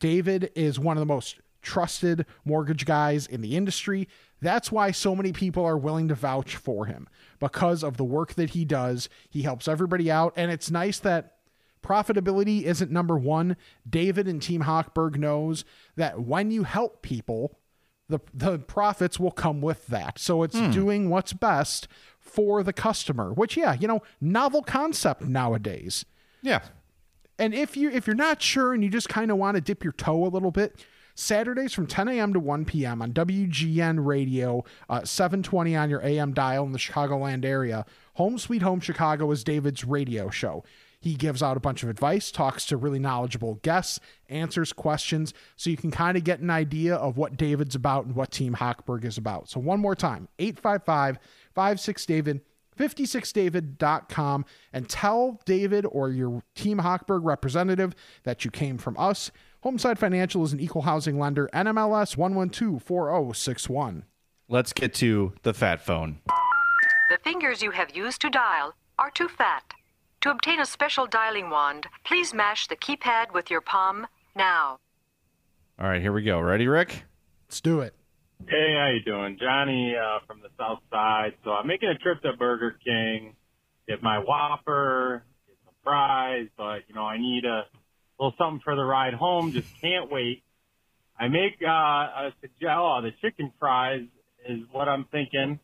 David 0.00 0.50
is 0.54 0.78
one 0.78 0.96
of 0.96 1.00
the 1.00 1.06
most 1.06 1.40
trusted 1.62 2.24
mortgage 2.44 2.86
guys 2.86 3.26
in 3.26 3.42
the 3.42 3.56
industry. 3.56 4.08
That's 4.40 4.72
why 4.72 4.92
so 4.92 5.14
many 5.14 5.32
people 5.32 5.64
are 5.64 5.76
willing 5.76 6.08
to 6.08 6.14
vouch 6.14 6.56
for 6.56 6.86
him 6.86 7.08
because 7.38 7.82
of 7.82 7.96
the 7.96 8.04
work 8.04 8.34
that 8.34 8.50
he 8.50 8.64
does. 8.64 9.08
He 9.28 9.42
helps 9.42 9.68
everybody 9.68 10.10
out, 10.10 10.32
and 10.36 10.50
it's 10.50 10.70
nice 10.70 10.98
that 11.00 11.34
profitability 11.82 12.62
isn't 12.62 12.90
number 12.90 13.18
one. 13.18 13.56
David 13.88 14.26
and 14.26 14.40
Team 14.40 14.62
Hochberg 14.62 15.16
knows 15.16 15.64
that 15.96 16.20
when 16.20 16.50
you 16.50 16.64
help 16.64 17.02
people, 17.02 17.58
the 18.08 18.20
the 18.32 18.58
profits 18.58 19.18
will 19.18 19.30
come 19.30 19.60
with 19.60 19.86
that. 19.88 20.18
So 20.18 20.42
it's 20.42 20.58
doing 20.72 21.10
what's 21.10 21.32
best 21.32 21.88
for 22.18 22.62
the 22.62 22.72
customer. 22.72 23.32
Which, 23.32 23.56
yeah, 23.56 23.74
you 23.74 23.88
know, 23.88 24.02
novel 24.20 24.62
concept 24.62 25.22
nowadays. 25.22 26.04
Yeah. 26.42 26.60
And 27.38 27.54
if 27.54 27.76
you 27.76 27.90
if 27.90 28.06
you're 28.06 28.16
not 28.16 28.40
sure 28.40 28.72
and 28.72 28.82
you 28.82 28.90
just 28.90 29.08
kind 29.08 29.30
of 29.30 29.36
want 29.36 29.56
to 29.56 29.60
dip 29.60 29.82
your 29.82 29.92
toe 29.92 30.24
a 30.24 30.28
little 30.28 30.50
bit, 30.50 30.84
Saturdays 31.14 31.72
from 31.72 31.86
10 31.86 32.08
a.m. 32.08 32.32
to 32.34 32.40
1 32.40 32.66
p.m. 32.66 33.00
on 33.02 33.12
WGN 33.12 34.04
Radio, 34.04 34.64
uh, 34.88 35.02
720 35.02 35.74
on 35.74 35.90
your 35.90 36.04
AM 36.04 36.32
dial 36.32 36.64
in 36.64 36.72
the 36.72 36.78
Chicagoland 36.78 37.44
area. 37.44 37.86
Home 38.14 38.38
Sweet 38.38 38.62
Home 38.62 38.80
Chicago 38.80 39.30
is 39.30 39.42
David's 39.42 39.84
radio 39.84 40.30
show. 40.30 40.62
He 41.06 41.14
gives 41.14 41.40
out 41.40 41.56
a 41.56 41.60
bunch 41.60 41.84
of 41.84 41.88
advice, 41.88 42.32
talks 42.32 42.66
to 42.66 42.76
really 42.76 42.98
knowledgeable 42.98 43.60
guests, 43.62 44.00
answers 44.28 44.72
questions, 44.72 45.32
so 45.54 45.70
you 45.70 45.76
can 45.76 45.92
kind 45.92 46.16
of 46.16 46.24
get 46.24 46.40
an 46.40 46.50
idea 46.50 46.96
of 46.96 47.16
what 47.16 47.36
David's 47.36 47.76
about 47.76 48.06
and 48.06 48.16
what 48.16 48.32
Team 48.32 48.54
Hochberg 48.54 49.04
is 49.04 49.16
about. 49.16 49.48
So, 49.48 49.60
one 49.60 49.78
more 49.78 49.94
time 49.94 50.26
855 50.40 51.20
56 51.54 52.06
David. 52.06 52.40
56david.com 52.76 54.44
and 54.72 54.88
tell 54.88 55.40
David 55.44 55.86
or 55.88 56.10
your 56.10 56.42
Team 56.56 56.78
Hochberg 56.78 57.20
representative 57.22 57.94
that 58.24 58.44
you 58.44 58.50
came 58.50 58.76
from 58.76 58.98
us. 58.98 59.30
Homeside 59.64 59.98
Financial 59.98 60.42
is 60.42 60.52
an 60.52 60.58
equal 60.58 60.82
housing 60.82 61.20
lender, 61.20 61.48
NMLS 61.54 62.16
1124061. 62.16 64.02
Let's 64.48 64.72
get 64.72 64.92
to 64.94 65.34
the 65.42 65.54
fat 65.54 65.80
phone. 65.80 66.18
The 67.08 67.18
fingers 67.22 67.62
you 67.62 67.70
have 67.70 67.94
used 67.94 68.20
to 68.22 68.28
dial 68.28 68.74
are 68.98 69.12
too 69.12 69.28
fat. 69.28 69.75
To 70.26 70.32
obtain 70.32 70.58
a 70.58 70.66
special 70.66 71.06
dialing 71.06 71.50
wand, 71.50 71.86
please 72.02 72.34
mash 72.34 72.66
the 72.66 72.74
keypad 72.74 73.32
with 73.32 73.48
your 73.48 73.60
palm 73.60 74.08
now. 74.34 74.80
All 75.78 75.86
right, 75.86 76.02
here 76.02 76.12
we 76.12 76.24
go. 76.24 76.40
Ready, 76.40 76.66
Rick? 76.66 77.04
Let's 77.46 77.60
do 77.60 77.78
it. 77.78 77.94
Hey, 78.48 78.74
how 78.76 78.90
you 78.92 79.04
doing? 79.04 79.38
Johnny 79.40 79.94
uh, 79.94 80.18
from 80.26 80.40
the 80.40 80.48
South 80.58 80.80
Side. 80.90 81.34
So 81.44 81.52
I'm 81.52 81.68
making 81.68 81.90
a 81.90 81.94
trip 81.98 82.22
to 82.22 82.32
Burger 82.32 82.76
King, 82.84 83.36
get 83.86 84.02
my 84.02 84.18
Whopper, 84.18 85.22
get 85.46 85.58
some 85.64 85.74
fries, 85.84 86.48
but 86.58 86.80
you 86.88 86.96
know 86.96 87.04
I 87.04 87.18
need 87.18 87.44
a 87.44 87.62
little 88.18 88.34
something 88.36 88.60
for 88.64 88.74
the 88.74 88.82
ride 88.82 89.14
home. 89.14 89.52
Just 89.52 89.68
can't 89.80 90.10
wait. 90.10 90.42
I 91.16 91.28
make 91.28 91.62
uh, 91.64 91.70
a 91.70 92.32
suggest. 92.40 92.66
Oh, 92.68 93.00
the 93.00 93.12
chicken 93.22 93.52
fries 93.60 94.02
is 94.48 94.58
what 94.72 94.88
I'm 94.88 95.04
thinking. 95.04 95.60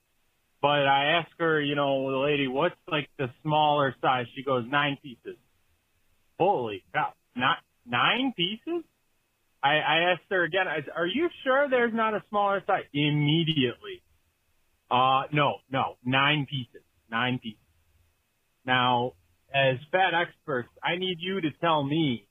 But 0.62 0.86
I 0.86 1.18
ask 1.18 1.28
her, 1.40 1.60
you 1.60 1.74
know, 1.74 2.10
the 2.12 2.18
lady, 2.18 2.46
what's 2.46 2.76
like 2.86 3.08
the 3.18 3.28
smaller 3.42 3.96
size? 4.00 4.26
She 4.36 4.44
goes 4.44 4.64
nine 4.66 4.96
pieces. 5.02 5.36
Holy 6.38 6.84
cow! 6.94 7.12
Not 7.34 7.58
nine 7.84 8.32
pieces? 8.36 8.84
I, 9.60 9.74
I 9.74 10.12
asked 10.12 10.22
her 10.30 10.44
again, 10.44 10.68
I 10.68 10.78
are 10.96 11.06
you 11.06 11.28
sure 11.44 11.68
there's 11.68 11.92
not 11.92 12.14
a 12.14 12.22
smaller 12.30 12.62
size? 12.64 12.84
Immediately. 12.94 14.02
Uh, 14.88 15.22
no, 15.32 15.56
no, 15.70 15.96
nine 16.04 16.46
pieces, 16.48 16.82
nine 17.10 17.40
pieces. 17.42 17.58
Now, 18.64 19.14
as 19.52 19.78
fat 19.90 20.14
experts, 20.14 20.68
I 20.82 20.96
need 20.96 21.16
you 21.18 21.40
to 21.40 21.50
tell 21.60 21.82
me, 21.82 22.28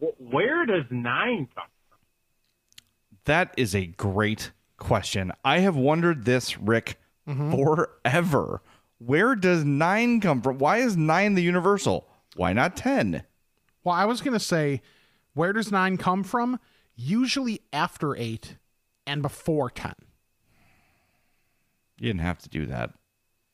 wh- 0.00 0.20
where 0.20 0.66
does 0.66 0.84
nine 0.90 1.48
come 1.54 1.64
from? 1.88 1.98
That 3.24 3.54
is 3.56 3.74
a 3.74 3.86
great 3.86 4.52
question. 4.76 5.32
I 5.44 5.60
have 5.60 5.76
wondered 5.76 6.24
this, 6.24 6.58
Rick, 6.58 6.98
Mm-hmm. 7.28 7.52
forever. 7.52 8.62
Where 8.98 9.34
does 9.34 9.64
nine 9.64 10.20
come 10.20 10.42
from? 10.42 10.58
Why 10.58 10.78
is 10.78 10.96
nine 10.96 11.34
the 11.34 11.42
universal? 11.42 12.08
Why 12.36 12.52
not 12.52 12.76
10? 12.76 13.22
Well, 13.84 13.94
I 13.94 14.04
was 14.06 14.20
going 14.20 14.32
to 14.32 14.40
say, 14.40 14.82
where 15.34 15.52
does 15.52 15.70
nine 15.72 15.96
come 15.96 16.22
from? 16.24 16.58
Usually 16.94 17.60
after 17.72 18.16
eight 18.16 18.56
and 19.06 19.22
before 19.22 19.70
10. 19.70 19.92
You 21.98 22.08
didn't 22.08 22.20
have 22.22 22.38
to 22.40 22.48
do 22.48 22.66
that. 22.66 22.90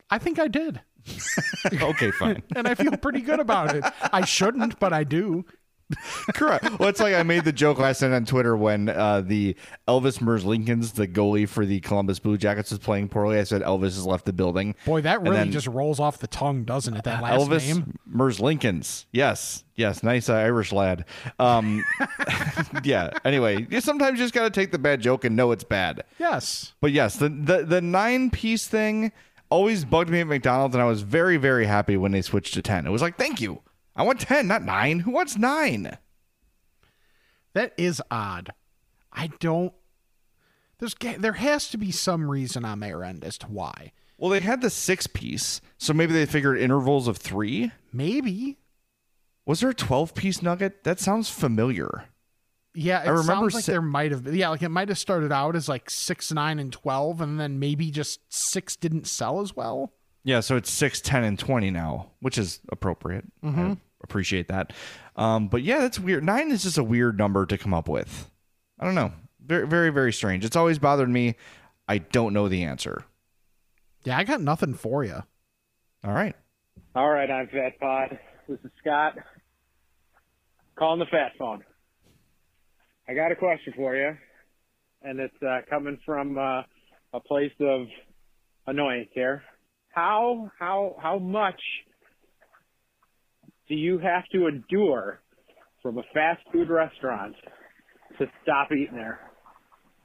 I 0.09 0.17
think 0.17 0.39
I 0.39 0.47
did. 0.47 0.81
Okay, 1.81 2.11
fine. 2.11 2.43
And 2.55 2.67
I 2.67 2.75
feel 2.75 2.95
pretty 2.97 3.21
good 3.21 3.39
about 3.39 3.75
it. 3.75 3.83
I 4.13 4.25
shouldn't, 4.25 4.79
but 4.79 4.93
I 4.93 5.03
do. 5.03 5.45
Correct. 6.33 6.79
Well, 6.79 6.89
it's 6.89 6.99
like 6.99 7.15
I 7.15 7.23
made 7.23 7.43
the 7.45 7.51
joke 7.51 7.79
last 7.79 8.01
night 8.01 8.11
on 8.11 8.25
Twitter 8.25 8.55
when 8.55 8.89
uh, 8.89 9.21
the 9.21 9.55
Elvis 9.87 10.19
Merzlikins, 10.19 10.93
the 10.93 11.07
goalie 11.07 11.49
for 11.49 11.65
the 11.65 11.79
Columbus 11.79 12.19
Blue 12.19 12.37
Jackets, 12.37 12.69
was 12.69 12.79
playing 12.79 13.09
poorly. 13.09 13.39
I 13.39 13.43
said 13.43 13.63
Elvis 13.63 13.95
has 13.95 14.05
left 14.05 14.25
the 14.25 14.33
building. 14.33 14.75
Boy, 14.85 15.01
that 15.01 15.21
really 15.21 15.35
then 15.35 15.51
just 15.51 15.67
rolls 15.67 15.99
off 15.99 16.19
the 16.19 16.27
tongue, 16.27 16.63
doesn't 16.63 16.95
it? 16.95 17.03
That 17.05 17.23
last 17.23 17.41
Elvis 17.41 17.67
name. 17.67 17.97
Merzlikins. 18.13 19.05
Yes, 19.11 19.63
yes, 19.75 20.03
nice 20.03 20.29
uh, 20.29 20.35
Irish 20.35 20.71
lad. 20.71 21.05
Um, 21.39 21.83
yeah. 22.83 23.09
Anyway, 23.25 23.65
you 23.69 23.81
sometimes 23.81 24.19
you 24.19 24.25
just 24.25 24.33
got 24.33 24.43
to 24.43 24.51
take 24.51 24.71
the 24.71 24.79
bad 24.79 25.01
joke 25.01 25.25
and 25.25 25.35
know 25.35 25.51
it's 25.51 25.63
bad. 25.63 26.03
Yes. 26.19 26.73
But 26.81 26.91
yes, 26.91 27.15
the 27.15 27.29
the, 27.29 27.65
the 27.65 27.81
nine 27.81 28.29
piece 28.29 28.67
thing 28.67 29.11
always 29.49 29.85
bugged 29.85 30.11
me 30.11 30.19
at 30.19 30.27
McDonald's, 30.27 30.75
and 30.75 30.83
I 30.83 30.85
was 30.85 31.01
very 31.01 31.37
very 31.37 31.65
happy 31.65 31.97
when 31.97 32.11
they 32.11 32.21
switched 32.21 32.53
to 32.53 32.61
ten. 32.61 32.85
It 32.85 32.91
was 32.91 33.01
like, 33.01 33.17
thank 33.17 33.41
you. 33.41 33.61
I 33.99 34.03
want 34.03 34.21
ten, 34.21 34.47
not 34.47 34.63
nine. 34.63 35.01
Who 35.01 35.11
wants 35.11 35.37
nine? 35.37 35.97
That 37.53 37.73
is 37.77 38.01
odd. 38.09 38.53
I 39.11 39.27
don't. 39.39 39.73
There's 40.77 40.95
there 41.17 41.33
has 41.33 41.67
to 41.71 41.77
be 41.77 41.91
some 41.91 42.31
reason 42.31 42.63
on 42.63 42.79
their 42.79 43.03
end 43.03 43.25
as 43.25 43.37
to 43.39 43.47
why. 43.47 43.91
Well, 44.17 44.29
they 44.29 44.39
had 44.39 44.61
the 44.61 44.69
six 44.69 45.05
piece, 45.05 45.59
so 45.77 45.91
maybe 45.93 46.13
they 46.13 46.25
figured 46.25 46.57
intervals 46.59 47.09
of 47.09 47.17
three. 47.17 47.73
Maybe. 47.91 48.57
Was 49.45 49.59
there 49.59 49.69
a 49.71 49.75
twelve 49.75 50.15
piece 50.15 50.41
nugget? 50.41 50.85
That 50.85 51.01
sounds 51.01 51.29
familiar. 51.29 52.05
Yeah, 52.73 53.01
it 53.01 53.07
I 53.07 53.09
remember 53.09 53.23
sounds 53.23 53.53
like 53.55 53.63
si- 53.65 53.71
there 53.73 53.81
might 53.81 54.11
have 54.11 54.23
been. 54.23 54.35
Yeah, 54.35 54.47
like 54.47 54.61
it 54.61 54.69
might 54.69 54.87
have 54.87 54.97
started 54.97 55.33
out 55.33 55.57
as 55.57 55.67
like 55.67 55.89
six, 55.89 56.31
nine, 56.31 56.57
and 56.57 56.71
twelve, 56.71 57.19
and 57.19 57.37
then 57.37 57.59
maybe 57.59 57.91
just 57.91 58.21
six 58.29 58.77
didn't 58.77 59.07
sell 59.07 59.41
as 59.41 59.57
well. 59.57 59.91
Yeah, 60.23 60.39
so 60.39 60.55
it's 60.55 60.71
six, 60.71 61.01
ten, 61.01 61.25
and 61.25 61.37
twenty 61.37 61.69
now, 61.69 62.11
which 62.21 62.37
is 62.37 62.61
appropriate. 62.71 63.25
Mm-hmm. 63.43 63.73
I 63.73 63.77
appreciate 64.03 64.47
that. 64.47 64.73
Um, 65.15 65.47
but 65.47 65.63
yeah, 65.63 65.79
that's 65.79 65.99
weird. 65.99 66.23
Nine 66.23 66.51
is 66.51 66.63
just 66.63 66.77
a 66.77 66.83
weird 66.83 67.17
number 67.17 67.45
to 67.45 67.57
come 67.57 67.73
up 67.73 67.87
with. 67.89 68.29
I 68.79 68.85
don't 68.85 68.95
know. 68.95 69.11
Very, 69.45 69.67
very, 69.67 69.89
very 69.89 70.13
strange. 70.13 70.45
It's 70.45 70.55
always 70.55 70.79
bothered 70.79 71.09
me. 71.09 71.35
I 71.87 71.97
don't 71.97 72.33
know 72.33 72.47
the 72.47 72.63
answer. 72.63 73.03
Yeah, 74.03 74.17
I 74.17 74.23
got 74.23 74.41
nothing 74.41 74.73
for 74.73 75.03
you. 75.03 75.23
All 76.03 76.13
right. 76.13 76.35
All 76.95 77.09
right, 77.09 77.29
I'm 77.29 77.47
Fat 77.47 77.79
Pod. 77.79 78.19
This 78.47 78.59
is 78.63 78.71
Scott. 78.79 79.15
Calling 80.77 80.99
the 80.99 81.05
Fat 81.07 81.33
Phone. 81.37 81.63
I 83.07 83.13
got 83.13 83.31
a 83.31 83.35
question 83.35 83.73
for 83.75 83.95
you, 83.95 84.15
and 85.01 85.19
it's 85.19 85.43
uh, 85.43 85.61
coming 85.69 85.99
from 86.05 86.37
uh, 86.37 86.61
a 87.13 87.19
place 87.19 87.51
of 87.59 87.87
annoyance 88.67 89.09
here. 89.13 89.43
How 89.89 90.51
how 90.57 90.95
how 91.01 91.17
much 91.17 91.59
do 93.69 93.75
you 93.75 93.99
have 93.99 94.27
to 94.33 94.47
endure 94.47 95.21
from 95.81 95.99
a 95.99 96.03
fast 96.13 96.41
food 96.51 96.69
restaurant 96.69 97.35
to 98.17 98.25
stop 98.41 98.71
eating 98.71 98.95
there? 98.95 99.19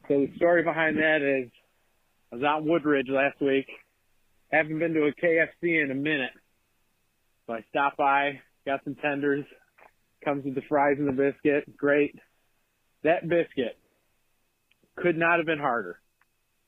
So 0.07 0.21
the 0.21 0.31
story 0.37 0.63
behind 0.63 0.99
that 0.99 1.23
is, 1.23 1.51
I 2.31 2.37
was 2.37 2.45
out 2.45 2.63
in 2.63 2.69
Woodridge 2.69 3.09
last 3.09 3.41
week. 3.41 3.67
Haven't 4.53 4.79
been 4.79 4.93
to 4.93 5.07
a 5.07 5.13
KFC 5.13 5.83
in 5.83 5.91
a 5.91 5.95
minute. 5.95 6.31
So 7.47 7.55
I 7.55 7.65
stopped 7.71 7.97
by, 7.97 8.41
got 8.67 8.85
some 8.85 8.95
tenders, 8.97 9.45
comes 10.25 10.45
with 10.45 10.55
the 10.55 10.63
fries 10.69 10.97
and 10.99 11.09
the 11.09 11.13
biscuit. 11.13 11.77
Great. 11.77 12.15
That 13.03 13.29
biscuit 13.29 13.79
could 14.97 15.17
not 15.17 15.39
have 15.39 15.47
been 15.47 15.59
harder. 15.59 16.01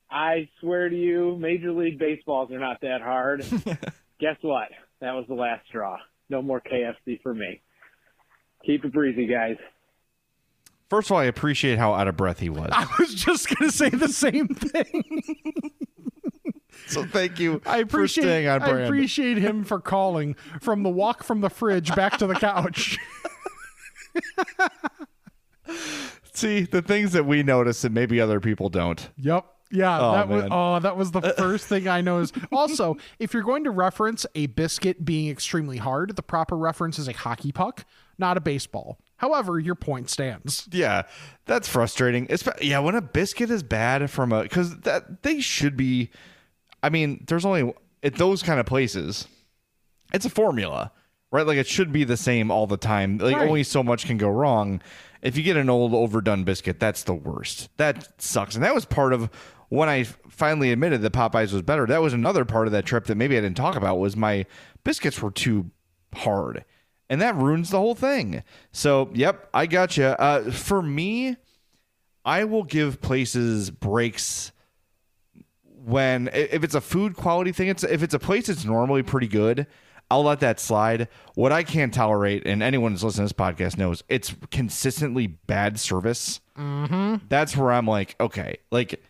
I 0.09 0.49
swear 0.61 0.89
to 0.89 0.95
you, 0.95 1.37
Major 1.39 1.71
League 1.71 1.99
Baseballs 1.99 2.51
are 2.51 2.59
not 2.59 2.81
that 2.81 3.01
hard. 3.01 3.41
Guess 4.19 4.37
what? 4.41 4.69
That 5.01 5.13
was 5.13 5.25
the 5.27 5.35
last 5.35 5.65
straw. 5.67 5.97
No 6.29 6.41
more 6.41 6.61
KFC 6.61 7.21
for 7.21 7.33
me. 7.33 7.61
Keep 8.65 8.85
it 8.85 8.93
breezy, 8.93 9.27
guys. 9.27 9.55
First 10.89 11.09
of 11.09 11.13
all, 11.13 11.19
I 11.19 11.25
appreciate 11.25 11.77
how 11.77 11.93
out 11.93 12.07
of 12.07 12.15
breath 12.15 12.39
he 12.39 12.49
was. 12.49 12.69
I 12.71 12.87
was 12.99 13.13
just 13.13 13.53
gonna 13.55 13.71
say 13.71 13.89
the 13.89 14.07
same 14.07 14.47
thing. 14.47 15.21
so 16.87 17.05
thank 17.05 17.39
you 17.39 17.61
I 17.65 17.79
for 17.79 17.83
appreciate 17.83 18.23
staying 18.23 18.47
on 18.47 18.61
I 18.63 18.81
appreciate 18.81 19.37
him 19.37 19.63
for 19.63 19.79
calling 19.79 20.35
from 20.61 20.83
the 20.83 20.89
walk 20.89 21.23
from 21.23 21.41
the 21.41 21.49
fridge 21.49 21.93
back 21.95 22.17
to 22.19 22.27
the 22.27 22.35
couch. 22.35 22.97
See, 26.33 26.61
the 26.61 26.81
things 26.81 27.13
that 27.13 27.25
we 27.25 27.43
notice 27.43 27.83
and 27.83 27.93
maybe 27.93 28.21
other 28.21 28.39
people 28.39 28.69
don't. 28.69 29.09
Yep. 29.17 29.45
Yeah, 29.71 29.99
Oh, 29.99 30.11
that 30.13 30.27
was 30.29 30.45
oh, 30.51 30.79
that 30.79 30.95
was 30.97 31.11
the 31.11 31.21
first 31.37 31.67
thing 31.67 31.87
I 31.87 32.01
noticed. 32.01 32.35
Also, 32.51 32.95
if 33.19 33.33
you're 33.33 33.43
going 33.43 33.65
to 33.65 33.71
reference 33.71 34.25
a 34.35 34.45
biscuit 34.47 35.03
being 35.03 35.29
extremely 35.29 35.77
hard, 35.77 36.15
the 36.15 36.23
proper 36.23 36.55
reference 36.57 36.97
is 36.99 37.07
a 37.07 37.13
hockey 37.13 37.51
puck, 37.51 37.85
not 38.17 38.37
a 38.37 38.41
baseball. 38.41 38.97
However, 39.17 39.59
your 39.59 39.75
point 39.75 40.09
stands. 40.09 40.67
Yeah, 40.71 41.03
that's 41.45 41.67
frustrating. 41.67 42.27
It's 42.29 42.47
yeah, 42.61 42.79
when 42.79 42.95
a 42.95 43.01
biscuit 43.01 43.49
is 43.51 43.63
bad 43.63 44.09
from 44.09 44.31
a 44.31 44.43
because 44.43 44.77
that 44.81 45.23
they 45.23 45.39
should 45.41 45.75
be. 45.75 46.11
I 46.83 46.89
mean, 46.89 47.25
there's 47.27 47.43
only 47.45 47.73
at 48.03 48.15
those 48.15 48.43
kind 48.43 48.59
of 48.59 48.65
places. 48.65 49.27
It's 50.13 50.25
a 50.25 50.29
formula, 50.29 50.91
right? 51.31 51.45
Like 51.45 51.57
it 51.57 51.67
should 51.67 51.91
be 51.91 52.03
the 52.05 52.15
same 52.15 52.51
all 52.51 52.67
the 52.67 52.77
time. 52.77 53.17
Like 53.17 53.35
Right. 53.35 53.47
only 53.47 53.63
so 53.63 53.83
much 53.83 54.05
can 54.05 54.17
go 54.17 54.29
wrong. 54.29 54.81
If 55.21 55.35
you 55.35 55.43
get 55.43 55.57
an 55.57 55.69
old 55.69 55.93
overdone 55.93 56.43
biscuit, 56.43 56.79
that's 56.79 57.03
the 57.03 57.15
worst. 57.15 57.69
That 57.77 58.21
sucks. 58.21 58.53
And 58.55 58.63
that 58.63 58.75
was 58.75 58.85
part 58.85 59.11
of 59.13 59.29
when 59.69 59.89
I 59.89 60.03
finally 60.03 60.71
admitted 60.71 61.01
that 61.01 61.13
Popeyes 61.13 61.51
was 61.53 61.61
better. 61.61 61.85
That 61.85 62.01
was 62.01 62.13
another 62.13 62.45
part 62.45 62.67
of 62.67 62.73
that 62.73 62.85
trip 62.85 63.05
that 63.05 63.15
maybe 63.15 63.37
I 63.37 63.41
didn't 63.41 63.57
talk 63.57 63.75
about 63.75 63.99
was 63.99 64.15
my 64.15 64.45
biscuits 64.83 65.21
were 65.21 65.31
too 65.31 65.71
hard. 66.15 66.63
and 67.09 67.21
that 67.21 67.35
ruins 67.35 67.69
the 67.69 67.77
whole 67.77 67.95
thing. 67.95 68.43
So, 68.71 69.09
yep, 69.13 69.49
I 69.53 69.65
got 69.65 69.97
you. 69.97 70.05
Uh, 70.05 70.51
for 70.51 70.81
me, 70.81 71.37
I 72.25 72.43
will 72.43 72.63
give 72.63 73.01
places 73.01 73.69
breaks 73.71 74.51
when 75.85 76.29
if 76.33 76.63
it's 76.63 76.75
a 76.75 76.81
food 76.81 77.15
quality 77.15 77.51
thing. 77.51 77.69
It's 77.69 77.83
if 77.83 78.03
it's 78.03 78.13
a 78.13 78.19
place 78.19 78.47
that's 78.47 78.65
normally 78.65 79.03
pretty 79.03 79.27
good. 79.27 79.67
I'll 80.09 80.23
let 80.23 80.39
that 80.39 80.57
slide. 80.61 81.09
What 81.35 81.51
I 81.51 81.63
can't 81.63 81.93
tolerate, 81.93 82.47
and 82.47 82.63
anyone 82.63 82.93
who's 82.93 83.03
listening 83.03 83.27
to 83.27 83.33
this 83.33 83.45
podcast 83.45 83.77
knows, 83.77 84.03
it's 84.07 84.33
consistently 84.51 85.27
bad 85.27 85.81
service. 85.81 86.39
Mm-hmm. 86.57 87.25
That's 87.27 87.57
where 87.57 87.73
I'm 87.73 87.87
like, 87.87 88.15
okay, 88.17 88.55
like, 88.71 89.03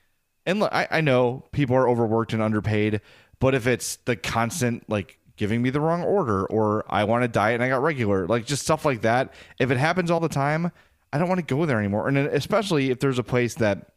and 0.48 0.62
look, 0.62 0.74
I, 0.74 0.88
I 0.90 1.02
know 1.02 1.44
people 1.52 1.76
are 1.76 1.88
overworked 1.88 2.34
and 2.34 2.42
underpaid, 2.42 3.02
but 3.40 3.54
if 3.54 3.68
it's 3.68 3.98
the 3.98 4.16
constant 4.16 4.90
like 4.90 5.20
giving 5.36 5.62
me 5.62 5.70
the 5.70 5.82
wrong 5.82 6.02
order 6.02 6.46
or 6.48 6.86
I 6.90 7.04
want 7.04 7.26
a 7.26 7.28
diet 7.28 7.56
and 7.56 7.64
I 7.64 7.70
got 7.70 7.84
regular, 7.84 8.26
like 8.26 8.46
just 8.46 8.64
stuff 8.64 8.86
like 8.86 9.02
that, 9.02 9.34
if 9.60 9.70
it 9.70 9.78
happens 9.78 10.10
all 10.10 10.22
the 10.22 10.30
time, 10.30 10.72
I 11.12 11.20
don't 11.20 11.28
want 11.28 11.46
to 11.46 11.56
go 11.56 11.66
there 11.66 11.80
anymore. 11.80 12.08
And 12.08 12.18
especially 12.18 12.90
if 12.90 13.00
there's 13.00 13.20
a 13.20 13.24
place 13.24 13.56
that 13.56 13.90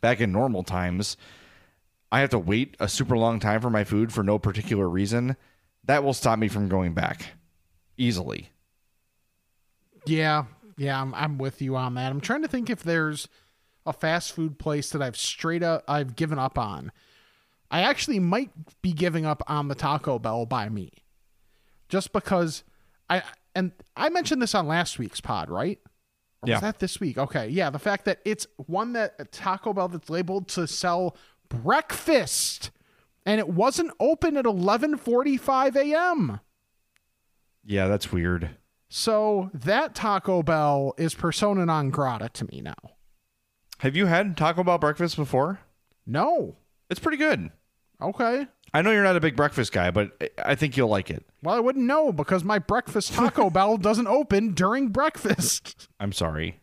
back 0.00 0.20
in 0.20 0.32
normal 0.32 0.64
times, 0.64 1.16
I 2.10 2.20
have 2.20 2.30
to 2.30 2.38
wait 2.38 2.76
a 2.80 2.88
super 2.88 3.16
long 3.16 3.38
time 3.38 3.60
for 3.60 3.70
my 3.70 3.84
food 3.84 4.12
for 4.12 4.24
no 4.24 4.38
particular 4.38 4.88
reason, 4.88 5.36
that 5.84 6.02
will 6.02 6.14
stop 6.14 6.38
me 6.38 6.48
from 6.48 6.68
going 6.68 6.92
back 6.92 7.34
easily. 7.96 8.50
Yeah, 10.06 10.44
yeah, 10.76 11.00
I'm, 11.00 11.14
I'm 11.14 11.38
with 11.38 11.62
you 11.62 11.76
on 11.76 11.94
that. 11.94 12.10
I'm 12.10 12.20
trying 12.20 12.42
to 12.42 12.48
think 12.48 12.68
if 12.68 12.82
there's 12.82 13.28
a 13.88 13.92
fast 13.92 14.32
food 14.32 14.58
place 14.58 14.90
that 14.90 15.02
I've 15.02 15.16
straight 15.16 15.62
up 15.62 15.84
I've 15.88 16.16
given 16.16 16.38
up 16.38 16.58
on. 16.58 16.92
I 17.70 17.80
actually 17.80 18.18
might 18.18 18.50
be 18.82 18.92
giving 18.92 19.26
up 19.26 19.42
on 19.46 19.68
the 19.68 19.74
Taco 19.74 20.18
Bell 20.18 20.46
by 20.46 20.68
me, 20.68 20.90
just 21.88 22.12
because 22.12 22.64
I 23.10 23.22
and 23.54 23.72
I 23.96 24.08
mentioned 24.08 24.40
this 24.40 24.54
on 24.54 24.66
last 24.66 24.98
week's 24.98 25.20
pod, 25.20 25.50
right? 25.50 25.78
Or 26.42 26.48
Yeah. 26.48 26.54
Was 26.54 26.62
that 26.62 26.78
this 26.78 27.00
week? 27.00 27.18
Okay, 27.18 27.48
yeah. 27.48 27.70
The 27.70 27.78
fact 27.78 28.04
that 28.04 28.20
it's 28.24 28.46
one 28.56 28.92
that 28.92 29.32
Taco 29.32 29.72
Bell 29.72 29.88
that's 29.88 30.08
labeled 30.08 30.48
to 30.48 30.66
sell 30.66 31.16
breakfast, 31.48 32.70
and 33.26 33.38
it 33.38 33.48
wasn't 33.48 33.92
open 34.00 34.36
at 34.36 34.44
11:45 34.46 35.76
a.m. 35.76 36.40
Yeah, 37.64 37.88
that's 37.88 38.12
weird. 38.12 38.50
So 38.88 39.50
that 39.52 39.94
Taco 39.94 40.42
Bell 40.42 40.94
is 40.96 41.14
persona 41.14 41.66
non 41.66 41.90
grata 41.90 42.30
to 42.30 42.46
me 42.46 42.62
now. 42.62 42.74
Have 43.78 43.96
you 43.96 44.06
had 44.06 44.36
Taco 44.36 44.64
Bell 44.64 44.78
breakfast 44.78 45.16
before? 45.16 45.60
No. 46.06 46.56
It's 46.90 47.00
pretty 47.00 47.18
good. 47.18 47.50
Okay. 48.00 48.46
I 48.74 48.82
know 48.82 48.90
you're 48.90 49.02
not 49.04 49.16
a 49.16 49.20
big 49.20 49.36
breakfast 49.36 49.72
guy, 49.72 49.90
but 49.90 50.30
I 50.44 50.54
think 50.54 50.76
you'll 50.76 50.88
like 50.88 51.10
it. 51.10 51.24
Well, 51.42 51.54
I 51.54 51.60
wouldn't 51.60 51.86
know 51.86 52.12
because 52.12 52.44
my 52.44 52.58
breakfast 52.58 53.14
Taco 53.14 53.50
Bell 53.50 53.76
doesn't 53.76 54.06
open 54.06 54.52
during 54.52 54.88
breakfast. 54.88 55.88
I'm 56.00 56.12
sorry. 56.12 56.60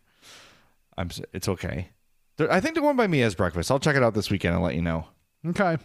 I'm. 0.96 1.08
s- 1.08 1.20
It's 1.32 1.48
okay. 1.48 1.88
There- 2.36 2.52
I 2.52 2.60
think 2.60 2.74
the 2.74 2.82
one 2.82 2.96
by 2.96 3.06
me 3.06 3.20
has 3.20 3.34
breakfast. 3.34 3.70
I'll 3.70 3.80
check 3.80 3.96
it 3.96 4.02
out 4.02 4.14
this 4.14 4.30
weekend 4.30 4.54
and 4.54 4.62
let 4.62 4.74
you 4.74 4.82
know. 4.82 5.06
Okay. 5.46 5.76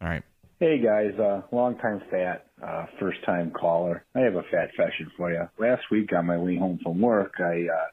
All 0.00 0.08
right. 0.08 0.22
Hey 0.60 0.78
guys, 0.78 1.18
uh, 1.18 1.42
long 1.52 1.76
time 1.78 2.00
fat, 2.10 2.46
uh, 2.64 2.86
first 3.00 3.18
time 3.26 3.50
caller. 3.50 4.04
I 4.14 4.20
have 4.20 4.36
a 4.36 4.42
fat 4.50 4.70
fashion 4.76 5.10
for 5.16 5.30
you. 5.32 5.48
Last 5.58 5.82
week 5.90 6.10
on 6.16 6.26
my 6.26 6.38
way 6.38 6.56
home 6.56 6.78
from 6.82 7.00
work, 7.00 7.34
I 7.38 7.66
uh, 7.72 7.86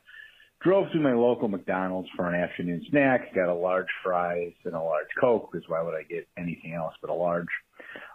drove 0.64 0.88
through 0.91 1.01
my 1.01 1.14
local 1.14 1.47
McDonald's 1.47 2.09
for 2.16 2.28
an 2.28 2.41
afternoon 2.41 2.86
snack. 2.89 3.34
Got 3.34 3.51
a 3.51 3.55
large 3.55 3.88
fries 4.03 4.53
and 4.66 4.76
a 4.76 4.82
large 4.82 5.07
Coke, 5.20 5.49
because 5.51 5.68
why 5.68 5.82
would 5.82 5.95
I 5.95 6.03
get 6.03 6.28
anything 6.38 6.74
else 6.74 6.93
but 7.01 7.09
a 7.09 7.14
large? 7.14 7.47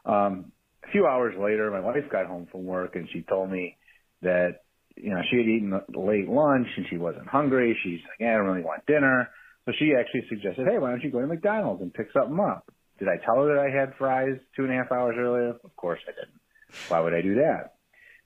Um, 0.05 0.53
a 0.87 0.91
few 0.93 1.07
hours 1.07 1.35
later, 1.39 1.71
my 1.71 1.81
wife 1.81 2.05
got 2.11 2.27
home 2.27 2.47
from 2.51 2.65
work 2.65 2.95
and 2.95 3.09
she 3.13 3.23
told 3.23 3.51
me 3.51 3.77
that 4.23 4.61
you 4.97 5.11
know 5.11 5.21
she 5.31 5.37
had 5.37 5.47
eaten 5.47 5.73
a 5.73 5.99
late 5.99 6.29
lunch 6.29 6.69
and 6.77 6.87
she 6.89 6.97
wasn't 6.97 7.27
hungry. 7.27 7.77
She's 7.83 8.01
like, 8.09 8.21
yeah, 8.21 8.35
I 8.35 8.37
don't 8.39 8.47
really 8.47 8.65
want 8.65 8.87
dinner. 8.87 9.29
So 9.65 9.73
she 9.79 9.95
actually 9.99 10.25
suggested, 10.29 10.67
hey, 10.71 10.79
why 10.79 10.91
don't 10.91 11.03
you 11.03 11.11
go 11.11 11.21
to 11.21 11.27
McDonald's 11.27 11.83
and 11.83 11.93
pick 11.93 12.09
something 12.13 12.39
up? 12.39 12.71
Did 12.99 13.09
I 13.09 13.17
tell 13.25 13.37
her 13.37 13.55
that 13.55 13.61
I 13.61 13.69
had 13.69 13.95
fries 13.99 14.39
two 14.55 14.63
and 14.63 14.73
a 14.73 14.77
half 14.77 14.93
hours 14.93 15.17
earlier? 15.19 15.51
Of 15.65 15.77
course 15.77 16.01
I 16.07 16.13
didn't. 16.13 16.41
Why 16.89 17.01
would 17.01 17.15
I 17.15 17.21
do 17.21 17.35
that? 17.37 17.76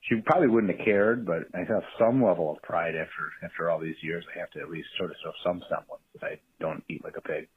She 0.09 0.17
probably 0.25 0.49
wouldn't 0.49 0.77
have 0.77 0.85
cared, 0.85 1.27
but 1.27 1.45
I 1.55 1.59
have 1.59 1.83
some 1.99 2.25
level 2.25 2.51
of 2.51 2.63
pride 2.63 2.95
after 2.95 3.31
after 3.45 3.71
all 3.71 3.79
these 3.79 4.01
years. 4.03 4.25
I 4.35 4.41
have 4.41 4.51
to 4.53 4.61
at 4.61 4.71
least 4.71 4.89
sort 4.99 5.11
of 5.11 5.17
show 5.23 5.33
some 5.45 5.63
semblance 5.69 6.03
that 6.15 6.27
I 6.27 6.41
don't 6.59 6.83
eat 6.89 7.05
like 7.05 7.17
a 7.17 7.21
pig. 7.21 7.49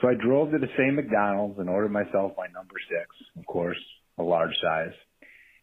So 0.00 0.08
I 0.08 0.14
drove 0.14 0.52
to 0.52 0.58
the 0.58 0.70
same 0.76 0.96
McDonald's 0.96 1.58
and 1.58 1.68
ordered 1.68 1.90
myself 1.90 2.32
my 2.36 2.46
number 2.52 2.74
six, 2.88 3.08
of 3.38 3.46
course, 3.46 3.78
a 4.18 4.22
large 4.22 4.54
size. 4.62 4.92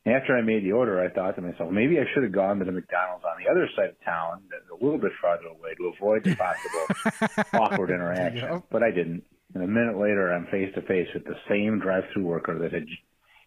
And 0.06 0.16
after 0.16 0.36
I 0.36 0.42
made 0.42 0.66
the 0.66 0.74
order, 0.74 1.00
I 1.02 1.10
thought 1.10 1.36
to 1.36 1.42
myself, 1.42 1.72
maybe 1.72 1.98
I 1.98 2.04
should 2.14 2.24
have 2.24 2.34
gone 2.34 2.60
to 2.60 2.66
the 2.66 2.72
McDonald's 2.74 3.24
on 3.24 3.42
the 3.42 3.50
other 3.50 3.70
side 3.76 3.90
of 3.90 4.04
town, 4.04 4.42
a 4.70 4.84
little 4.84 5.00
bit 5.00 5.12
farther 5.22 5.48
away, 5.48 5.76
to 5.78 5.94
avoid 5.96 6.24
the 6.26 6.36
possible 6.36 7.44
awkward 7.54 7.90
interaction. 7.90 8.64
But 8.70 8.84
I 8.84 8.92
didn't. 8.92 9.24
And 9.54 9.64
a 9.64 9.68
minute 9.68 9.98
later, 9.98 10.34
I'm 10.34 10.48
face 10.48 10.74
to 10.76 10.82
face 10.82 11.08
with 11.14 11.24
the 11.24 11.38
same 11.48 11.80
drive-through 11.80 12.26
worker 12.26 12.58
that 12.60 12.74
had 12.74 12.88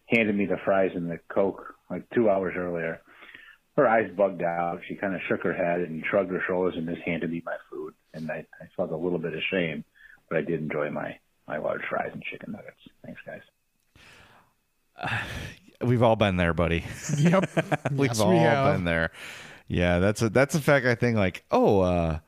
handed 0.07 0.37
me 0.37 0.47
the 0.47 0.59
fries 0.65 0.93
and 0.95 1.11
the 1.11 1.19
Coke 1.29 1.75
like 1.91 2.09
two 2.11 2.29
hours 2.31 2.55
earlier. 2.57 3.01
Her 3.77 3.87
eyes 3.87 4.11
bugged 4.17 4.43
out. 4.43 4.81
She 4.89 4.95
kind 4.95 5.15
of 5.15 5.21
shook 5.29 5.43
her 5.43 5.53
head 5.53 5.81
and 5.81 6.03
shrugged 6.09 6.31
her 6.33 6.43
shoulders 6.47 6.75
and 6.77 6.89
just 6.89 7.03
handed 7.03 7.31
me 7.31 7.43
my 7.45 7.57
food. 7.71 7.95
And 8.15 8.31
I, 8.31 8.47
I 8.61 8.67
felt 8.77 8.91
a 8.91 8.97
little 8.97 9.19
bit 9.19 9.35
ashamed, 9.35 9.85
but 10.29 10.39
I 10.39 10.41
did 10.41 10.61
enjoy 10.61 10.91
my 10.91 11.19
my 11.47 11.59
large 11.59 11.83
fries 11.89 12.11
and 12.13 12.23
chicken 12.23 12.53
nuggets. 12.53 12.81
Thanks, 13.05 13.21
guys. 13.27 13.43
We've 15.81 16.03
all 16.03 16.17
been 16.17 16.37
there, 16.37 16.55
buddy. 16.55 16.85
Yep. 17.19 17.51
We've 17.93 18.09
Yes, 18.11 18.21
all 18.21 18.31
we 18.31 18.39
have. 18.39 18.75
been 18.75 18.85
there. 18.85 19.11
Yeah, 19.69 19.99
that's 19.99 20.23
a 20.23 20.29
that's 20.31 20.55
a 20.55 20.61
fact. 20.61 20.87
I 20.87 20.95
think 20.95 21.17
like, 21.19 21.45
oh, 21.51 21.81
uh, 21.81 22.19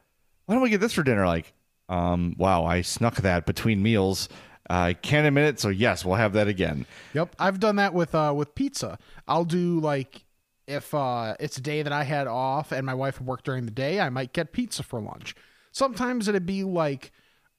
why 0.47 0.55
don't 0.55 0.63
we 0.63 0.71
get 0.71 0.81
this 0.81 0.93
for 0.93 1.03
dinner? 1.03 1.27
Like, 1.27 1.53
um, 1.89 2.35
wow, 2.37 2.65
I 2.65 2.83
snuck 2.83 3.17
that 3.17 3.47
between 3.47 3.83
meals. 3.83 4.29
I 4.71 4.93
can't 4.93 5.27
admit 5.27 5.47
it, 5.47 5.61
so 5.61 5.69
yes, 5.69 6.05
we'll 6.05 6.17
have 6.17 6.35
that 6.35 6.49
again. 6.49 6.87
Yep, 7.15 7.37
I've 7.39 7.61
done 7.61 7.77
that 7.77 7.95
with 7.95 8.15
uh 8.15 8.33
with 8.37 8.55
pizza. 8.55 8.99
I'll 9.27 9.45
do 9.45 9.81
like 9.81 10.25
if 10.67 10.93
uh 10.95 11.37
it's 11.41 11.57
a 11.57 11.63
day 11.63 11.83
that 11.83 11.93
I 11.93 12.05
had 12.05 12.27
off 12.27 12.73
and 12.73 12.85
my 12.85 12.95
wife 12.95 13.21
worked 13.21 13.45
during 13.45 13.65
the 13.65 13.71
day, 13.71 14.01
I 14.01 14.11
might 14.11 14.33
get 14.33 14.53
pizza 14.53 14.83
for 14.83 15.01
lunch. 15.01 15.35
Sometimes 15.73 16.29
it'd 16.29 16.47
be 16.47 16.65
like 16.65 17.13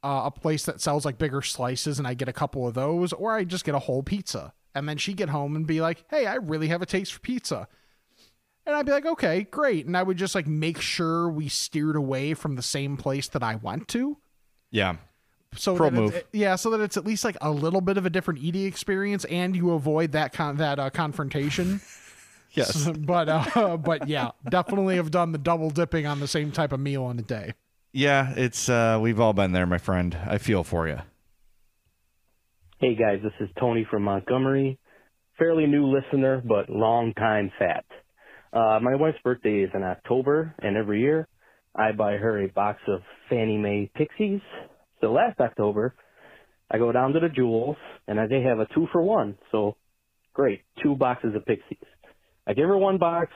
uh, 0.04 0.24
a 0.26 0.32
place 0.32 0.66
that 0.66 0.82
sells 0.82 1.04
like 1.04 1.18
bigger 1.18 1.42
slices 1.42 2.00
and 2.00 2.08
I 2.08 2.14
get 2.14 2.30
a 2.30 2.34
couple 2.34 2.68
of 2.68 2.74
those 2.74 3.12
or 3.12 3.34
I 3.34 3.44
just 3.44 3.66
get 3.66 3.76
a 3.76 3.80
whole 3.80 4.04
pizza. 4.04 4.54
And 4.76 4.88
then 4.88 4.98
she'd 4.98 5.18
get 5.18 5.30
home 5.30 5.56
and 5.56 5.66
be 5.66 5.82
like, 5.82 6.06
"Hey, 6.10 6.28
I 6.28 6.36
really 6.36 6.68
have 6.68 6.82
a 6.82 6.86
taste 6.86 7.14
for 7.14 7.20
pizza." 7.20 7.68
And 8.66 8.76
I'd 8.76 8.86
be 8.86 8.92
like, 8.92 9.06
"Okay, 9.06 9.48
great." 9.50 9.88
And 9.88 9.98
I 9.98 10.04
would 10.04 10.18
just 10.18 10.36
like 10.36 10.46
make 10.46 10.80
sure 10.80 11.28
we 11.28 11.50
steered 11.50 11.96
away 11.96 12.36
from 12.36 12.56
the 12.56 12.62
same 12.62 12.96
place 12.96 13.28
that 13.30 13.42
I 13.42 13.56
went 13.56 13.88
to 13.90 14.18
Yeah, 14.70 14.98
so 15.56 15.76
Pro 15.76 15.90
that 15.90 15.96
it's- 15.98 16.14
move. 16.14 16.24
yeah, 16.32 16.56
so 16.56 16.70
that 16.72 16.82
it's 16.82 16.98
at 16.98 17.06
least 17.06 17.24
like 17.24 17.38
a 17.42 17.52
little 17.52 17.82
bit 17.82 17.98
of 17.98 18.06
a 18.06 18.10
different 18.10 18.40
eating 18.42 18.66
experience, 18.66 19.26
and 19.26 19.56
you 19.56 19.72
avoid 19.72 20.12
that 20.14 20.34
con- 20.34 20.58
that 20.58 20.80
uh, 20.80 20.90
confrontation. 20.90 21.82
yes. 22.52 22.90
but 22.90 23.30
uh, 23.30 23.78
but 23.84 24.08
yeah, 24.08 24.32
definitely 24.50 24.96
have 24.96 25.12
done 25.12 25.32
the 25.32 25.38
double 25.38 25.70
dipping 25.70 26.06
on 26.06 26.20
the 26.20 26.28
same 26.28 26.52
type 26.52 26.72
of 26.72 26.80
meal 26.80 27.10
in 27.10 27.20
a 27.20 27.24
day. 27.24 27.54
Yeah, 27.92 28.34
it's 28.36 28.70
uh, 28.70 29.00
we've 29.02 29.20
all 29.20 29.34
been 29.34 29.52
there, 29.52 29.66
my 29.66 29.80
friend. 29.80 30.16
I 30.28 30.38
feel 30.38 30.64
for 30.64 30.88
you. 30.88 31.00
Hey 32.80 32.96
guys, 32.96 33.20
this 33.24 33.34
is 33.42 33.50
Tony 33.60 33.86
from 33.90 34.04
Montgomery. 34.04 34.80
Fairly 35.38 35.66
new 35.66 35.86
listener, 35.88 36.42
but 36.46 36.70
long 36.70 37.14
time 37.16 37.52
fat. 37.58 37.86
Uh, 38.54 38.80
my 38.82 38.96
wife's 38.96 39.18
birthday 39.24 39.60
is 39.64 39.70
in 39.74 39.84
October, 39.84 40.56
and 40.60 40.78
every 40.78 41.02
year 41.02 41.28
I 41.76 41.92
buy 41.92 42.14
her 42.14 42.42
a 42.44 42.48
box 42.48 42.80
of 42.88 43.02
Fannie 43.30 43.58
Mae 43.58 43.92
Pixies. 43.96 44.42
So 45.02 45.12
last 45.12 45.40
October, 45.40 45.96
I 46.72 46.78
go 46.78 46.92
down 46.92 47.14
to 47.14 47.20
the 47.20 47.30
Jewels, 47.30 47.78
and 48.08 48.20
I, 48.20 48.28
they 48.28 48.42
have 48.42 48.60
a 48.60 48.68
two 48.74 48.88
for 48.92 49.02
one. 49.02 49.38
So 49.52 49.76
great, 50.34 50.62
two 50.84 50.96
boxes 50.96 51.36
of 51.36 51.46
Pixies. 51.46 51.78
I 52.46 52.54
give 52.54 52.68
her 52.68 52.78
one 52.78 52.98
box, 52.98 53.32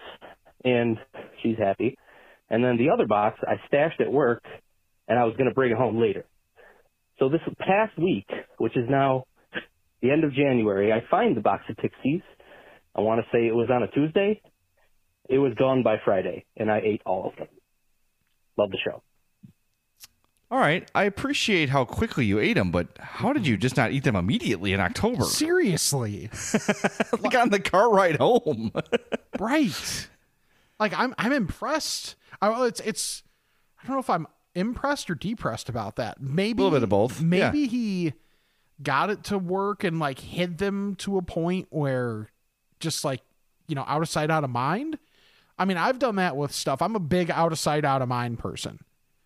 and 0.64 0.98
she's 1.42 1.58
happy. 1.58 1.98
And 2.50 2.64
then 2.64 2.78
the 2.78 2.90
other 2.92 3.08
box 3.08 3.40
I 3.42 3.56
stashed 3.68 4.02
at 4.02 4.12
work, 4.12 4.44
and 5.08 5.18
I 5.18 5.24
was 5.26 5.36
going 5.38 5.50
to 5.50 5.56
bring 5.56 5.72
it 5.72 5.78
home 5.78 6.00
later. 6.00 6.26
So 7.20 7.30
this 7.30 7.42
past 7.60 7.98
week, 7.98 8.28
which 8.58 8.76
is 8.76 8.86
now 8.90 9.26
the 10.02 10.12
end 10.12 10.24
of 10.24 10.34
January, 10.34 10.92
I 10.92 11.04
find 11.10 11.38
the 11.38 11.42
box 11.42 11.64
of 11.70 11.78
Pixies. 11.78 12.22
I 12.96 13.02
want 13.02 13.22
to 13.22 13.28
say 13.32 13.48
it 13.48 13.56
was 13.56 13.70
on 13.72 13.84
a 13.84 13.88
Tuesday. 13.88 14.42
It 15.30 15.38
was 15.38 15.54
gone 15.58 15.84
by 15.84 15.98
Friday, 16.04 16.46
and 16.58 16.70
I 16.70 16.80
ate 16.84 17.02
all 17.06 17.30
of 17.30 17.36
them. 17.38 17.48
Love 18.58 18.72
the 18.72 18.78
show. 18.84 19.02
All 20.54 20.60
right, 20.60 20.88
I 20.94 21.06
appreciate 21.06 21.70
how 21.70 21.84
quickly 21.84 22.26
you 22.26 22.38
ate 22.38 22.54
them, 22.54 22.70
but 22.70 22.88
how 23.00 23.34
did 23.34 23.48
you 23.48 23.58
just 23.58 23.76
not 23.76 23.92
eat 23.92 24.04
them 24.04 24.16
immediately 24.16 24.72
in 24.72 24.80
October? 24.80 25.24
Seriously, 25.24 26.30
like 27.22 27.36
on 27.36 27.50
the 27.50 27.60
car 27.60 27.92
ride 27.92 28.18
home. 28.18 28.72
right? 29.40 30.08
Like 30.80 30.94
I'm 30.96 31.16
I'm 31.18 31.32
impressed. 31.32 32.14
I, 32.40 32.68
it's 32.68 32.80
it's 32.82 33.24
I 33.82 33.88
don't 33.88 33.96
know 33.96 34.00
if 34.00 34.12
I'm 34.12 34.28
impressed 34.54 35.10
or 35.10 35.16
depressed 35.16 35.70
about 35.70 35.96
that. 35.96 36.22
Maybe 36.22 36.62
A 36.62 36.66
little 36.66 36.78
bit 36.78 36.84
of 36.84 36.90
both, 36.90 37.20
yeah. 37.20 37.26
Maybe 37.26 37.66
he 37.66 38.14
got 38.84 39.10
it 39.10 39.24
to 39.24 39.40
work 39.40 39.84
and 39.84 39.98
like 39.98 40.20
hid 40.20 40.60
them 40.60 40.94
to 40.98 41.18
a 41.18 41.24
point 41.24 41.66
where 41.72 42.30
just 42.80 43.04
like 43.04 43.22
you 43.68 43.74
know, 43.74 43.86
out 43.88 44.04
of 44.04 44.08
sight, 44.08 44.30
out 44.30 44.44
of 44.44 44.52
mind. 44.52 45.00
I 45.58 45.66
mean, 45.66 45.78
I've 45.78 45.98
done 45.98 46.18
that 46.18 46.38
with 46.38 46.52
stuff. 46.52 46.80
I'm 46.80 46.96
a 46.96 47.00
big 47.00 47.32
out 47.32 47.52
of 47.52 47.58
sight, 47.58 47.84
out 47.84 48.04
of 48.04 48.08
mind 48.08 48.38
person. 48.38 48.78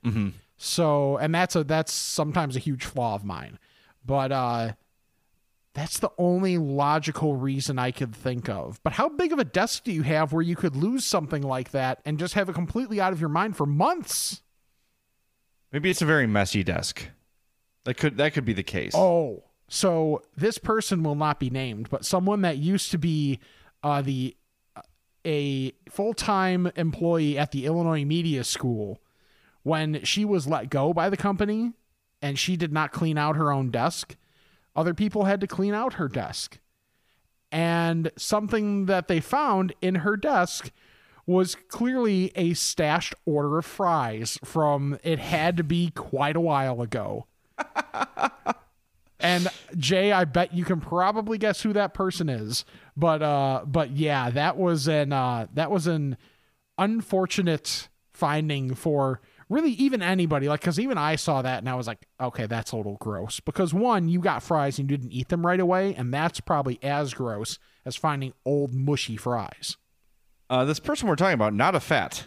Mm-hmm. 0.06 0.30
So, 0.58 1.18
and 1.18 1.34
that's 1.34 1.56
a 1.56 1.64
that's 1.64 1.94
sometimes 1.94 2.56
a 2.56 2.60
huge 2.60 2.84
flaw 2.84 3.16
of 3.16 3.24
mine. 3.24 3.60
But 4.06 4.32
uh 4.32 4.74
that's 5.74 6.00
the 6.00 6.12
only 6.18 6.58
logical 6.58 7.36
reason 7.36 7.78
I 7.78 7.92
could 7.92 8.16
think 8.16 8.50
of. 8.50 8.80
But 8.82 8.94
how 8.94 9.10
big 9.10 9.32
of 9.32 9.38
a 9.38 9.44
desk 9.44 9.84
do 9.84 9.92
you 9.92 10.02
have 10.02 10.34
where 10.34 10.42
you 10.42 10.56
could 10.56 10.76
lose 10.76 11.06
something 11.06 11.44
like 11.44 11.70
that 11.70 12.02
and 12.04 12.18
just 12.18 12.34
have 12.34 12.50
it 12.50 12.56
completely 12.56 13.00
out 13.00 13.14
of 13.14 13.20
your 13.20 13.30
mind 13.30 13.56
for 13.56 13.68
months? 13.68 14.42
Maybe 15.72 15.92
it's 15.92 16.02
a 16.02 16.06
very 16.06 16.26
messy 16.26 16.64
desk. 16.64 17.08
That 17.84 17.94
could 17.94 18.18
that 18.18 18.34
could 18.34 18.44
be 18.44 18.54
the 18.54 18.64
case. 18.64 18.94
Oh, 18.96 19.44
so 19.68 20.24
this 20.36 20.58
person 20.58 21.04
will 21.04 21.16
not 21.16 21.40
be 21.40 21.52
named, 21.52 21.90
but 21.92 22.06
someone 22.06 22.42
that 22.42 22.58
used 22.58 22.90
to 22.92 22.98
be 22.98 23.40
uh, 23.84 24.02
the 24.02 24.36
uh, 24.76 24.82
a 25.26 25.74
full 25.90 26.16
time 26.16 26.72
employee 26.76 27.38
at 27.38 27.52
the 27.52 27.68
Illinois 27.68 28.04
Media 28.04 28.44
School 28.44 29.00
when 29.68 30.02
she 30.06 30.24
was 30.24 30.48
let 30.48 30.70
go 30.70 30.94
by 30.94 31.10
the 31.10 31.18
company 31.18 31.74
and 32.22 32.40
she 32.40 32.56
did 32.56 32.72
not 32.72 32.94
clean 32.94 33.18
out 33.18 33.36
her 33.36 33.52
own 33.52 33.70
desk. 33.70 34.16
Other 34.78 34.94
people 34.94 35.26
had 35.26 35.42
to 35.42 35.48
clean 35.48 35.74
out 35.74 35.96
her 35.96 36.08
desk. 36.08 36.60
And 37.52 38.10
something 38.18 38.86
that 38.86 39.10
they 39.10 39.20
found 39.20 39.74
in 39.82 39.96
her 39.96 40.16
desk 40.16 40.72
was 41.26 41.56
clearly 41.56 42.32
a 42.36 42.54
stashed 42.54 43.14
order 43.26 43.58
of 43.58 43.66
fries 43.66 44.40
from 44.42 44.98
it 45.04 45.20
had 45.20 45.58
to 45.58 45.66
be 45.66 45.92
quite 45.92 46.38
a 46.38 46.42
while 46.42 46.82
ago. 46.82 47.26
and 49.20 49.50
Jay, 49.76 50.14
I 50.14 50.24
bet 50.24 50.54
you 50.54 50.64
can 50.64 50.80
probably 50.80 51.38
guess 51.38 51.62
who 51.62 51.74
that 51.74 51.94
person 51.94 52.30
is. 52.30 52.64
But 52.96 53.22
uh 53.22 53.64
but 53.66 53.92
yeah, 53.92 54.30
that 54.30 54.56
was 54.56 54.88
an 54.88 55.12
uh 55.12 55.48
that 55.54 55.70
was 55.70 55.88
an 55.88 56.16
unfortunate 56.78 57.90
finding 58.14 58.74
for 58.74 59.22
really 59.50 59.72
even 59.72 60.02
anybody 60.02 60.50
like 60.50 60.60
because 60.60 60.80
even 60.80 60.98
i 60.98 61.16
saw 61.16 61.42
that 61.42 61.60
and 61.60 61.70
i 61.70 61.76
was 61.76 61.88
like 61.88 62.06
okay 62.20 62.46
that's 62.48 62.72
a 62.72 62.76
little 62.76 62.98
gross 63.00 63.40
because 63.40 63.74
one 63.74 64.10
you 64.10 64.20
got 64.20 64.44
fries 64.44 64.78
and 64.80 64.90
you 64.92 64.98
didn't 64.98 65.12
eat 65.14 65.30
them 65.30 65.46
right 65.46 65.60
away 65.60 65.94
and 65.96 66.14
that's 66.14 66.40
probably 66.40 66.78
as 66.84 67.14
gross 67.14 67.58
as 67.86 67.96
finding 67.96 68.34
old 68.46 68.74
mushy 68.74 69.16
fries 69.16 69.78
Uh, 70.50 70.66
this 70.66 70.80
person 70.80 71.08
we're 71.08 71.16
talking 71.16 71.34
about, 71.34 71.54
not 71.54 71.76
a 71.76 71.80
fat. 71.80 72.26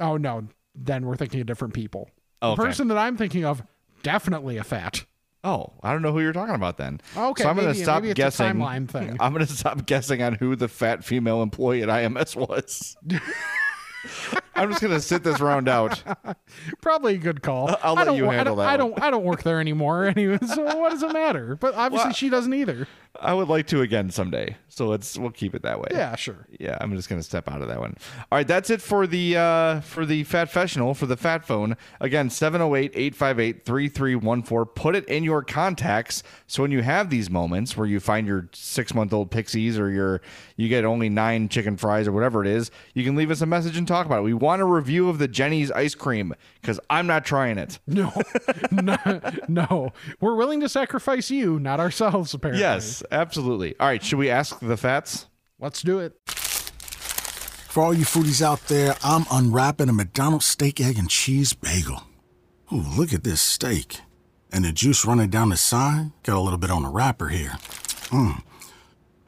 oh 0.00 0.16
no 0.16 0.48
then 0.74 1.04
we're 1.06 1.16
thinking 1.16 1.40
of 1.40 1.46
different 1.46 1.74
people 1.74 2.08
Oh, 2.40 2.54
the 2.54 2.62
person 2.62 2.88
that 2.88 2.96
i'm 2.98 3.16
thinking 3.16 3.44
of 3.44 3.62
definitely 4.02 4.56
a 4.56 4.64
fat 4.64 5.04
Oh, 5.44 5.72
I 5.84 5.92
don't 5.92 6.02
know 6.02 6.10
who 6.12 6.18
you're 6.20 6.32
talking 6.32 6.56
about 6.56 6.78
then. 6.78 7.00
Okay, 7.16 7.44
so 7.44 7.48
I'm 7.48 7.54
going 7.54 7.68
to 7.72 7.74
stop 7.80 8.02
maybe 8.02 8.10
it's 8.10 8.18
a 8.18 8.22
guessing. 8.22 8.46
timeline 8.56 8.88
thing. 8.90 9.16
I'm 9.20 9.32
going 9.32 9.46
to 9.46 9.50
stop 9.52 9.86
guessing 9.86 10.20
on 10.20 10.34
who 10.34 10.56
the 10.56 10.66
fat 10.66 11.04
female 11.04 11.42
employee 11.42 11.80
at 11.84 11.88
IMS 11.88 12.34
was. 12.34 12.96
I'm 14.54 14.68
just 14.70 14.80
going 14.80 14.92
to 14.92 15.00
sit 15.00 15.22
this 15.24 15.40
round 15.40 15.68
out. 15.68 16.02
probably 16.80 17.14
a 17.14 17.18
good 17.18 17.42
call 17.42 17.76
I'll 17.82 17.94
let 17.94 18.14
you 18.14 18.24
wo- 18.24 18.30
I 18.30 18.34
handle 18.36 18.56
that 18.56 18.68
I 18.68 18.70
one. 18.72 18.78
don't 18.92 19.02
i 19.02 19.10
don't 19.10 19.24
work 19.24 19.42
there 19.42 19.60
anymore 19.60 20.04
anyway 20.16 20.38
so 20.46 20.62
what 20.78 20.90
does 20.90 21.02
it 21.02 21.12
matter 21.12 21.56
but 21.56 21.74
obviously 21.74 22.08
Well- 22.08 22.14
she 22.14 22.28
doesn't 22.28 22.52
either 22.54 22.86
I 23.20 23.34
would 23.34 23.48
like 23.48 23.66
to 23.68 23.80
again 23.82 24.10
someday. 24.10 24.56
So 24.68 24.86
let's 24.86 25.18
we'll 25.18 25.30
keep 25.30 25.54
it 25.56 25.62
that 25.62 25.80
way. 25.80 25.88
yeah 25.90 26.14
sure 26.14 26.46
Yeah, 26.60 26.78
I'm 26.80 26.94
just 26.94 27.08
gonna 27.08 27.22
step 27.22 27.48
out 27.48 27.62
of 27.62 27.68
that 27.68 27.80
one. 27.80 27.96
All 28.30 28.38
right, 28.38 28.46
that's 28.46 28.70
it 28.70 28.80
for 28.80 29.06
the 29.08 29.36
uh 29.36 29.80
for 29.80 30.06
the 30.06 30.22
fat 30.24 30.44
professional 30.44 30.94
for 30.94 31.06
the 31.06 31.16
fat 31.16 31.44
phone. 31.44 31.76
Again, 32.00 32.28
708-858-3314. 32.28 34.74
Put 34.74 34.96
it 34.96 35.04
in 35.06 35.24
your 35.24 35.42
contacts 35.42 36.22
so 36.46 36.62
when 36.62 36.70
you 36.70 36.82
have 36.82 37.10
these 37.10 37.30
moments 37.30 37.76
where 37.76 37.86
you 37.86 38.00
find 38.00 38.26
your 38.26 38.48
six 38.52 38.94
month 38.94 39.12
old 39.12 39.30
pixies 39.30 39.78
or 39.78 39.90
your 39.90 40.20
you 40.56 40.68
get 40.68 40.84
only 40.84 41.08
nine 41.08 41.48
chicken 41.48 41.76
fries 41.76 42.08
or 42.08 42.12
whatever 42.12 42.42
it 42.42 42.48
is, 42.48 42.70
you 42.94 43.04
can 43.04 43.16
leave 43.16 43.30
us 43.30 43.40
a 43.40 43.46
message 43.46 43.76
and 43.76 43.86
talk 43.86 44.06
about 44.06 44.20
it. 44.20 44.22
We 44.22 44.34
want 44.34 44.62
a 44.62 44.64
review 44.64 45.08
of 45.08 45.18
the 45.18 45.28
Jeni's 45.28 45.70
ice 45.72 45.94
cream 45.94 46.34
because 46.60 46.80
I'm 46.90 47.06
not 47.06 47.24
trying 47.24 47.58
it. 47.58 47.78
No, 47.86 48.12
no, 48.70 48.96
no. 49.48 49.92
We're 50.20 50.34
willing 50.34 50.60
to 50.60 50.68
sacrifice 50.68 51.30
you, 51.30 51.58
not 51.58 51.80
ourselves, 51.80 52.34
apparently. 52.34 52.60
Yes, 52.60 53.02
absolutely. 53.10 53.74
All 53.78 53.86
right, 53.86 54.02
should 54.02 54.18
we 54.18 54.30
ask 54.30 54.58
the 54.60 54.76
fats? 54.76 55.26
Let's 55.58 55.82
do 55.82 55.98
it. 55.98 56.18
For 56.26 57.82
all 57.82 57.94
you 57.94 58.04
foodies 58.04 58.42
out 58.42 58.60
there, 58.68 58.96
I'm 59.04 59.26
unwrapping 59.30 59.88
a 59.88 59.92
McDonald's 59.92 60.46
steak, 60.46 60.80
egg, 60.80 60.98
and 60.98 61.10
cheese 61.10 61.52
bagel. 61.52 62.02
Ooh, 62.72 62.84
look 62.96 63.12
at 63.12 63.24
this 63.24 63.40
steak. 63.40 64.00
And 64.50 64.64
the 64.64 64.72
juice 64.72 65.04
running 65.04 65.30
down 65.30 65.50
the 65.50 65.56
side. 65.56 66.12
Got 66.22 66.38
a 66.38 66.40
little 66.40 66.58
bit 66.58 66.70
on 66.70 66.82
the 66.82 66.88
wrapper 66.88 67.28
here. 67.28 67.52
Mmm. 68.10 68.42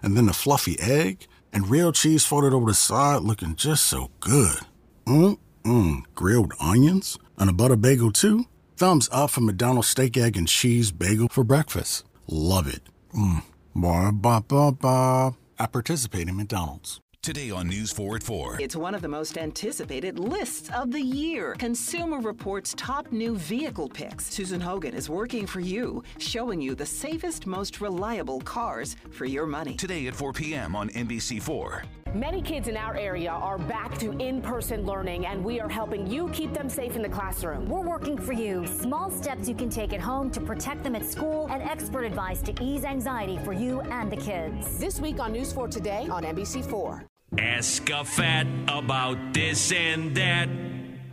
And 0.02 0.16
then 0.16 0.26
the 0.26 0.32
fluffy 0.32 0.78
egg 0.80 1.26
and 1.52 1.68
real 1.68 1.92
cheese 1.92 2.24
folded 2.24 2.54
over 2.54 2.66
the 2.66 2.74
side 2.74 3.22
looking 3.22 3.54
just 3.54 3.84
so 3.84 4.10
good. 4.20 4.60
Mmm, 5.06 5.38
mmm. 5.64 6.02
Grilled 6.14 6.54
onions 6.58 7.18
and 7.38 7.50
a 7.50 7.52
butter 7.52 7.76
bagel 7.76 8.10
too. 8.10 8.46
Thumbs 8.76 9.08
up 9.12 9.30
for 9.30 9.42
McDonald's 9.42 9.88
steak, 9.88 10.16
egg, 10.16 10.36
and 10.36 10.48
cheese 10.48 10.90
bagel 10.90 11.28
for 11.28 11.44
breakfast. 11.44 12.04
Love 12.26 12.66
it. 12.66 12.80
Mmm. 13.14 13.42
Ba 13.74 14.10
ba 14.12 14.42
ba 14.46 14.72
ba. 14.72 15.34
I 15.58 15.66
participate 15.66 16.28
in 16.28 16.36
McDonald's. 16.36 17.00
Today 17.22 17.50
on 17.50 17.68
News 17.68 17.92
4 17.92 18.16
at 18.16 18.22
4. 18.22 18.56
It's 18.60 18.74
one 18.74 18.94
of 18.94 19.02
the 19.02 19.08
most 19.08 19.36
anticipated 19.36 20.18
lists 20.18 20.70
of 20.74 20.90
the 20.90 21.02
year. 21.02 21.54
Consumer 21.58 22.18
Reports 22.18 22.74
top 22.78 23.12
new 23.12 23.36
vehicle 23.36 23.90
picks. 23.90 24.24
Susan 24.24 24.58
Hogan 24.58 24.94
is 24.94 25.10
working 25.10 25.46
for 25.46 25.60
you, 25.60 26.02
showing 26.18 26.62
you 26.62 26.74
the 26.74 26.86
safest, 26.86 27.46
most 27.46 27.82
reliable 27.82 28.40
cars 28.40 28.96
for 29.10 29.26
your 29.26 29.46
money. 29.46 29.76
Today 29.76 30.06
at 30.06 30.14
4 30.14 30.32
p.m. 30.32 30.74
on 30.74 30.88
NBC4. 30.88 31.84
Many 32.14 32.42
kids 32.42 32.66
in 32.66 32.76
our 32.76 32.96
area 32.96 33.30
are 33.30 33.56
back 33.56 33.96
to 33.98 34.10
in 34.18 34.42
person 34.42 34.84
learning, 34.84 35.26
and 35.26 35.44
we 35.44 35.60
are 35.60 35.68
helping 35.68 36.08
you 36.08 36.28
keep 36.30 36.52
them 36.52 36.68
safe 36.68 36.96
in 36.96 37.02
the 37.02 37.08
classroom. 37.08 37.68
We're 37.68 37.86
working 37.86 38.18
for 38.18 38.32
you. 38.32 38.66
Small 38.66 39.12
steps 39.12 39.48
you 39.48 39.54
can 39.54 39.70
take 39.70 39.92
at 39.92 40.00
home 40.00 40.28
to 40.32 40.40
protect 40.40 40.82
them 40.82 40.96
at 40.96 41.04
school, 41.04 41.46
and 41.52 41.62
expert 41.62 42.02
advice 42.02 42.42
to 42.42 42.54
ease 42.60 42.84
anxiety 42.84 43.38
for 43.44 43.52
you 43.52 43.80
and 43.82 44.10
the 44.10 44.16
kids. 44.16 44.76
This 44.76 44.98
week 44.98 45.20
on 45.20 45.30
News 45.30 45.52
4 45.52 45.68
Today 45.68 46.08
on 46.10 46.24
NBC4. 46.24 47.04
Ask 47.38 47.88
a 47.90 48.04
fat 48.04 48.48
about 48.66 49.32
this 49.32 49.70
and 49.70 50.12
that. 50.16 50.48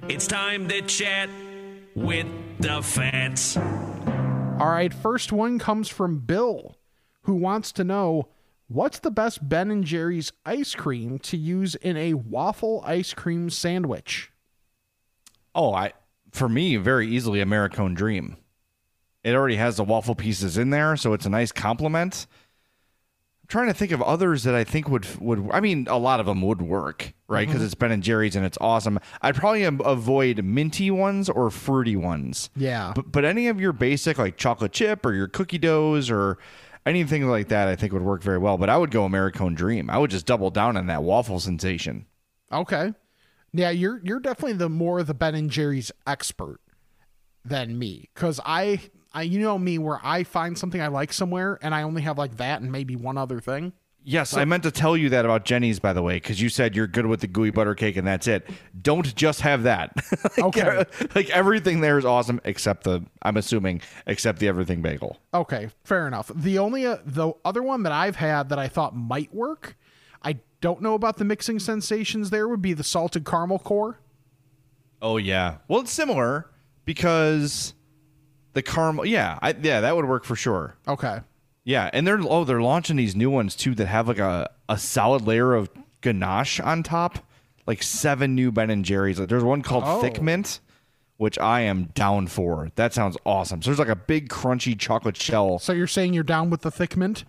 It's 0.10 0.26
time 0.26 0.68
to 0.68 0.82
chat 0.82 1.30
with 1.94 2.26
the 2.60 2.82
fats. 2.82 3.56
All 3.56 4.72
right, 4.72 4.92
first 4.92 5.32
one 5.32 5.60
comes 5.60 5.90
from 5.90 6.22
Bill, 6.22 6.76
who 7.22 7.36
wants 7.36 7.72
to 7.74 7.84
know 7.84 8.30
what's 8.68 9.00
the 9.00 9.12
best 9.12 9.48
Ben 9.48 9.72
and 9.72 9.84
Jerry's 9.84 10.32
ice 10.46 10.76
cream 10.76 11.20
to 11.20 11.38
use 11.38 11.76
in 11.76 11.98
a 11.98 12.14
waffle 12.16 12.84
ice 12.86 13.14
cream 13.14 13.50
sandwich? 13.50 14.32
Oh, 15.56 15.74
I 15.74 15.94
for 16.32 16.48
me, 16.50 16.76
very 16.78 17.08
easily 17.08 17.40
Americone 17.40 17.96
Dream. 17.96 18.38
It 19.24 19.34
already 19.36 19.56
has 19.56 19.78
the 19.78 19.84
waffle 19.84 20.16
pieces 20.16 20.58
in 20.58 20.70
there, 20.70 20.96
so 20.96 21.14
it's 21.14 21.26
a 21.26 21.30
nice 21.30 21.52
compliment. 21.52 22.28
I'm 23.44 23.48
trying 23.48 23.68
to 23.68 23.74
think 23.74 23.92
of 23.92 24.02
others 24.02 24.44
that 24.44 24.54
I 24.54 24.64
think 24.64 24.88
would 24.90 25.06
would. 25.20 25.50
I 25.52 25.60
mean, 25.62 25.88
a 25.90 25.98
lot 25.98 26.20
of 26.20 26.26
them 26.26 26.42
would 26.44 26.62
work, 26.62 27.14
right? 27.28 27.48
Because 27.48 27.62
Mhm. 27.62 27.66
it's 27.66 27.76
Ben 27.76 27.92
and 27.92 28.04
Jerry's 28.04 28.36
and 28.36 28.46
it's 28.46 28.58
awesome. 28.62 29.00
I'd 29.22 29.36
probably 29.36 29.64
avoid 29.64 30.44
minty 30.44 30.92
ones 30.92 31.30
or 31.30 31.50
fruity 31.50 31.96
ones. 31.96 32.50
Yeah. 32.56 32.92
But 32.96 33.12
but 33.12 33.26
any 33.26 33.48
of 33.48 33.60
your 33.60 33.74
basic 33.74 34.18
like 34.18 34.38
chocolate 34.38 34.74
chip 34.74 35.06
or 35.06 35.14
your 35.14 35.28
cookie 35.28 35.58
doughs 35.58 36.12
or 36.12 36.38
anything 36.88 37.28
like 37.28 37.50
that, 37.50 37.68
I 37.68 37.76
think 37.76 37.94
would 37.94 38.02
work 38.02 38.24
very 38.24 38.38
well. 38.38 38.58
But 38.58 38.70
I 38.70 38.78
would 38.78 38.92
go 38.92 39.08
Americone 39.08 39.56
Dream. 39.56 39.90
I 39.90 39.98
would 39.98 40.12
just 40.12 40.26
double 40.26 40.50
down 40.50 40.78
on 40.78 40.88
that 40.88 41.04
waffle 41.04 41.40
sensation. 41.40 42.06
Okay. 42.52 42.94
Yeah, 43.54 43.70
you're 43.70 44.02
you're 44.04 44.20
definitely 44.20 44.54
the 44.54 44.70
more 44.70 45.04
the 45.04 45.14
Ben 45.14 45.36
and 45.36 45.50
Jerry's 45.50 45.92
expert 46.06 46.60
than 47.46 47.80
me 47.80 48.10
cuz 48.14 48.40
I 48.46 48.82
I 49.14 49.22
you 49.24 49.40
know 49.40 49.58
me 49.58 49.78
where 49.78 50.00
I 50.04 50.24
find 50.24 50.58
something 50.58 50.82
I 50.82 50.88
like 50.88 51.14
somewhere 51.14 51.58
and 51.62 51.74
I 51.74 51.84
only 51.84 52.02
have 52.02 52.18
like 52.18 52.38
that 52.38 52.62
and 52.62 52.72
maybe 52.72 52.96
one 52.96 53.18
other 53.18 53.40
thing. 53.40 53.74
Yes, 54.10 54.30
So- 54.30 54.40
I 54.40 54.46
meant 54.46 54.64
to 54.64 54.72
tell 54.72 54.96
you 54.96 55.10
that 55.10 55.26
about 55.26 55.44
Jeni's, 55.44 55.80
by 55.80 55.92
the 55.92 56.02
way, 56.02 56.16
because 56.16 56.42
you 56.42 56.48
said 56.48 56.78
you're 56.78 56.88
good 56.88 57.06
with 57.08 57.20
the 57.20 57.28
gooey 57.28 57.50
butter 57.50 57.76
cake 57.76 57.98
and 57.98 58.08
that's 58.08 58.26
it. 58.26 58.48
Don't 58.82 59.14
just 59.18 59.42
have 59.42 59.64
that. 59.64 59.92
like, 60.24 60.40
Okay. 60.40 60.86
like 61.14 61.30
everything 61.30 61.82
there 61.82 61.98
is 61.98 62.06
awesome 62.06 62.40
except 62.46 62.86
the, 62.86 63.04
I'm 63.22 63.36
assuming, 63.36 63.82
except 64.06 64.40
the 64.40 64.48
everything 64.48 64.82
bagel. 64.82 65.18
Okay, 65.34 65.70
fair 65.84 66.08
enough. 66.08 66.32
The 66.34 66.58
only 66.58 66.86
uh, 66.86 67.00
the 67.06 67.34
other 67.44 67.62
one 67.62 67.84
that 67.84 67.92
I've 67.92 68.16
had 68.16 68.48
that 68.48 68.58
I 68.58 68.70
thought 68.70 68.96
might 68.96 69.34
work, 69.36 69.76
I 70.24 70.38
don't 70.62 70.82
know 70.82 70.94
about 70.94 71.18
the 71.18 71.26
mixing 71.26 71.60
sensations 71.60 72.30
there 72.30 72.48
would 72.48 72.62
be 72.62 72.72
the 72.72 72.86
salted 72.86 73.26
caramel 73.26 73.60
core. 73.60 74.00
Oh 75.02 75.18
yeah. 75.18 75.58
Well, 75.68 75.82
it's 75.82 75.92
similar 75.92 76.50
because 76.86 77.74
the 78.54 78.64
caramel. 78.64 79.06
Yeah, 79.06 79.38
I, 79.42 79.54
yeah, 79.62 79.82
that 79.82 79.96
would 79.98 80.06
work 80.06 80.24
for 80.24 80.38
sure. 80.38 80.78
Okay. 80.88 81.20
Yeah, 81.68 81.90
and 81.92 82.08
they're 82.08 82.20
oh 82.22 82.46
they're 82.46 82.62
launching 82.62 82.96
these 82.96 83.14
new 83.14 83.30
ones 83.30 83.54
too 83.54 83.76
that 83.76 83.88
have 83.88 84.08
like 84.08 84.20
a 84.20 84.50
a 84.70 84.78
solid 84.78 85.28
layer 85.28 85.54
of 85.54 85.70
ganache 86.00 86.62
on 86.62 86.82
top, 86.82 87.20
like 87.66 87.84
seven 87.84 88.36
new 88.36 88.54
Ben 88.54 88.70
and 88.70 88.86
Jerry's. 88.86 89.20
Like, 89.20 89.28
there's 89.28 89.44
one 89.44 89.62
called 89.62 89.84
Oh. 89.86 90.00
Thick 90.00 90.22
Mint, 90.22 90.62
which 91.18 91.38
I 91.38 91.60
am 91.62 91.88
down 91.94 92.28
for. 92.28 92.72
That 92.76 92.94
sounds 92.94 93.18
awesome. 93.26 93.62
So 93.62 93.70
there's 93.70 93.80
like 93.80 93.90
a 93.90 93.98
big 93.98 94.30
crunchy 94.30 94.80
chocolate 94.80 95.18
shell. 95.18 95.60
So 95.60 95.74
you're 95.74 95.88
saying 95.88 96.14
you're 96.14 96.24
down 96.24 96.50
with 96.50 96.62
the 96.62 96.72
thick 96.72 96.96
mint? 96.96 97.26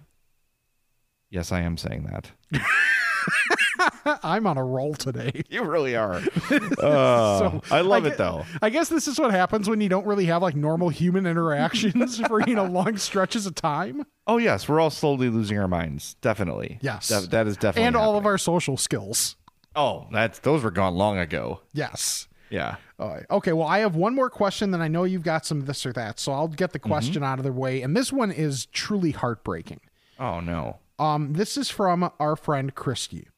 Yes, 1.30 1.50
I 1.50 1.62
am 1.62 1.76
saying 1.76 2.04
that. 2.04 2.30
I'm 4.22 4.46
on 4.46 4.56
a 4.56 4.64
roll 4.64 4.94
today. 4.94 5.42
You 5.50 5.64
really 5.64 5.96
are. 5.96 6.20
Uh, 6.78 7.60
I 7.70 7.80
love 7.80 8.02
gue- 8.04 8.12
it 8.12 8.18
though. 8.18 8.44
I 8.62 8.70
guess 8.70 8.88
this 8.88 9.08
is 9.08 9.18
what 9.18 9.30
happens 9.30 9.68
when 9.68 9.80
you 9.80 9.88
don't 9.88 10.06
really 10.06 10.26
have 10.26 10.42
like 10.42 10.54
normal 10.54 10.88
human 10.88 11.26
interactions 11.26 12.18
for 12.28 12.40
you 12.46 12.54
know 12.54 12.64
long 12.64 12.96
stretches 12.98 13.46
of 13.46 13.54
time. 13.54 14.04
Oh 14.26 14.36
yes, 14.38 14.68
we're 14.68 14.80
all 14.80 14.90
slowly 14.90 15.28
losing 15.28 15.58
our 15.58 15.68
minds. 15.68 16.14
Definitely. 16.20 16.78
Yes. 16.82 17.08
That- 17.08 17.30
that 17.30 17.46
is 17.46 17.56
definitely. 17.56 17.86
and 17.86 17.96
all 17.96 18.16
of 18.16 18.26
our 18.26 18.38
social 18.38 18.76
skills. 18.76 19.36
Oh, 19.74 20.06
that's 20.12 20.38
those 20.40 20.62
were 20.64 20.70
gone 20.70 20.94
long 20.94 21.18
ago. 21.18 21.60
Yes. 21.72 22.28
Yeah. 22.50 22.76
Right. 22.98 23.26
Okay. 23.30 23.52
Well, 23.52 23.66
I 23.68 23.80
have 23.80 23.94
one 23.94 24.14
more 24.14 24.30
question. 24.30 24.70
Then 24.70 24.80
I 24.82 24.88
know 24.88 25.04
you've 25.04 25.22
got 25.22 25.44
some 25.46 25.66
this 25.66 25.84
or 25.86 25.92
that, 25.94 26.18
so 26.18 26.32
I'll 26.32 26.48
get 26.48 26.72
the 26.72 26.78
Mm-hmm. 26.78 26.88
question 26.88 27.22
out 27.22 27.38
of 27.38 27.44
the 27.44 27.52
way. 27.52 27.82
And 27.82 27.96
this 27.96 28.12
one 28.12 28.30
is 28.32 28.66
truly 28.66 29.10
heartbreaking. 29.12 29.80
Oh 30.18 30.40
no. 30.40 30.78
Um, 30.98 31.34
this 31.34 31.56
is 31.56 31.70
from 31.70 32.10
our 32.18 32.36
friend 32.36 32.74
Christy, 32.74 33.28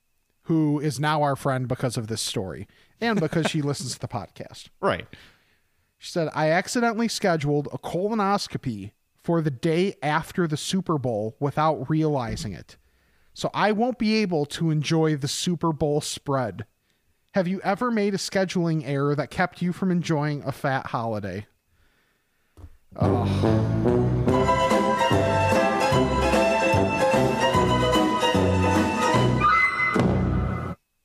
who 0.45 0.81
is 0.81 0.99
now 0.99 1.23
our 1.23 1.37
friend 1.37 1.69
because 1.69 1.97
of 1.97 2.07
this 2.07 2.23
story 2.23 2.67
and 3.01 3.21
because 3.21 3.47
she 3.47 3.63
listens 3.63 3.95
to 3.95 4.01
the 4.01 4.09
podcast. 4.09 4.69
Right. 4.81 5.07
She 5.99 6.11
said, 6.11 6.31
I 6.35 6.51
accidentally 6.51 7.09
scheduled 7.09 7.69
a 7.73 7.79
colonoscopy 7.79 8.93
for 9.23 9.43
the 9.43 9.51
day 9.51 9.95
after 10.03 10.47
the 10.47 10.57
Super 10.57 10.97
Bowl 10.97 11.37
without 11.39 11.91
realizing 11.91 12.53
it. 12.53 12.79
So 13.35 13.51
I 13.55 13.73
won't 13.73 13.99
be 13.99 14.17
able 14.17 14.47
to 14.47 14.71
enjoy 14.71 15.17
the 15.17 15.29
Super 15.29 15.73
Bowl 15.73 16.01
spread. 16.01 16.65
Have 17.35 17.47
you 17.47 17.61
ever 17.63 17.91
made 17.91 18.15
a 18.15 18.19
scheduling 18.19 18.83
error 18.85 19.15
that 19.15 19.31
kept 19.31 19.63
you 19.63 19.73
from 19.73 19.91
enjoying 19.91 20.43
a 20.45 20.53
fat 20.53 20.87
holiday? 20.87 21.47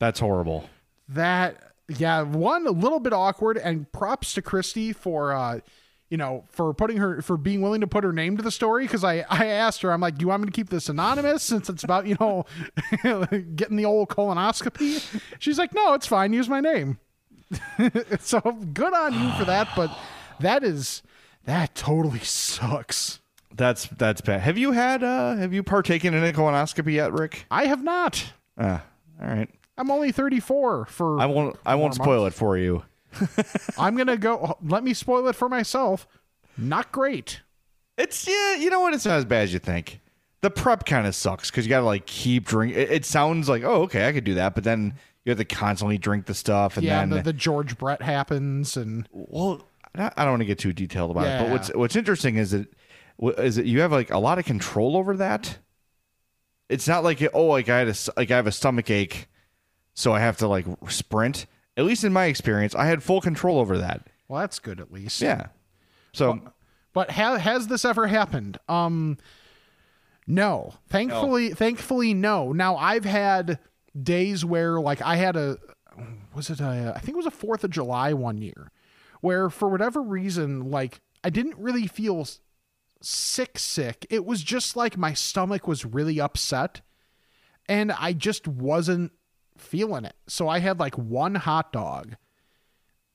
That's 0.06 0.20
horrible. 0.20 0.70
that 1.10 1.58
yeah 1.88 2.22
one 2.22 2.68
a 2.68 2.72
little 2.72 3.00
bit 3.00 3.12
awkward 3.12 3.58
and 3.58 3.92
props 3.92 4.34
to 4.34 4.42
christy 4.44 4.92
for 4.94 5.34
uh 5.34 5.60
you 6.10 6.18
know 6.18 6.44
for 6.50 6.74
putting 6.76 6.98
her 6.98 7.22
for 7.24 7.38
being 7.38 7.62
willing 7.62 7.82
to 7.82 7.88
put 7.88 8.04
her 8.04 8.12
name 8.14 8.38
to 8.38 8.44
the 8.44 8.52
story 8.52 8.86
because 8.86 9.04
i 9.04 9.24
i 9.30 9.46
asked 9.48 9.82
her 9.82 9.92
i'm 9.92 10.02
like 10.02 10.16
do 10.18 10.22
you 10.24 10.28
want 10.28 10.42
me 10.44 10.46
to 10.48 10.52
keep 10.52 10.70
this 10.70 10.90
anonymous 10.90 11.42
since 11.44 11.70
it's 11.70 11.84
about 11.84 12.06
you 12.08 12.16
know 12.20 12.44
getting 13.56 13.78
the 13.78 13.86
old 13.86 14.10
colonoscopy 14.10 15.22
she's 15.40 15.58
like 15.58 15.74
no 15.74 15.94
it's 15.94 16.06
fine 16.08 16.34
use 16.34 16.48
my 16.50 16.60
name 16.60 16.98
so 18.20 18.40
good 18.74 18.94
on 18.94 19.14
you 19.14 19.32
for 19.34 19.46
that 19.46 19.68
but 19.76 19.90
that 20.40 20.64
is 20.64 21.02
that 21.46 21.74
totally 21.76 22.20
sucks 22.20 23.20
That's 23.56 23.88
that's 23.88 24.22
bad. 24.22 24.42
Have 24.42 24.58
you 24.58 24.72
had 24.74 25.04
uh 25.04 25.36
have 25.36 25.54
you 25.54 25.64
partaken 25.64 26.14
in 26.14 26.24
a 26.24 26.32
colonoscopy 26.34 26.94
yet, 26.94 27.12
Rick? 27.14 27.46
i 27.52 27.66
have 27.66 27.84
not 27.84 28.34
Ah, 28.58 28.84
all 29.22 29.28
right. 29.28 29.50
I'm 29.78 29.92
only 29.92 30.12
34 30.12 30.86
for 30.86 31.20
I 31.20 31.26
won't 31.26 31.58
I 31.66 31.76
won't 31.76 31.96
spoil 31.96 32.26
it 32.26 32.34
for 32.34 32.58
you. 32.58 32.84
i'm 33.78 33.96
gonna 33.96 34.18
go 34.18 34.58
let 34.62 34.84
me 34.84 34.94
spoil 34.94 35.28
it 35.28 35.36
for 35.36 35.48
myself 35.50 36.08
not 36.58 36.92
great 36.92 37.42
It's 37.98 38.28
yeah, 38.28 38.56
you 38.56 38.70
know 38.70 38.82
what? 38.82 38.94
It's 38.94 39.06
not 39.06 39.18
as 39.18 39.26
bad 39.26 39.44
as 39.44 39.54
you 39.54 39.60
think. 39.60 40.02
The 40.42 40.50
prep 40.52 40.86
kind 40.86 41.08
of 41.08 41.16
sucks 41.16 41.50
because 41.50 41.66
you 41.66 41.70
got 41.70 41.80
to 41.80 41.86
like 41.86 42.06
keep 42.06 42.46
drink. 42.46 42.76
It, 42.76 42.92
it 42.92 43.06
sounds 43.06 43.48
like 43.50 43.64
oh 43.64 43.84
okay, 43.84 44.08
I 44.08 44.12
could 44.12 44.26
do 44.26 44.34
that, 44.36 44.54
but 44.54 44.64
then 44.66 44.94
you 45.24 45.32
have 45.32 45.38
to 45.40 45.46
constantly 45.46 45.98
drink 45.98 46.26
the 46.26 46.34
stuff, 46.34 46.76
and 46.78 46.86
yeah, 46.86 47.00
then 47.00 47.10
the, 47.10 47.22
the 47.24 47.34
George 47.34 47.78
Brett 47.78 48.02
happens, 48.02 48.76
and 48.78 49.08
well, 49.12 49.66
I 49.96 50.10
don't 50.24 50.32
want 50.32 50.42
to 50.42 50.46
get 50.46 50.60
too 50.60 50.72
detailed 50.74 51.12
about 51.12 51.26
it. 51.26 51.40
But 51.44 51.52
what's 51.52 51.70
what's 51.74 51.96
interesting 51.96 52.36
is 52.36 52.52
that 52.52 52.68
is 53.40 53.56
that 53.56 53.66
you 53.66 53.80
have 53.80 53.92
like 53.94 54.12
a 54.12 54.20
lot 54.20 54.40
of 54.40 54.46
control 54.46 54.98
over 54.98 55.16
that. 55.18 55.58
It's 56.70 56.88
not 56.88 57.04
like 57.04 57.26
oh 57.34 57.46
like 57.48 57.70
I 57.70 57.80
had 57.80 57.88
a 57.88 57.96
like 58.18 58.30
I 58.30 58.36
have 58.36 58.48
a 58.48 58.52
stomach 58.52 58.90
ache, 58.90 59.28
so 59.96 60.14
I 60.14 60.20
have 60.20 60.38
to 60.38 60.48
like 60.48 60.66
sprint. 60.90 61.48
At 61.76 61.86
least 61.86 62.04
in 62.04 62.14
my 62.14 62.26
experience, 62.26 62.76
I 62.76 62.86
had 62.86 63.02
full 63.02 63.20
control 63.22 63.58
over 63.60 63.80
that. 63.80 64.08
well, 64.28 64.40
that's 64.42 64.60
good 64.60 64.80
at 64.80 64.94
least. 64.94 65.20
Yeah. 65.22 65.48
So 66.14 66.40
But 66.94 67.10
ha- 67.12 67.38
has 67.38 67.68
this 67.68 67.84
ever 67.84 68.06
happened? 68.08 68.58
Um, 68.70 69.18
no. 70.28 70.76
Thankfully, 70.88 71.50
thankfully, 71.50 72.14
no. 72.14 72.52
Now 72.54 72.78
I've 72.78 73.06
had 73.06 73.60
days 74.02 74.46
where, 74.46 74.80
like, 74.80 75.02
I 75.02 75.16
had 75.16 75.36
a 75.36 75.58
was 76.34 76.50
it 76.50 76.60
a 76.60 76.94
I 76.96 77.00
think 77.00 77.16
it 77.16 77.18
was 77.18 77.26
a 77.26 77.32
Fourth 77.32 77.64
of 77.64 77.72
July 77.72 78.14
one 78.14 78.38
year, 78.38 78.72
where 79.22 79.50
for 79.50 79.70
whatever 79.70 80.02
reason, 80.02 80.70
like, 80.72 81.02
I 81.24 81.30
didn't 81.30 81.58
really 81.58 81.88
feel 81.88 82.28
sick, 83.02 83.58
sick. 83.60 84.06
It 84.10 84.26
was 84.26 84.44
just 84.44 84.76
like 84.76 84.98
my 84.98 85.14
stomach 85.14 85.68
was 85.68 85.86
really 85.86 86.20
upset, 86.20 86.82
and 87.68 87.92
I 87.92 88.14
just 88.14 88.48
wasn't 88.48 89.12
feeling 89.58 90.06
it. 90.06 90.16
So 90.28 90.48
I 90.50 90.60
had 90.60 90.80
like 90.80 90.98
one 90.98 91.36
hot 91.36 91.72
dog 91.72 92.16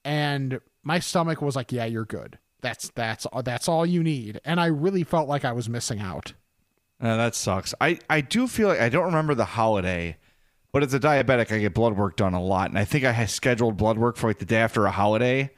and 0.04 0.60
my 0.82 0.98
stomach 0.98 1.42
was 1.42 1.56
like, 1.56 1.72
"Yeah, 1.72 1.84
you're 1.84 2.04
good. 2.04 2.38
That's 2.62 2.90
that's 2.94 3.26
that's 3.44 3.68
all 3.68 3.84
you 3.84 4.02
need." 4.02 4.40
And 4.44 4.60
I 4.60 4.66
really 4.66 5.04
felt 5.04 5.28
like 5.28 5.44
I 5.44 5.52
was 5.52 5.68
missing 5.68 6.00
out. 6.00 6.32
Uh, 7.00 7.16
that 7.16 7.34
sucks. 7.34 7.74
I, 7.80 7.98
I 8.10 8.20
do 8.20 8.46
feel 8.46 8.68
like 8.68 8.80
I 8.80 8.90
don't 8.90 9.06
remember 9.06 9.34
the 9.34 9.46
holiday, 9.46 10.18
but 10.70 10.82
as 10.82 10.92
a 10.92 11.00
diabetic, 11.00 11.50
I 11.50 11.58
get 11.58 11.72
blood 11.72 11.96
work 11.96 12.16
done 12.16 12.34
a 12.34 12.42
lot. 12.42 12.68
And 12.68 12.78
I 12.78 12.84
think 12.84 13.04
I 13.04 13.12
had 13.12 13.30
scheduled 13.30 13.78
blood 13.78 13.96
work 13.96 14.16
for 14.16 14.26
like 14.26 14.38
the 14.38 14.44
day 14.44 14.58
after 14.58 14.84
a 14.84 14.90
holiday 14.90 15.50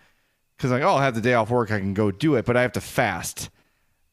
because, 0.57 0.71
like, 0.71 0.83
oh, 0.83 0.91
I'll 0.91 0.99
have 0.99 1.17
the 1.17 1.21
day 1.21 1.35
off 1.35 1.51
work. 1.51 1.73
I 1.73 1.81
can 1.81 1.95
go 1.95 2.13
do 2.13 2.37
it, 2.37 2.45
but 2.45 2.57
I 2.57 2.63
have 2.63 2.73
to 2.73 2.81
fast. 2.81 3.51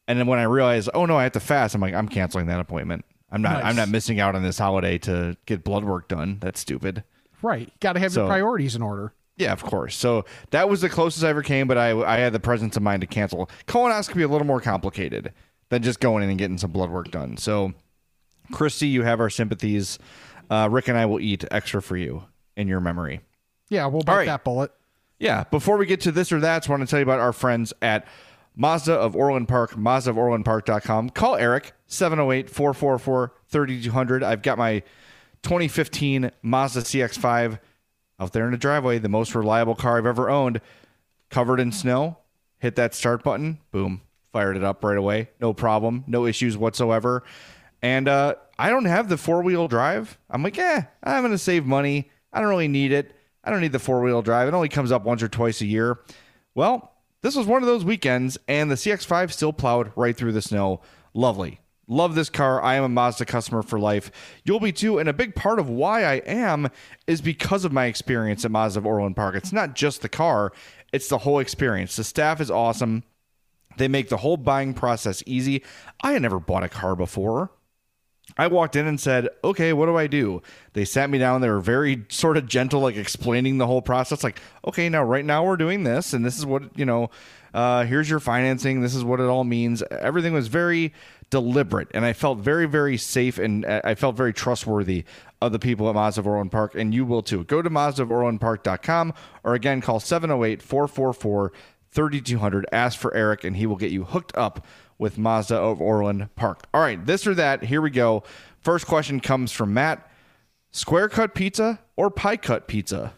And 0.08 0.18
then 0.18 0.26
when 0.26 0.40
I 0.40 0.44
realize, 0.44 0.88
oh, 0.92 1.06
no, 1.06 1.16
I 1.16 1.22
have 1.22 1.32
to 1.32 1.40
fast, 1.40 1.76
I'm 1.76 1.80
like, 1.80 1.94
I'm 1.94 2.08
canceling 2.08 2.46
that 2.46 2.58
appointment. 2.58 3.04
I'm 3.32 3.42
not, 3.42 3.54
Nice. 3.62 3.64
I'm 3.64 3.76
not 3.76 3.88
missing 3.88 4.18
out 4.20 4.34
on 4.34 4.42
this 4.42 4.58
holiday 4.58 4.98
to 4.98 5.36
get 5.46 5.62
blood 5.64 5.84
work 5.84 6.08
done. 6.08 6.38
That's 6.40 6.60
stupid. 6.60 7.04
Right. 7.42 7.70
Got 7.80 7.92
to 7.94 8.00
have 8.00 8.12
So- 8.12 8.22
your 8.22 8.28
priorities 8.28 8.74
in 8.76 8.82
order. 8.82 9.12
Yeah, 9.36 9.52
of 9.52 9.62
course. 9.62 9.96
So 9.96 10.26
that 10.50 10.68
was 10.68 10.82
the 10.82 10.90
closest 10.90 11.24
I 11.24 11.30
ever 11.30 11.42
came, 11.42 11.66
but 11.66 11.78
I 11.78 11.92
I 11.98 12.18
had 12.18 12.34
the 12.34 12.40
presence 12.40 12.76
of 12.76 12.82
mind 12.82 13.00
to 13.00 13.06
cancel. 13.06 13.48
Colonoscopy 13.66 14.22
a 14.22 14.26
little 14.26 14.46
more 14.46 14.60
complicated 14.60 15.32
than 15.70 15.82
just 15.82 15.98
going 16.00 16.22
in 16.22 16.28
and 16.28 16.38
getting 16.38 16.58
some 16.58 16.72
blood 16.72 16.90
work 16.90 17.10
done. 17.10 17.38
So, 17.38 17.72
Christy, 18.52 18.88
you 18.88 19.02
have 19.04 19.18
our 19.18 19.30
sympathies. 19.30 19.98
Uh, 20.50 20.68
Rick 20.70 20.88
and 20.88 20.98
I 20.98 21.06
will 21.06 21.20
eat 21.20 21.44
extra 21.50 21.80
for 21.80 21.96
you 21.96 22.24
in 22.56 22.68
your 22.68 22.80
memory. 22.80 23.20
Yeah, 23.70 23.86
we'll 23.86 24.02
bite 24.02 24.16
right. 24.16 24.26
that 24.26 24.44
bullet. 24.44 24.72
Yeah. 25.18 25.44
Before 25.44 25.78
we 25.78 25.86
get 25.86 26.00
to 26.02 26.12
this 26.12 26.32
or 26.32 26.40
that, 26.40 26.68
I 26.68 26.70
want 26.70 26.82
to 26.82 26.86
tell 26.86 26.98
you 26.98 27.04
about 27.04 27.20
our 27.20 27.32
friends 27.32 27.72
at 27.80 28.06
Mazda 28.56 28.92
of 28.92 29.14
Orland 29.16 29.48
Park, 29.48 29.74
Mazda 29.76 30.10
of 30.10 30.16
Orlandpark.com. 30.16 31.10
Call 31.10 31.36
Eric, 31.36 31.72
708 31.90 32.48
444 32.48 33.32
3200. 33.48 34.22
I've 34.22 34.42
got 34.42 34.56
my 34.56 34.80
2015 35.42 36.30
Mazda 36.42 36.80
CX5 36.80 37.58
out 38.18 38.32
there 38.32 38.44
in 38.44 38.52
the 38.52 38.56
driveway, 38.56 38.98
the 38.98 39.08
most 39.08 39.34
reliable 39.34 39.74
car 39.74 39.98
I've 39.98 40.06
ever 40.06 40.30
owned, 40.30 40.60
covered 41.30 41.60
in 41.60 41.72
snow. 41.72 42.18
Hit 42.58 42.76
that 42.76 42.94
start 42.94 43.24
button, 43.24 43.58
boom, 43.72 44.02
fired 44.32 44.56
it 44.56 44.62
up 44.62 44.84
right 44.84 44.96
away. 44.96 45.30
No 45.40 45.52
problem, 45.52 46.04
no 46.06 46.26
issues 46.26 46.56
whatsoever. 46.56 47.24
And 47.82 48.06
uh, 48.06 48.34
I 48.58 48.68
don't 48.68 48.84
have 48.84 49.08
the 49.08 49.16
four 49.16 49.42
wheel 49.42 49.66
drive. 49.66 50.18
I'm 50.28 50.42
like, 50.42 50.58
eh, 50.58 50.82
I'm 51.02 51.22
going 51.22 51.32
to 51.32 51.38
save 51.38 51.64
money. 51.64 52.10
I 52.32 52.40
don't 52.40 52.50
really 52.50 52.68
need 52.68 52.92
it. 52.92 53.16
I 53.42 53.50
don't 53.50 53.62
need 53.62 53.72
the 53.72 53.78
four 53.78 54.02
wheel 54.02 54.20
drive. 54.22 54.46
It 54.46 54.54
only 54.54 54.68
comes 54.68 54.92
up 54.92 55.04
once 55.04 55.22
or 55.22 55.28
twice 55.28 55.62
a 55.62 55.66
year. 55.66 55.98
Well, 56.54 56.92
this 57.22 57.34
was 57.34 57.46
one 57.46 57.62
of 57.62 57.66
those 57.66 57.84
weekends, 57.84 58.38
and 58.46 58.70
the 58.70 58.74
CX5 58.74 59.32
still 59.32 59.52
plowed 59.52 59.92
right 59.96 60.16
through 60.16 60.32
the 60.32 60.42
snow. 60.42 60.82
Lovely. 61.14 61.59
Love 61.90 62.14
this 62.14 62.30
car. 62.30 62.62
I 62.62 62.76
am 62.76 62.84
a 62.84 62.88
Mazda 62.88 63.24
customer 63.24 63.62
for 63.62 63.76
life. 63.76 64.12
You'll 64.44 64.60
be 64.60 64.70
too. 64.70 64.98
And 64.98 65.08
a 65.08 65.12
big 65.12 65.34
part 65.34 65.58
of 65.58 65.68
why 65.68 66.04
I 66.04 66.14
am 66.18 66.70
is 67.08 67.20
because 67.20 67.64
of 67.64 67.72
my 67.72 67.86
experience 67.86 68.44
at 68.44 68.52
Mazda 68.52 68.78
of 68.78 68.86
Orland 68.86 69.16
Park. 69.16 69.34
It's 69.34 69.52
not 69.52 69.74
just 69.74 70.00
the 70.00 70.08
car, 70.08 70.52
it's 70.92 71.08
the 71.08 71.18
whole 71.18 71.40
experience. 71.40 71.96
The 71.96 72.04
staff 72.04 72.40
is 72.40 72.48
awesome. 72.48 73.02
They 73.76 73.88
make 73.88 74.08
the 74.08 74.18
whole 74.18 74.36
buying 74.36 74.72
process 74.72 75.20
easy. 75.26 75.64
I 76.00 76.12
had 76.12 76.22
never 76.22 76.38
bought 76.38 76.62
a 76.62 76.68
car 76.68 76.94
before. 76.94 77.50
I 78.38 78.46
walked 78.46 78.76
in 78.76 78.86
and 78.86 79.00
said, 79.00 79.28
okay, 79.42 79.72
what 79.72 79.86
do 79.86 79.96
I 79.96 80.06
do? 80.06 80.42
They 80.74 80.84
sat 80.84 81.10
me 81.10 81.18
down. 81.18 81.40
They 81.40 81.50
were 81.50 81.58
very 81.58 82.04
sort 82.08 82.36
of 82.36 82.46
gentle, 82.46 82.80
like 82.80 82.96
explaining 82.96 83.58
the 83.58 83.66
whole 83.66 83.82
process. 83.82 84.22
Like, 84.22 84.40
okay, 84.64 84.88
now, 84.88 85.02
right 85.02 85.24
now 85.24 85.44
we're 85.44 85.56
doing 85.56 85.82
this, 85.82 86.12
and 86.12 86.24
this 86.24 86.38
is 86.38 86.46
what, 86.46 86.78
you 86.78 86.84
know, 86.84 87.10
uh, 87.52 87.84
here's 87.84 88.08
your 88.08 88.20
financing. 88.20 88.80
This 88.80 88.94
is 88.94 89.02
what 89.02 89.18
it 89.18 89.26
all 89.26 89.42
means. 89.42 89.82
Everything 89.90 90.32
was 90.32 90.46
very 90.46 90.92
deliberate, 91.30 91.88
and 91.94 92.04
I 92.04 92.12
felt 92.12 92.38
very, 92.38 92.66
very 92.66 92.96
safe, 92.96 93.38
and 93.38 93.64
I 93.64 93.94
felt 93.94 94.16
very 94.16 94.32
trustworthy 94.32 95.04
of 95.40 95.52
the 95.52 95.58
people 95.58 95.88
at 95.88 95.94
Mazda 95.94 96.20
of 96.20 96.26
Orland 96.26 96.52
Park, 96.52 96.74
and 96.74 96.92
you 96.92 97.04
will 97.04 97.22
too. 97.22 97.44
Go 97.44 97.62
to 97.62 97.70
MazdaofOrlandPark.com 97.70 99.14
or 99.44 99.54
again, 99.54 99.80
call 99.80 100.00
708 100.00 100.60
444 100.62 101.52
3200. 101.92 102.66
Ask 102.72 102.98
for 102.98 103.14
Eric, 103.14 103.44
and 103.44 103.56
he 103.56 103.66
will 103.66 103.76
get 103.76 103.90
you 103.90 104.04
hooked 104.04 104.36
up 104.36 104.66
with 104.98 105.18
Mazda 105.18 105.56
of 105.56 105.80
Orland 105.80 106.34
Park. 106.36 106.66
All 106.74 106.80
right, 106.80 107.04
this 107.04 107.26
or 107.26 107.34
that. 107.34 107.64
Here 107.64 107.80
we 107.80 107.90
go. 107.90 108.22
First 108.60 108.86
question 108.86 109.20
comes 109.20 109.52
from 109.52 109.72
Matt 109.72 110.06
Square 110.72 111.08
cut 111.08 111.34
pizza 111.34 111.80
or 111.96 112.10
pie 112.10 112.36
cut 112.36 112.68
pizza? 112.68 113.14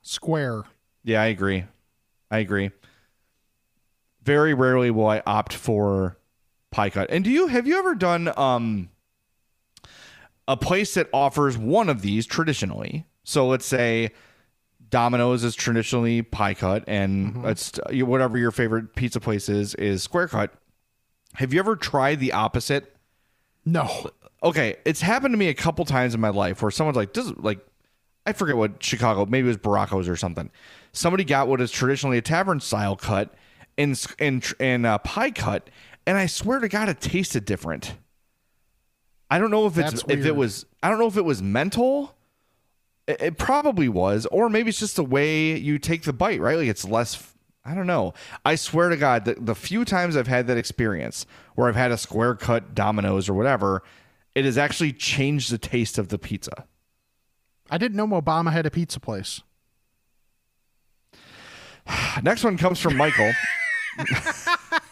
Square. 0.00 0.64
Yeah, 1.04 1.20
I 1.20 1.26
agree. 1.26 1.64
I 2.30 2.38
agree. 2.38 2.70
Very 4.22 4.54
rarely 4.54 4.90
will 4.90 5.06
I 5.06 5.22
opt 5.26 5.52
for 5.52 6.16
pie 6.72 6.90
cut. 6.90 7.10
And 7.10 7.22
do 7.22 7.30
you 7.30 7.46
have 7.46 7.66
you 7.66 7.78
ever 7.78 7.94
done 7.94 8.32
um 8.36 8.88
a 10.48 10.56
place 10.56 10.94
that 10.94 11.08
offers 11.12 11.56
one 11.56 11.88
of 11.88 12.02
these 12.02 12.26
traditionally. 12.26 13.06
So 13.24 13.46
let's 13.46 13.66
say 13.66 14.10
Domino's 14.90 15.44
is 15.44 15.54
traditionally 15.54 16.22
pie 16.22 16.54
cut, 16.54 16.84
and 16.86 17.44
it's 17.46 17.78
whatever 17.90 18.36
your 18.36 18.50
favorite 18.50 18.94
pizza 18.94 19.20
place 19.20 19.48
is 19.48 19.74
is 19.76 20.02
square 20.02 20.28
cut. 20.28 20.52
Have 21.34 21.54
you 21.54 21.60
ever 21.60 21.76
tried 21.76 22.20
the 22.20 22.32
opposite? 22.32 22.94
No. 23.64 24.10
Okay, 24.42 24.76
it's 24.84 25.00
happened 25.00 25.32
to 25.32 25.38
me 25.38 25.48
a 25.48 25.54
couple 25.54 25.84
times 25.84 26.14
in 26.14 26.20
my 26.20 26.30
life 26.30 26.60
where 26.62 26.70
someone's 26.70 26.96
like, 26.96 27.12
"This 27.14 27.26
is 27.26 27.32
like." 27.36 27.60
I 28.24 28.32
forget 28.32 28.56
what 28.56 28.80
Chicago, 28.80 29.26
maybe 29.26 29.46
it 29.46 29.48
was 29.48 29.56
Barraco's 29.56 30.08
or 30.08 30.14
something. 30.14 30.48
Somebody 30.92 31.24
got 31.24 31.48
what 31.48 31.60
is 31.60 31.72
traditionally 31.72 32.18
a 32.18 32.22
tavern 32.22 32.60
style 32.60 32.94
cut 32.94 33.34
and 33.78 34.00
and 34.18 34.52
and 34.60 34.86
uh, 34.86 34.98
pie 34.98 35.30
cut, 35.30 35.70
and 36.06 36.16
I 36.16 36.26
swear 36.26 36.60
to 36.60 36.68
God, 36.68 36.88
it 36.88 37.00
tasted 37.00 37.44
different. 37.44 37.94
I 39.30 39.38
don't 39.38 39.50
know 39.50 39.66
if 39.66 39.78
it's 39.78 40.02
That's 40.02 40.04
if 40.08 40.26
it 40.26 40.36
was 40.36 40.66
I 40.82 40.90
don't 40.90 40.98
know 40.98 41.06
if 41.06 41.16
it 41.16 41.24
was 41.24 41.42
mental. 41.42 42.14
It, 43.06 43.22
it 43.22 43.38
probably 43.38 43.88
was, 43.88 44.26
or 44.26 44.48
maybe 44.48 44.68
it's 44.68 44.78
just 44.78 44.96
the 44.96 45.04
way 45.04 45.56
you 45.56 45.78
take 45.78 46.02
the 46.02 46.12
bite, 46.12 46.40
right? 46.40 46.58
Like 46.58 46.68
it's 46.68 46.84
less. 46.84 47.32
I 47.64 47.74
don't 47.74 47.86
know. 47.86 48.12
I 48.44 48.56
swear 48.56 48.88
to 48.88 48.96
God, 48.96 49.24
the, 49.24 49.34
the 49.34 49.54
few 49.54 49.84
times 49.84 50.16
I've 50.16 50.26
had 50.26 50.48
that 50.48 50.56
experience 50.56 51.26
where 51.54 51.68
I've 51.68 51.76
had 51.76 51.92
a 51.92 51.96
square 51.96 52.34
cut 52.34 52.74
Domino's 52.74 53.28
or 53.28 53.34
whatever, 53.34 53.84
it 54.34 54.44
has 54.44 54.58
actually 54.58 54.92
changed 54.92 55.52
the 55.52 55.58
taste 55.58 55.96
of 55.96 56.08
the 56.08 56.18
pizza. 56.18 56.66
I 57.70 57.78
didn't 57.78 57.96
know 57.96 58.08
Obama 58.08 58.52
had 58.52 58.66
a 58.66 58.70
pizza 58.70 58.98
place. 59.00 59.40
Next 62.22 62.44
one 62.44 62.58
comes 62.58 62.80
from 62.80 62.96
Michael. 62.96 63.32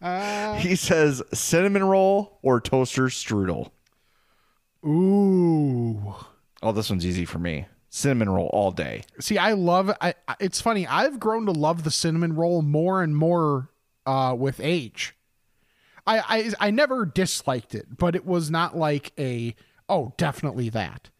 he 0.58 0.76
says 0.76 1.22
cinnamon 1.32 1.84
roll 1.84 2.38
or 2.42 2.60
toaster 2.60 3.04
strudel. 3.04 3.70
Ooh. 4.84 6.14
Oh, 6.62 6.72
this 6.72 6.90
one's 6.90 7.06
easy 7.06 7.24
for 7.24 7.38
me. 7.38 7.66
Cinnamon 7.90 8.30
roll 8.30 8.48
all 8.52 8.70
day. 8.70 9.04
See, 9.20 9.38
I 9.38 9.52
love. 9.52 9.90
I. 10.00 10.14
It's 10.40 10.60
funny. 10.60 10.86
I've 10.86 11.20
grown 11.20 11.46
to 11.46 11.52
love 11.52 11.84
the 11.84 11.90
cinnamon 11.90 12.34
roll 12.34 12.62
more 12.62 13.02
and 13.02 13.16
more 13.16 13.70
uh, 14.06 14.34
with 14.36 14.60
age. 14.60 15.14
I, 16.06 16.18
I 16.20 16.68
I 16.68 16.70
never 16.70 17.04
disliked 17.04 17.74
it, 17.74 17.98
but 17.98 18.16
it 18.16 18.24
was 18.24 18.50
not 18.50 18.76
like 18.76 19.12
a 19.18 19.54
oh 19.88 20.14
definitely 20.16 20.68
that. 20.70 21.10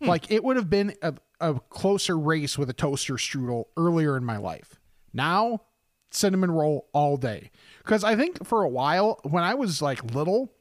Like 0.00 0.30
it 0.30 0.44
would 0.44 0.56
have 0.56 0.70
been 0.70 0.94
a, 1.02 1.14
a 1.40 1.54
closer 1.70 2.18
race 2.18 2.56
with 2.56 2.70
a 2.70 2.72
toaster 2.72 3.14
strudel 3.14 3.64
earlier 3.76 4.16
in 4.16 4.24
my 4.24 4.36
life. 4.36 4.78
Now, 5.12 5.62
cinnamon 6.10 6.50
roll 6.50 6.88
all 6.92 7.16
day. 7.16 7.50
Because 7.84 8.04
I 8.04 8.16
think 8.16 8.46
for 8.46 8.62
a 8.62 8.68
while 8.68 9.20
when 9.22 9.44
I 9.44 9.54
was 9.54 9.82
like 9.82 10.14
little, 10.14 10.52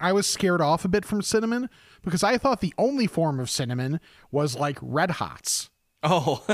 I 0.00 0.12
was 0.12 0.26
scared 0.26 0.60
off 0.60 0.84
a 0.84 0.88
bit 0.88 1.04
from 1.04 1.22
cinnamon 1.22 1.70
because 2.02 2.22
I 2.22 2.38
thought 2.38 2.60
the 2.60 2.74
only 2.76 3.06
form 3.06 3.38
of 3.38 3.48
cinnamon 3.48 4.00
was 4.30 4.56
like 4.56 4.78
red 4.82 5.12
hots. 5.12 5.70
Oh. 6.02 6.44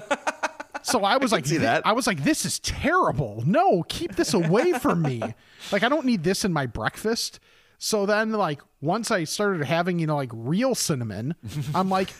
so 0.82 1.04
I 1.04 1.16
was 1.16 1.32
like, 1.32 1.46
see 1.46 1.56
that. 1.58 1.86
I 1.86 1.92
was 1.92 2.06
like, 2.06 2.24
this 2.24 2.44
is 2.44 2.58
terrible. 2.58 3.42
No, 3.46 3.82
keep 3.88 4.16
this 4.16 4.34
away 4.34 4.72
from 4.72 5.02
me. 5.02 5.22
Like, 5.72 5.82
I 5.82 5.88
don't 5.88 6.06
need 6.06 6.22
this 6.24 6.44
in 6.44 6.52
my 6.52 6.66
breakfast. 6.66 7.40
So 7.78 8.06
then, 8.06 8.32
like, 8.32 8.62
once 8.80 9.10
I 9.10 9.24
started 9.24 9.64
having, 9.66 9.98
you 9.98 10.06
know, 10.06 10.16
like 10.16 10.30
real 10.32 10.74
cinnamon, 10.74 11.34
I'm 11.74 11.88
like, 11.98 12.14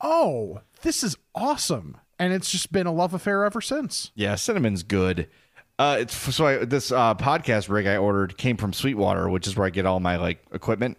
oh, 0.00 0.60
this 0.82 1.02
is 1.02 1.16
awesome. 1.34 1.98
And 2.18 2.32
it's 2.32 2.50
just 2.50 2.72
been 2.72 2.86
a 2.86 2.92
love 2.92 3.12
affair 3.12 3.44
ever 3.44 3.60
since. 3.60 4.12
Yeah, 4.14 4.36
cinnamon's 4.36 4.84
good. 4.84 5.28
Uh, 5.78 5.96
it's 6.00 6.34
so 6.34 6.46
I, 6.46 6.64
this 6.64 6.92
uh, 6.92 7.14
podcast 7.16 7.68
rig 7.68 7.86
I 7.86 7.96
ordered 7.96 8.36
came 8.38 8.56
from 8.56 8.72
Sweetwater, 8.72 9.28
which 9.28 9.46
is 9.46 9.56
where 9.56 9.66
I 9.66 9.70
get 9.70 9.86
all 9.86 9.98
my 10.00 10.16
like 10.16 10.38
equipment, 10.52 10.98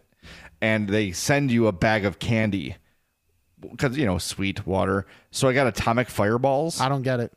and 0.62 0.90
they 0.90 1.12
send 1.12 1.50
you 1.52 1.68
a 1.68 1.72
bag 1.72 2.04
of 2.06 2.20
candy 2.20 2.76
because 3.60 3.98
you 3.98 4.06
know 4.06 4.18
sweet 4.18 4.68
water. 4.68 5.06
So 5.32 5.48
I 5.48 5.54
got 5.54 5.68
atomic 5.68 6.10
fireballs. 6.10 6.82
I 6.82 6.90
don't 6.90 7.04
get 7.04 7.20
it. 7.22 7.32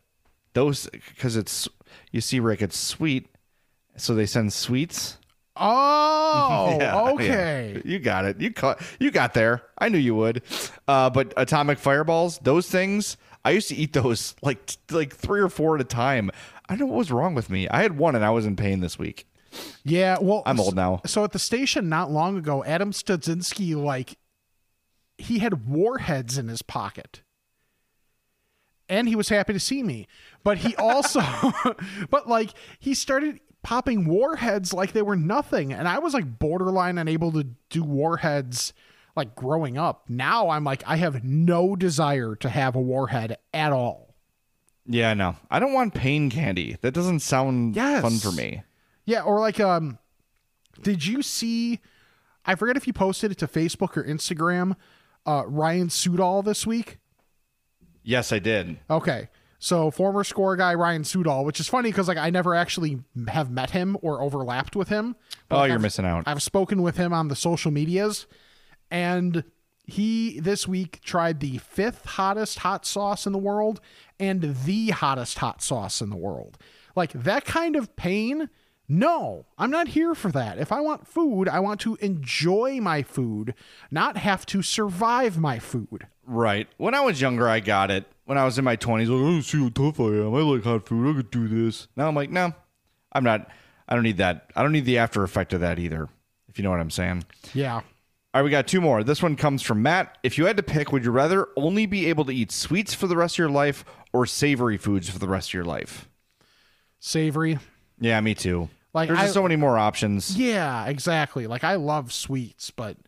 Those 0.54 0.88
because 0.90 1.36
it's 1.36 1.68
you 2.10 2.20
see 2.20 2.40
Rick, 2.40 2.60
it's 2.60 2.76
sweet, 2.76 3.28
so 3.96 4.14
they 4.16 4.26
send 4.26 4.52
sweets. 4.52 5.18
Oh, 5.56 6.76
Yeah, 6.80 7.00
okay. 7.12 7.72
yeah. 7.74 7.82
You 7.84 7.98
got 8.00 8.24
it. 8.24 8.40
You 8.40 8.52
caught. 8.52 8.80
You 8.98 9.10
got 9.12 9.34
there. 9.34 9.62
I 9.78 9.88
knew 9.88 9.98
you 9.98 10.14
would. 10.16 10.42
Uh, 10.86 11.10
but 11.10 11.34
atomic 11.36 11.78
fireballs, 11.78 12.38
those 12.38 12.68
things, 12.68 13.16
I 13.44 13.50
used 13.50 13.68
to 13.68 13.76
eat 13.76 13.92
those 13.92 14.34
like 14.42 14.66
t- 14.66 14.76
like 14.90 15.14
three 15.14 15.40
or 15.40 15.48
four 15.48 15.74
at 15.76 15.80
a 15.80 15.84
time. 15.84 16.30
I 16.68 16.74
don't 16.74 16.80
know 16.80 16.86
what 16.86 16.98
was 16.98 17.12
wrong 17.12 17.34
with 17.34 17.50
me. 17.50 17.68
I 17.68 17.82
had 17.82 17.96
one 17.96 18.14
and 18.14 18.24
I 18.24 18.30
was 18.30 18.46
in 18.46 18.56
pain 18.56 18.80
this 18.80 18.98
week. 18.98 19.26
Yeah, 19.84 20.18
well, 20.20 20.42
I'm 20.46 20.60
old 20.60 20.76
now. 20.76 21.00
So 21.06 21.24
at 21.24 21.32
the 21.32 21.38
station 21.38 21.88
not 21.88 22.10
long 22.10 22.36
ago, 22.36 22.64
Adam 22.64 22.92
Studzinski, 22.92 23.74
like, 23.74 24.18
he 25.16 25.38
had 25.38 25.66
warheads 25.66 26.38
in 26.38 26.48
his 26.48 26.62
pocket. 26.62 27.22
And 28.88 29.08
he 29.08 29.16
was 29.16 29.28
happy 29.28 29.52
to 29.52 29.60
see 29.60 29.82
me. 29.82 30.06
But 30.44 30.58
he 30.58 30.74
also, 30.76 31.22
but 32.10 32.28
like, 32.28 32.50
he 32.78 32.94
started 32.94 33.40
popping 33.62 34.06
warheads 34.06 34.72
like 34.72 34.92
they 34.92 35.02
were 35.02 35.16
nothing. 35.16 35.72
And 35.72 35.88
I 35.88 35.98
was 35.98 36.14
like 36.14 36.38
borderline 36.38 36.98
unable 36.98 37.32
to 37.32 37.44
do 37.70 37.82
warheads 37.82 38.72
like 39.18 39.34
growing 39.34 39.76
up. 39.76 40.04
Now 40.08 40.48
I'm 40.48 40.64
like, 40.64 40.82
I 40.86 40.96
have 40.96 41.22
no 41.22 41.76
desire 41.76 42.34
to 42.36 42.48
have 42.48 42.74
a 42.74 42.80
warhead 42.80 43.36
at 43.52 43.72
all. 43.72 44.14
Yeah, 44.86 45.12
no, 45.12 45.36
I 45.50 45.58
don't 45.58 45.74
want 45.74 45.92
pain 45.92 46.30
candy. 46.30 46.78
That 46.80 46.92
doesn't 46.94 47.20
sound 47.20 47.76
Yes. 47.76 48.00
fun 48.00 48.18
for 48.18 48.32
me. 48.32 48.62
Yeah, 49.04 49.22
or 49.22 49.38
like 49.40 49.60
um 49.60 49.98
did 50.82 51.04
you 51.04 51.20
see 51.22 51.80
I 52.46 52.54
forget 52.54 52.76
if 52.78 52.86
you 52.86 52.94
posted 52.94 53.30
it 53.32 53.38
to 53.38 53.46
Facebook 53.46 53.96
or 53.96 54.04
Instagram, 54.04 54.76
uh 55.26 55.42
Ryan 55.46 55.88
Sudall 55.88 56.42
this 56.42 56.66
week? 56.66 56.98
Yes, 58.02 58.32
I 58.32 58.38
did. 58.38 58.78
Okay. 58.88 59.28
So 59.58 59.90
former 59.90 60.22
score 60.24 60.56
guy 60.56 60.72
Ryan 60.74 61.02
Sudall, 61.02 61.44
which 61.44 61.58
is 61.60 61.68
funny 61.68 61.90
because 61.90 62.08
like 62.08 62.16
I 62.16 62.30
never 62.30 62.54
actually 62.54 63.00
have 63.26 63.50
met 63.50 63.70
him 63.70 63.96
or 64.02 64.22
overlapped 64.22 64.76
with 64.76 64.88
him. 64.88 65.16
But, 65.48 65.56
Oh, 65.56 65.58
like, 65.58 65.68
you're 65.68 65.74
I've- 65.74 65.82
missing 65.82 66.06
out. 66.06 66.24
I've 66.26 66.42
spoken 66.42 66.80
with 66.80 66.96
him 66.96 67.12
on 67.12 67.28
the 67.28 67.36
social 67.36 67.70
medias, 67.72 68.26
and 68.90 69.44
he 69.84 70.38
this 70.40 70.68
week 70.68 71.00
tried 71.02 71.40
the 71.40 71.58
fifth 71.58 72.04
hottest 72.04 72.58
hot 72.60 72.84
sauce 72.84 73.26
in 73.26 73.32
the 73.32 73.38
world 73.38 73.80
and 74.20 74.54
the 74.64 74.90
hottest 74.90 75.38
hot 75.38 75.62
sauce 75.62 76.00
in 76.00 76.10
the 76.10 76.16
world. 76.16 76.58
Like 76.94 77.12
that 77.12 77.44
kind 77.44 77.74
of 77.74 77.96
pain. 77.96 78.50
No, 78.90 79.44
I'm 79.58 79.70
not 79.70 79.88
here 79.88 80.14
for 80.14 80.32
that. 80.32 80.58
If 80.58 80.72
I 80.72 80.80
want 80.80 81.06
food, 81.06 81.46
I 81.46 81.60
want 81.60 81.80
to 81.80 81.96
enjoy 81.96 82.80
my 82.80 83.02
food, 83.02 83.54
not 83.90 84.16
have 84.16 84.46
to 84.46 84.62
survive 84.62 85.38
my 85.38 85.58
food. 85.58 86.06
Right. 86.24 86.68
When 86.78 86.94
I 86.94 87.02
was 87.02 87.20
younger, 87.20 87.48
I 87.48 87.60
got 87.60 87.90
it. 87.90 88.06
When 88.24 88.38
I 88.38 88.44
was 88.44 88.58
in 88.58 88.64
my 88.64 88.76
20s, 88.76 89.08
like, 89.08 89.22
I 89.22 89.30
don't 89.30 89.42
see 89.42 89.62
how 89.62 89.68
tough 89.68 90.00
I 90.00 90.04
am. 90.04 90.34
I 90.34 90.40
like 90.40 90.64
hot 90.64 90.86
food. 90.86 91.10
I 91.10 91.16
could 91.16 91.30
do 91.30 91.48
this. 91.48 91.88
Now 91.96 92.08
I'm 92.08 92.14
like, 92.14 92.30
no, 92.30 92.52
I'm 93.12 93.24
not. 93.24 93.50
I 93.88 93.94
don't 93.94 94.04
need 94.04 94.18
that. 94.18 94.50
I 94.56 94.62
don't 94.62 94.72
need 94.72 94.84
the 94.84 94.98
after 94.98 95.22
effect 95.22 95.52
of 95.52 95.60
that 95.60 95.78
either, 95.78 96.08
if 96.48 96.58
you 96.58 96.64
know 96.64 96.70
what 96.70 96.80
I'm 96.80 96.90
saying. 96.90 97.24
Yeah. 97.54 97.80
All 98.34 98.40
right, 98.40 98.44
we 98.44 98.50
got 98.50 98.66
two 98.68 98.80
more. 98.80 99.02
This 99.02 99.22
one 99.22 99.36
comes 99.36 99.62
from 99.62 99.82
Matt. 99.82 100.18
If 100.22 100.36
you 100.36 100.44
had 100.46 100.58
to 100.58 100.62
pick, 100.62 100.92
would 100.92 101.04
you 101.04 101.10
rather 101.10 101.48
only 101.56 101.86
be 101.86 102.06
able 102.06 102.24
to 102.26 102.32
eat 102.32 102.52
sweets 102.52 102.92
for 102.92 103.06
the 103.06 103.16
rest 103.16 103.34
of 103.36 103.38
your 103.38 103.48
life 103.50 103.84
or 104.12 104.26
savory 104.26 104.76
foods 104.76 105.08
for 105.08 105.18
the 105.18 105.28
rest 105.28 105.50
of 105.50 105.54
your 105.54 105.64
life? 105.64 106.08
Savory. 107.00 107.58
Yeah, 107.98 108.20
me 108.20 108.34
too. 108.34 108.68
Like, 108.92 109.08
There's 109.08 109.18
I- 109.18 109.22
just 109.22 109.34
so 109.34 109.42
many 109.42 109.56
more 109.56 109.78
options. 109.78 110.36
Yeah, 110.36 110.84
exactly. 110.86 111.46
Like 111.46 111.64
I 111.64 111.76
love 111.76 112.12
sweets, 112.12 112.70
but 112.70 112.98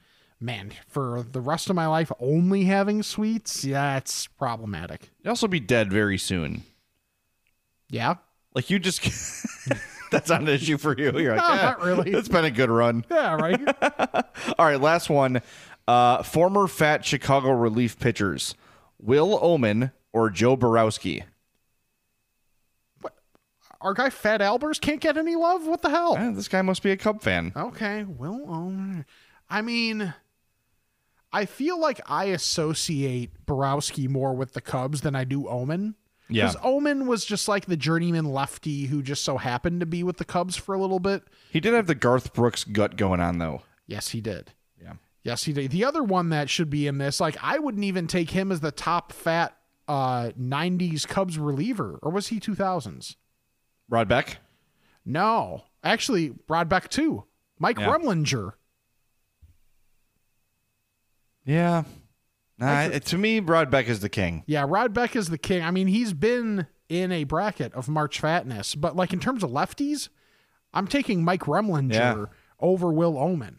man, 0.40 0.72
for 0.88 1.22
the 1.30 1.40
rest 1.40 1.68
of 1.68 1.76
my 1.76 1.86
life 1.86 2.10
only 2.18 2.64
having 2.64 3.02
sweets, 3.02 3.62
yeah, 3.64 3.98
it's 3.98 4.26
problematic. 4.26 5.10
You'll 5.22 5.32
also 5.32 5.48
be 5.48 5.60
dead 5.60 5.92
very 5.92 6.16
soon. 6.16 6.62
Yeah. 7.90 8.14
Like 8.54 8.70
you 8.70 8.78
just 8.78 9.02
that's 10.12 10.28
not 10.30 10.42
an 10.42 10.48
issue 10.48 10.78
for 10.78 10.96
you. 10.96 11.16
You're 11.18 11.36
like, 11.36 11.48
No, 11.48 11.54
"Eh, 11.54 11.62
not 11.62 11.80
really." 11.82 12.10
It's 12.12 12.28
been 12.28 12.44
a 12.44 12.50
good 12.50 12.70
run. 12.70 13.04
Yeah, 13.10 13.34
right. 13.36 13.60
All 14.58 14.66
right, 14.66 14.80
last 14.80 15.10
one. 15.10 15.40
Uh, 15.88 16.22
former 16.22 16.66
fat 16.66 17.04
Chicago 17.04 17.50
relief 17.50 17.98
pitchers, 17.98 18.54
Will 19.00 19.38
Ohman 19.40 19.92
or 20.12 20.30
Joe 20.30 20.56
Borowski. 20.56 21.24
Our 23.80 23.94
guy 23.94 24.10
Fat 24.10 24.40
Albers 24.42 24.78
can't 24.78 25.00
get 25.00 25.16
any 25.16 25.36
love. 25.36 25.66
What 25.66 25.80
the 25.80 25.88
hell? 25.88 26.14
Eh, 26.16 26.32
this 26.32 26.48
guy 26.48 26.60
must 26.60 26.82
be 26.82 26.90
a 26.90 26.98
Cub 26.98 27.22
fan. 27.22 27.52
Okay, 27.56 28.04
Will 28.04 28.46
Ohman. 28.46 29.06
I 29.48 29.62
mean, 29.62 30.12
I 31.32 31.46
feel 31.46 31.80
like 31.80 31.98
I 32.06 32.26
associate 32.26 33.30
Borowski 33.46 34.06
more 34.06 34.34
with 34.34 34.52
the 34.52 34.60
Cubs 34.60 35.00
than 35.00 35.16
I 35.16 35.24
do 35.24 35.44
Ohman. 35.44 35.94
Yeah. 36.30 36.48
Because 36.48 36.62
Ohman 36.62 37.06
was 37.06 37.24
just 37.24 37.48
like 37.48 37.66
the 37.66 37.76
journeyman 37.76 38.24
lefty 38.26 38.86
who 38.86 39.02
just 39.02 39.24
so 39.24 39.36
happened 39.36 39.80
to 39.80 39.86
be 39.86 40.02
with 40.02 40.16
the 40.18 40.24
Cubs 40.24 40.56
for 40.56 40.74
a 40.74 40.78
little 40.78 41.00
bit. 41.00 41.22
He 41.50 41.60
did 41.60 41.74
have 41.74 41.86
the 41.86 41.94
Garth 41.94 42.32
Brooks 42.32 42.64
gut 42.64 42.96
going 42.96 43.20
on 43.20 43.38
though. 43.38 43.62
Yes, 43.86 44.08
he 44.10 44.20
did. 44.20 44.52
Yeah. 44.80 44.94
Yes, 45.24 45.44
he 45.44 45.52
did. 45.52 45.70
The 45.70 45.84
other 45.84 46.02
one 46.02 46.28
that 46.30 46.48
should 46.48 46.70
be 46.70 46.86
in 46.86 46.98
this, 46.98 47.20
like 47.20 47.36
I 47.42 47.58
wouldn't 47.58 47.84
even 47.84 48.06
take 48.06 48.30
him 48.30 48.52
as 48.52 48.60
the 48.60 48.70
top 48.72 49.12
fat 49.12 49.56
uh 49.88 50.30
90s 50.40 51.06
Cubs 51.08 51.36
reliever, 51.38 51.98
or 52.02 52.10
was 52.12 52.28
he 52.28 52.38
2000s? 52.38 53.16
Rod 53.88 54.08
Beck. 54.08 54.38
No, 55.04 55.64
actually, 55.82 56.32
Rod 56.48 56.68
Beck 56.68 56.88
too. 56.88 57.24
Mike 57.58 57.78
Yeah. 57.78 57.88
Remlinger. 57.88 58.52
Yeah. 61.44 61.84
Nah, 62.60 62.88
to 62.98 63.18
me, 63.18 63.40
Rod 63.40 63.70
Beck 63.70 63.88
is 63.88 64.00
the 64.00 64.08
king. 64.08 64.44
Yeah, 64.46 64.64
Rod 64.68 64.92
Beck 64.94 65.16
is 65.16 65.28
the 65.28 65.38
king. 65.38 65.62
I 65.62 65.70
mean, 65.70 65.86
he's 65.88 66.12
been 66.12 66.66
in 66.88 67.10
a 67.12 67.24
bracket 67.24 67.72
of 67.74 67.88
March 67.88 68.20
Fatness, 68.20 68.74
but 68.74 68.94
like 68.96 69.12
in 69.12 69.20
terms 69.20 69.42
of 69.42 69.50
lefties, 69.50 70.08
I'm 70.74 70.86
taking 70.86 71.24
Mike 71.24 71.42
Remlinger 71.42 71.92
Yeah. 71.92 72.24
over 72.60 72.92
Will 72.92 73.14
Ohman. 73.14 73.56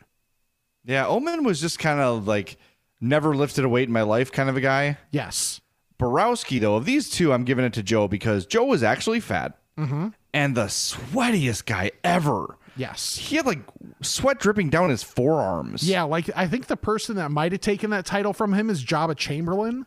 Yeah, 0.86 1.06
Ohman 1.06 1.44
was 1.44 1.60
just 1.62 1.80
kind 1.80 2.00
of 2.00 2.28
like 2.28 2.58
never 3.00 3.36
lifted 3.36 3.66
a 3.66 3.70
weight 3.70 3.88
in 3.88 3.94
my 3.94 4.02
life 4.04 4.32
kind 4.32 4.50
of 4.50 4.56
a 4.58 4.62
guy. 4.62 4.98
Yes. 5.12 5.62
Borowski, 5.98 6.58
though, 6.60 6.76
of 6.76 6.86
these 6.86 7.10
two, 7.10 7.32
I'm 7.34 7.44
giving 7.44 7.66
it 7.66 7.74
to 7.74 7.84
Joe 7.84 8.08
because 8.08 8.46
Joe 8.46 8.66
was 8.66 8.84
actually 8.84 9.20
fat 9.20 9.58
Mm-hmm. 9.78 10.10
and 10.34 10.54
the 10.56 10.66
sweatiest 10.66 11.66
guy 11.66 11.92
ever. 12.04 12.58
Yes. 12.76 13.18
He 13.18 13.36
had 13.36 13.46
like 13.46 13.60
sweat 14.02 14.40
dripping 14.40 14.70
down 14.70 14.90
his 14.90 15.04
forearms. 15.04 15.88
Yeah, 15.88 16.04
like 16.04 16.30
I 16.36 16.48
think 16.48 16.68
the 16.68 16.78
person 16.78 17.16
that 17.18 17.32
might 17.32 17.52
have 17.52 17.62
taken 17.62 17.90
that 17.92 18.06
title 18.06 18.34
from 18.34 18.54
him 18.54 18.70
is 18.70 18.84
Joba 18.84 19.16
Chamberlain. 19.16 19.86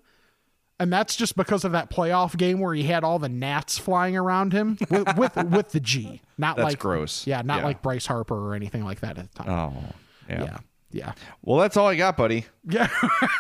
And 0.81 0.93
that's 0.93 1.15
just 1.15 1.37
because 1.37 1.65
of 1.65 1.71
that 1.73 1.89
playoff 1.89 2.37
game 2.37 2.59
where 2.59 2.75
he 2.75 2.83
had 2.83 3.05
all 3.05 3.21
the 3.21 3.29
gnats 3.29 3.79
flying 3.79 4.17
around 4.17 4.53
him 4.53 4.77
with 4.91 5.07
with, 5.17 5.37
with 5.37 5.71
the 5.71 5.79
G. 5.81 6.21
Not 6.37 6.57
That's 6.57 6.71
like 6.71 6.79
gross. 6.81 7.27
Yeah, 7.27 7.43
not 7.43 7.59
Yeah. 7.59 7.65
like 7.65 7.81
Bryce 7.83 8.07
Harper 8.07 8.35
or 8.37 8.55
anything 8.55 8.85
like 8.85 9.01
that 9.01 9.17
at 9.17 9.33
the 9.33 9.43
time. 9.45 9.51
Oh, 9.51 9.93
yeah. 10.29 10.43
Yeah. 10.45 10.57
Yeah. 10.91 11.13
Well, 11.43 11.59
that's 11.59 11.77
all 11.77 11.89
I 11.89 11.97
got, 11.97 12.17
buddy. 12.17 12.47
Yeah. 12.69 12.89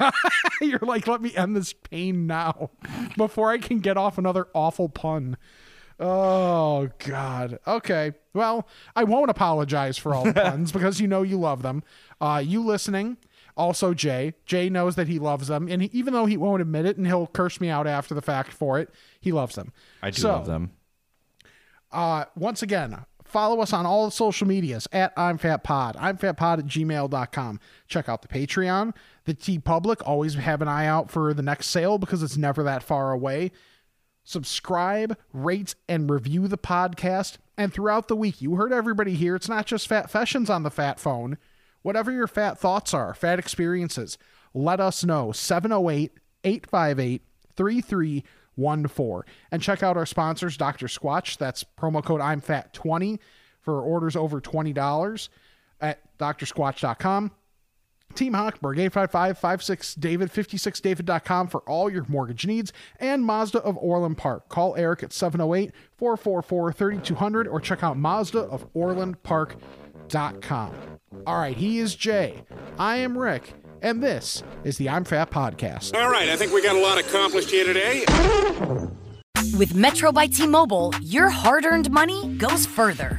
You're 0.60 0.80
like, 0.80 1.06
let 1.06 1.22
me 1.22 1.34
end 1.36 1.54
this 1.56 1.72
pain 1.72 2.26
now 2.26 2.70
before 3.16 3.50
I 3.50 3.58
can 3.58 3.78
get 3.78 3.96
off 3.96 4.18
another 4.18 4.48
awful 4.54 4.88
pun. 4.88 5.36
Oh, 6.00 6.88
God. 6.98 7.58
Okay. 7.66 8.12
Well, 8.32 8.66
I 8.96 9.04
won't 9.04 9.30
apologize 9.30 9.96
for 9.96 10.14
all 10.14 10.24
the 10.24 10.32
puns 10.34 10.72
because 10.72 11.00
you 11.00 11.06
know 11.06 11.22
you 11.22 11.38
love 11.38 11.62
them. 11.62 11.82
Uh, 12.20 12.42
you 12.44 12.64
listening, 12.64 13.16
also 13.56 13.94
Jay. 13.94 14.34
Jay 14.44 14.68
knows 14.68 14.96
that 14.96 15.06
he 15.08 15.18
loves 15.18 15.46
them. 15.48 15.68
And 15.68 15.82
he, 15.82 15.90
even 15.92 16.12
though 16.12 16.26
he 16.26 16.36
won't 16.36 16.62
admit 16.62 16.84
it 16.86 16.96
and 16.96 17.06
he'll 17.06 17.28
curse 17.28 17.60
me 17.60 17.68
out 17.68 17.86
after 17.86 18.14
the 18.14 18.22
fact 18.22 18.52
for 18.52 18.78
it, 18.80 18.90
he 19.20 19.30
loves 19.32 19.54
them. 19.54 19.72
I 20.02 20.10
do 20.10 20.20
So, 20.20 20.30
love 20.32 20.46
them. 20.46 20.72
uh, 21.92 22.24
once 22.36 22.62
again, 22.62 23.04
follow 23.24 23.60
us 23.60 23.72
on 23.72 23.86
all 23.86 24.06
the 24.06 24.10
social 24.10 24.46
medias 24.48 24.88
at 24.92 25.12
I'm 25.16 25.38
Fat 25.38 25.62
Pod. 25.62 25.96
I'm 25.98 26.16
Fat 26.16 26.36
Pod 26.36 26.58
at 26.58 26.66
gmail.com. 26.66 27.60
Check 27.86 28.08
out 28.08 28.22
the 28.22 28.28
Patreon. 28.28 28.94
The 29.26 29.34
TeePublic. 29.34 30.02
Always 30.04 30.34
have 30.34 30.60
an 30.60 30.68
eye 30.68 30.86
out 30.86 31.10
for 31.10 31.32
the 31.32 31.42
next 31.42 31.68
sale 31.68 31.98
because 31.98 32.22
it's 32.22 32.36
never 32.36 32.62
that 32.64 32.82
far 32.82 33.12
away. 33.12 33.52
Subscribe, 34.24 35.16
rate, 35.32 35.74
and 35.88 36.10
review 36.10 36.48
the 36.48 36.58
podcast. 36.58 37.36
And 37.56 37.72
throughout 37.72 38.08
the 38.08 38.16
week, 38.16 38.40
you 38.40 38.56
heard 38.56 38.72
everybody 38.72 39.14
here. 39.14 39.36
It's 39.36 39.48
not 39.48 39.66
just 39.66 39.86
Fat 39.86 40.10
Fashions 40.10 40.50
on 40.50 40.62
the 40.62 40.70
Fat 40.70 40.98
Phone. 40.98 41.38
Whatever 41.82 42.10
your 42.10 42.26
fat 42.26 42.58
thoughts 42.58 42.94
are, 42.94 43.12
fat 43.14 43.38
experiences, 43.38 44.16
let 44.54 44.80
us 44.80 45.04
know. 45.04 45.32
708 45.32 46.12
858 46.42 47.22
3314. 47.56 49.32
And 49.52 49.62
check 49.62 49.82
out 49.82 49.96
our 49.96 50.06
sponsors, 50.06 50.56
Dr. 50.56 50.86
Squatch. 50.86 51.36
That's 51.36 51.62
promo 51.62 52.02
code 52.02 52.20
I'm 52.22 52.40
Fat 52.40 52.72
20 52.72 53.20
for 53.60 53.80
orders 53.80 54.16
over 54.16 54.40
$20 54.40 55.28
at 55.80 56.00
drsquatch.com. 56.18 57.30
Team 58.14 58.34
Hochberg, 58.34 58.76
855-56-DAVID, 58.90 60.30
56david.com 60.30 61.48
for 61.48 61.60
all 61.60 61.90
your 61.90 62.04
mortgage 62.08 62.46
needs, 62.46 62.72
and 62.98 63.24
Mazda 63.24 63.60
of 63.60 63.76
Orland 63.78 64.18
Park. 64.18 64.48
Call 64.48 64.74
Eric 64.76 65.02
at 65.02 65.10
708-444-3200 65.10 67.50
or 67.50 67.60
check 67.60 67.82
out 67.82 67.98
Mazda 67.98 68.40
of 68.40 68.66
Orland 68.74 69.22
Park.com. 69.22 70.74
All 71.26 71.38
right, 71.38 71.56
he 71.56 71.78
is 71.78 71.94
Jay. 71.94 72.44
I 72.78 72.96
am 72.96 73.16
Rick, 73.16 73.54
and 73.82 74.02
this 74.02 74.42
is 74.64 74.78
the 74.78 74.88
I'm 74.88 75.04
Fat 75.04 75.30
Podcast. 75.30 75.96
All 75.96 76.10
right, 76.10 76.28
I 76.28 76.36
think 76.36 76.52
we 76.52 76.62
got 76.62 76.76
a 76.76 76.80
lot 76.80 76.98
accomplished 76.98 77.50
here 77.50 77.64
today. 77.64 78.04
With 79.58 79.74
Metro 79.74 80.10
by 80.10 80.26
T 80.26 80.46
Mobile, 80.46 80.92
your 81.02 81.28
hard 81.28 81.64
earned 81.64 81.90
money 81.90 82.28
goes 82.36 82.66
further. 82.66 83.18